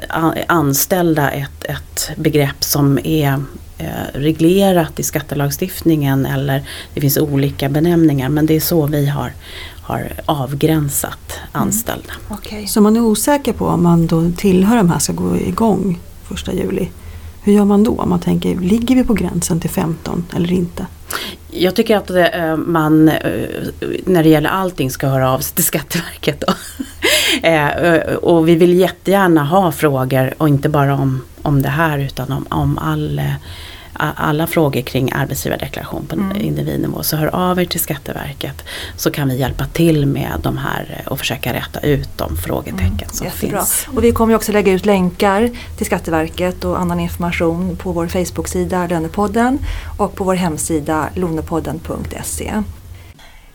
anställda 0.48 1.30
ett, 1.30 1.64
ett 1.64 2.10
begrepp 2.16 2.64
som 2.64 2.98
är 3.04 3.42
eh, 3.78 3.86
reglerat 4.14 5.00
i 5.00 5.02
skattelagstiftningen 5.02 6.26
eller 6.26 6.62
det 6.94 7.00
finns 7.00 7.18
olika 7.18 7.68
benämningar 7.68 8.28
men 8.28 8.46
det 8.46 8.56
är 8.56 8.60
så 8.60 8.86
vi 8.86 9.06
har, 9.06 9.32
har 9.82 10.12
avgränsat 10.26 11.38
mm. 11.38 11.62
anställda. 11.62 12.12
Mm. 12.26 12.38
Okay. 12.38 12.66
Så 12.66 12.80
man 12.80 12.96
är 12.96 13.00
osäker 13.00 13.52
på 13.52 13.66
om 13.66 13.82
man 13.82 14.06
då 14.06 14.30
tillhör 14.36 14.76
de 14.76 14.90
här 14.90 14.98
ska 14.98 15.12
gå 15.12 15.36
igång 15.36 16.00
första 16.28 16.52
juli? 16.52 16.88
Hur 17.46 17.52
gör 17.52 17.64
man 17.64 17.84
då? 17.84 18.06
Man 18.06 18.20
tänker, 18.20 18.54
ligger 18.54 18.94
vi 18.94 19.04
på 19.04 19.14
gränsen 19.14 19.60
till 19.60 19.70
15 19.70 20.24
eller 20.36 20.52
inte? 20.52 20.86
Jag 21.50 21.74
tycker 21.74 21.96
att 21.96 22.06
det, 22.06 22.56
man 22.66 23.08
eh, 23.08 23.48
när 24.04 24.22
det 24.22 24.28
gäller 24.28 24.50
allting 24.50 24.90
ska 24.90 25.06
höra 25.06 25.30
av 25.30 25.38
sig 25.38 25.54
till 25.54 25.64
Skatteverket. 25.64 26.44
Då. 26.46 26.52
Eh, 27.42 28.14
och 28.14 28.48
vi 28.48 28.54
vill 28.54 28.74
jättegärna 28.74 29.44
ha 29.44 29.72
frågor 29.72 30.34
och 30.38 30.48
inte 30.48 30.68
bara 30.68 30.94
om, 30.94 31.22
om 31.42 31.62
det 31.62 31.68
här 31.68 31.98
utan 31.98 32.32
om, 32.32 32.46
om 32.50 32.78
all, 32.78 33.20
alla 33.98 34.46
frågor 34.46 34.80
kring 34.80 35.12
arbetsgivardeklaration 35.12 36.06
på 36.06 36.14
mm. 36.14 36.36
individnivå 36.36 37.02
så 37.02 37.16
hör 37.16 37.26
av 37.26 37.60
er 37.60 37.64
till 37.64 37.80
Skatteverket 37.80 38.64
så 38.96 39.10
kan 39.10 39.28
vi 39.28 39.38
hjälpa 39.38 39.66
till 39.66 40.06
med 40.06 40.32
de 40.42 40.58
här 40.58 41.04
och 41.06 41.18
försöka 41.18 41.52
rätta 41.52 41.80
ut 41.80 42.08
de 42.16 42.36
frågetecken 42.36 42.86
mm. 42.86 43.08
som 43.10 43.26
Jättebra. 43.26 43.58
finns. 43.58 43.88
Och 43.94 44.04
vi 44.04 44.12
kommer 44.12 44.34
också 44.34 44.52
lägga 44.52 44.72
ut 44.72 44.86
länkar 44.86 45.50
till 45.76 45.86
Skatteverket 45.86 46.64
och 46.64 46.80
annan 46.80 47.00
information 47.00 47.76
på 47.76 47.92
vår 47.92 48.06
Facebook-sida 48.06 48.86
Lönepodden 48.86 49.58
och 49.98 50.14
på 50.14 50.24
vår 50.24 50.34
hemsida 50.34 51.08
lonepodden.se. 51.14 52.52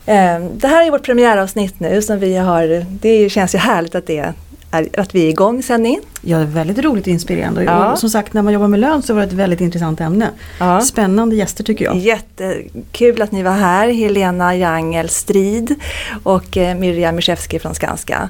Ehm, 0.06 0.50
det 0.58 0.68
här 0.68 0.88
är 0.88 0.92
vårt 0.92 1.06
premiäravsnitt 1.06 1.80
nu 1.80 2.02
som 2.02 2.20
vi 2.20 2.38
har, 2.38 2.86
det 2.90 3.30
känns 3.30 3.56
ju 3.56 3.60
härligt 3.60 3.96
att 3.96 4.08
det 4.08 4.34
är, 4.72 4.90
att 4.98 5.16
vi 5.16 5.26
är 5.26 5.30
igång 5.30 5.64
sändning. 5.64 6.00
Ja, 6.22 6.38
det 6.38 6.44
är 6.44 6.48
väldigt 6.48 6.78
roligt 6.78 7.04
och 7.04 7.08
inspirerande. 7.08 7.64
Ja. 7.64 7.92
Och 7.92 8.00
som 8.00 8.10
sagt, 8.10 8.34
när 8.34 8.42
man 8.42 8.54
jobbar 8.54 8.68
med 8.68 8.80
lön 8.80 9.02
så 9.02 9.14
var 9.14 9.22
det 9.22 9.28
ett 9.28 9.34
väldigt 9.34 9.62
intressant 9.62 10.02
ämne. 10.02 10.30
Ja. 10.60 10.82
Spännande 10.82 11.36
gäster 11.36 11.64
tycker 11.64 11.86
jag. 11.86 11.98
Jättekul 11.98 13.22
att 13.22 13.32
ni 13.32 13.44
var 13.44 13.52
här, 13.52 13.88
Helena 13.88 14.56
Jangel 14.56 15.10
Strid 15.10 15.76
och 16.24 16.58
eh, 16.58 16.78
Miriam 16.78 17.16
Miszewski 17.16 17.60
från 17.60 17.76
Skanska. 17.76 18.30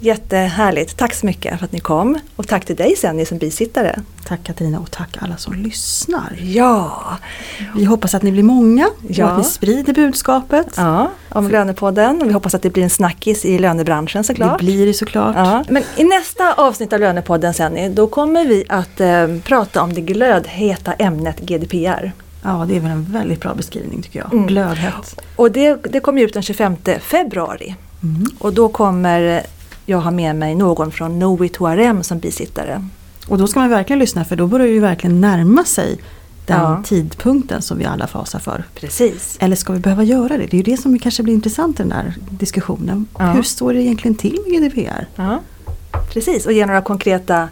Jättehärligt. 0.00 0.96
Tack 0.96 1.14
så 1.14 1.26
mycket 1.26 1.58
för 1.58 1.64
att 1.64 1.72
ni 1.72 1.80
kom. 1.80 2.18
Och 2.36 2.48
tack 2.48 2.64
till 2.64 2.76
dig 2.76 2.96
Senni 2.96 3.26
som 3.26 3.38
bisittare. 3.38 4.00
Tack 4.24 4.44
Katarina 4.44 4.80
och 4.80 4.90
tack 4.90 5.16
alla 5.18 5.36
som 5.36 5.54
lyssnar. 5.54 6.38
Ja! 6.42 7.18
Vi 7.74 7.84
hoppas 7.84 8.14
att 8.14 8.22
ni 8.22 8.32
blir 8.32 8.42
många 8.42 8.88
ja. 9.08 9.24
och 9.24 9.30
att 9.30 9.38
ni 9.38 9.44
sprider 9.44 9.92
budskapet. 9.92 10.66
Ja, 10.76 11.10
om 11.28 11.48
Lönepodden. 11.48 12.22
Vi 12.24 12.32
hoppas 12.32 12.54
att 12.54 12.62
det 12.62 12.70
blir 12.70 12.82
en 12.82 12.90
snackis 12.90 13.44
i 13.44 13.58
lönebranschen 13.58 14.24
såklart. 14.24 14.58
Det 14.58 14.64
blir 14.64 14.86
det 14.86 14.94
såklart. 14.94 15.36
Ja. 15.36 15.64
Men 15.68 15.82
i 15.96 16.04
nästa 16.04 16.52
avsnitt 16.52 16.92
av 16.92 17.00
Lönepodden 17.00 17.54
Senni, 17.54 17.88
då 17.88 18.06
kommer 18.06 18.44
vi 18.44 18.64
att 18.68 19.00
eh, 19.00 19.26
prata 19.44 19.82
om 19.82 19.94
det 19.94 20.00
glödheta 20.00 20.92
ämnet 20.92 21.40
GDPR. 21.40 22.12
Ja, 22.42 22.64
det 22.68 22.76
är 22.76 22.80
väl 22.80 22.90
en 22.90 23.04
väldigt 23.04 23.40
bra 23.40 23.54
beskrivning 23.54 24.02
tycker 24.02 24.18
jag. 24.18 24.32
Mm. 24.32 24.46
Glödhett. 24.46 25.20
Och 25.36 25.52
det, 25.52 25.76
det 25.82 26.00
kommer 26.00 26.22
ut 26.22 26.32
den 26.32 26.42
25 26.42 26.76
februari. 27.00 27.76
Mm. 28.02 28.26
Och 28.38 28.52
då 28.52 28.68
kommer 28.68 29.46
jag 29.86 29.98
har 29.98 30.10
med 30.10 30.36
mig 30.36 30.54
någon 30.54 30.92
från 30.92 31.14
Knowit 31.14 31.56
HRM 31.56 32.02
som 32.02 32.18
bisittare. 32.18 32.88
Och 33.28 33.38
då 33.38 33.46
ska 33.46 33.60
man 33.60 33.70
verkligen 33.70 33.98
lyssna 33.98 34.24
för 34.24 34.36
då 34.36 34.46
börjar 34.46 34.66
ju 34.66 34.80
verkligen 34.80 35.20
närma 35.20 35.64
sig 35.64 35.98
den 36.46 36.60
ja. 36.60 36.82
tidpunkten 36.84 37.62
som 37.62 37.78
vi 37.78 37.84
alla 37.84 38.06
fasar 38.06 38.38
för. 38.38 38.64
Precis. 38.74 39.36
Eller 39.40 39.56
ska 39.56 39.72
vi 39.72 39.78
behöva 39.78 40.04
göra 40.04 40.28
det? 40.28 40.46
Det 40.46 40.54
är 40.54 40.58
ju 40.58 40.62
det 40.62 40.76
som 40.76 40.98
kanske 40.98 41.22
blir 41.22 41.34
intressant 41.34 41.80
i 41.80 41.82
den 41.82 41.88
där 41.88 42.14
diskussionen. 42.30 43.06
Ja. 43.18 43.24
Hur 43.24 43.42
står 43.42 43.72
det 43.72 43.82
egentligen 43.82 44.14
till 44.14 44.38
med 44.46 44.62
GDPR? 44.62 45.06
Ja. 45.16 45.40
Precis, 46.12 46.46
och 46.46 46.52
ge 46.52 46.66
några 46.66 46.82
konkreta 46.82 47.48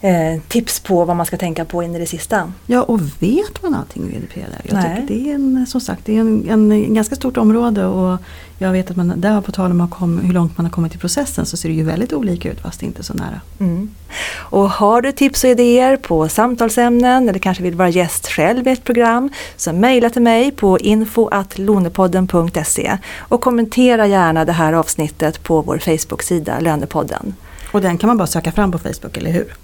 eh, 0.00 0.40
tips 0.48 0.80
på 0.80 1.04
vad 1.04 1.16
man 1.16 1.26
ska 1.26 1.36
tänka 1.36 1.64
på 1.64 1.82
in 1.82 1.96
i 1.96 1.98
det 1.98 2.06
sista. 2.06 2.52
Ja, 2.66 2.82
och 2.82 3.00
vet 3.18 3.62
man 3.62 3.74
allting 3.74 4.02
om 4.02 4.08
GDPR? 4.08 4.46
Jag 4.62 4.74
Nej. 4.74 5.04
det 5.08 5.30
är 5.30 5.34
en, 5.34 5.66
som 5.66 5.80
sagt 5.80 6.04
det 6.04 6.16
är 6.16 6.20
en, 6.20 6.50
en, 6.50 6.94
ganska 6.94 7.14
stort 7.14 7.36
område 7.36 7.86
och 7.86 8.18
jag 8.58 8.72
vet 8.72 8.90
att 8.90 8.96
man 8.96 9.12
där 9.16 9.40
på 9.40 9.52
tal 9.52 9.70
om 9.70 9.90
kom, 9.90 10.18
hur 10.18 10.32
långt 10.32 10.58
man 10.58 10.66
har 10.66 10.72
kommit 10.72 10.94
i 10.94 10.98
processen 10.98 11.46
så 11.46 11.56
ser 11.56 11.68
det 11.68 11.74
ju 11.74 11.82
väldigt 11.82 12.12
olika 12.12 12.52
ut 12.52 12.60
fast 12.60 12.82
inte 12.82 13.02
så 13.02 13.14
nära. 13.14 13.40
Mm. 13.58 13.90
Och 14.34 14.70
har 14.70 15.02
du 15.02 15.12
tips 15.12 15.44
och 15.44 15.50
idéer 15.50 15.96
på 15.96 16.28
samtalsämnen 16.28 17.28
eller 17.28 17.38
kanske 17.38 17.62
vill 17.62 17.74
vara 17.74 17.88
gäst 17.88 18.26
själv 18.26 18.68
i 18.68 18.70
ett 18.70 18.84
program 18.84 19.30
så 19.56 19.72
mejla 19.72 20.10
till 20.10 20.22
mig 20.22 20.50
på 20.50 20.78
info.lonepodden.se 20.78 22.98
och 23.18 23.40
kommentera 23.40 24.06
gärna 24.06 24.44
det 24.44 24.52
här 24.52 24.72
avsnittet 24.72 25.42
på 25.42 25.62
vår 25.62 25.78
Facebook-sida 25.78 26.60
Lönepodden. 26.60 27.34
Och 27.72 27.80
den 27.80 27.98
kan 27.98 28.08
man 28.08 28.16
bara 28.16 28.26
söka 28.26 28.52
fram 28.52 28.72
på 28.72 28.78
Facebook, 28.78 29.16
eller 29.16 29.30
hur? 29.30 29.54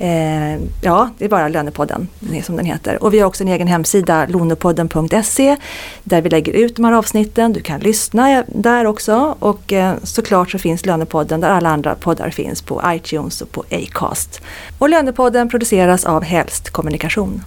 Eh, 0.00 0.58
ja, 0.82 1.10
det 1.18 1.24
är 1.24 1.28
bara 1.28 1.48
Lönepodden 1.48 2.08
som 2.42 2.56
den 2.56 2.66
heter. 2.66 3.02
Och 3.02 3.14
vi 3.14 3.18
har 3.18 3.26
också 3.26 3.44
en 3.44 3.48
egen 3.48 3.66
hemsida, 3.66 4.26
lonepodden.se, 4.26 5.56
där 6.04 6.22
vi 6.22 6.30
lägger 6.30 6.52
ut 6.52 6.76
de 6.76 6.84
här 6.84 6.92
avsnitten. 6.92 7.52
Du 7.52 7.60
kan 7.60 7.80
lyssna 7.80 8.44
där 8.48 8.86
också 8.86 9.36
och 9.38 9.72
eh, 9.72 9.94
såklart 10.02 10.50
så 10.50 10.58
finns 10.58 10.86
Lönepodden 10.86 11.40
där 11.40 11.48
alla 11.48 11.70
andra 11.70 11.94
poddar 11.94 12.30
finns 12.30 12.62
på 12.62 12.82
iTunes 12.86 13.42
och 13.42 13.52
på 13.52 13.64
Acast. 13.70 14.40
Och 14.78 14.88
Lönepodden 14.88 15.48
produceras 15.48 16.04
av 16.04 16.22
Helst 16.24 16.70
Kommunikation. 16.70 17.42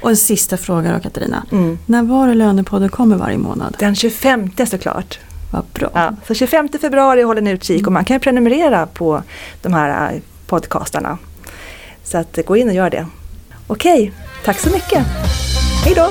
Och 0.00 0.10
en 0.10 0.16
sista 0.16 0.56
fråga 0.56 0.92
då 0.92 1.00
Katarina. 1.00 1.46
Mm. 1.52 1.78
När 1.86 2.02
var 2.02 2.28
det 2.28 2.34
Lönepodden 2.34 2.88
kommer 2.88 3.16
varje 3.16 3.38
månad? 3.38 3.76
Den 3.78 3.94
25 3.94 4.50
såklart. 4.66 5.18
Vad 5.52 5.64
bra. 5.74 5.90
Ja, 5.94 6.14
så 6.26 6.34
25 6.34 6.68
februari 6.80 7.22
håller 7.22 7.42
ni 7.42 7.50
utkik 7.50 7.86
och 7.86 7.92
man 7.92 8.04
kan 8.04 8.20
prenumerera 8.20 8.86
på 8.86 9.22
de 9.62 9.72
här 9.72 10.14
eh, 10.14 10.20
podcastarna. 10.46 11.18
Så 12.04 12.18
att 12.18 12.38
gå 12.46 12.56
in 12.56 12.68
och 12.68 12.74
gör 12.74 12.90
det. 12.90 13.06
Okej, 13.66 14.12
tack 14.44 14.58
så 14.58 14.70
mycket. 14.70 15.06
Hej 15.84 15.94
då! 15.94 16.10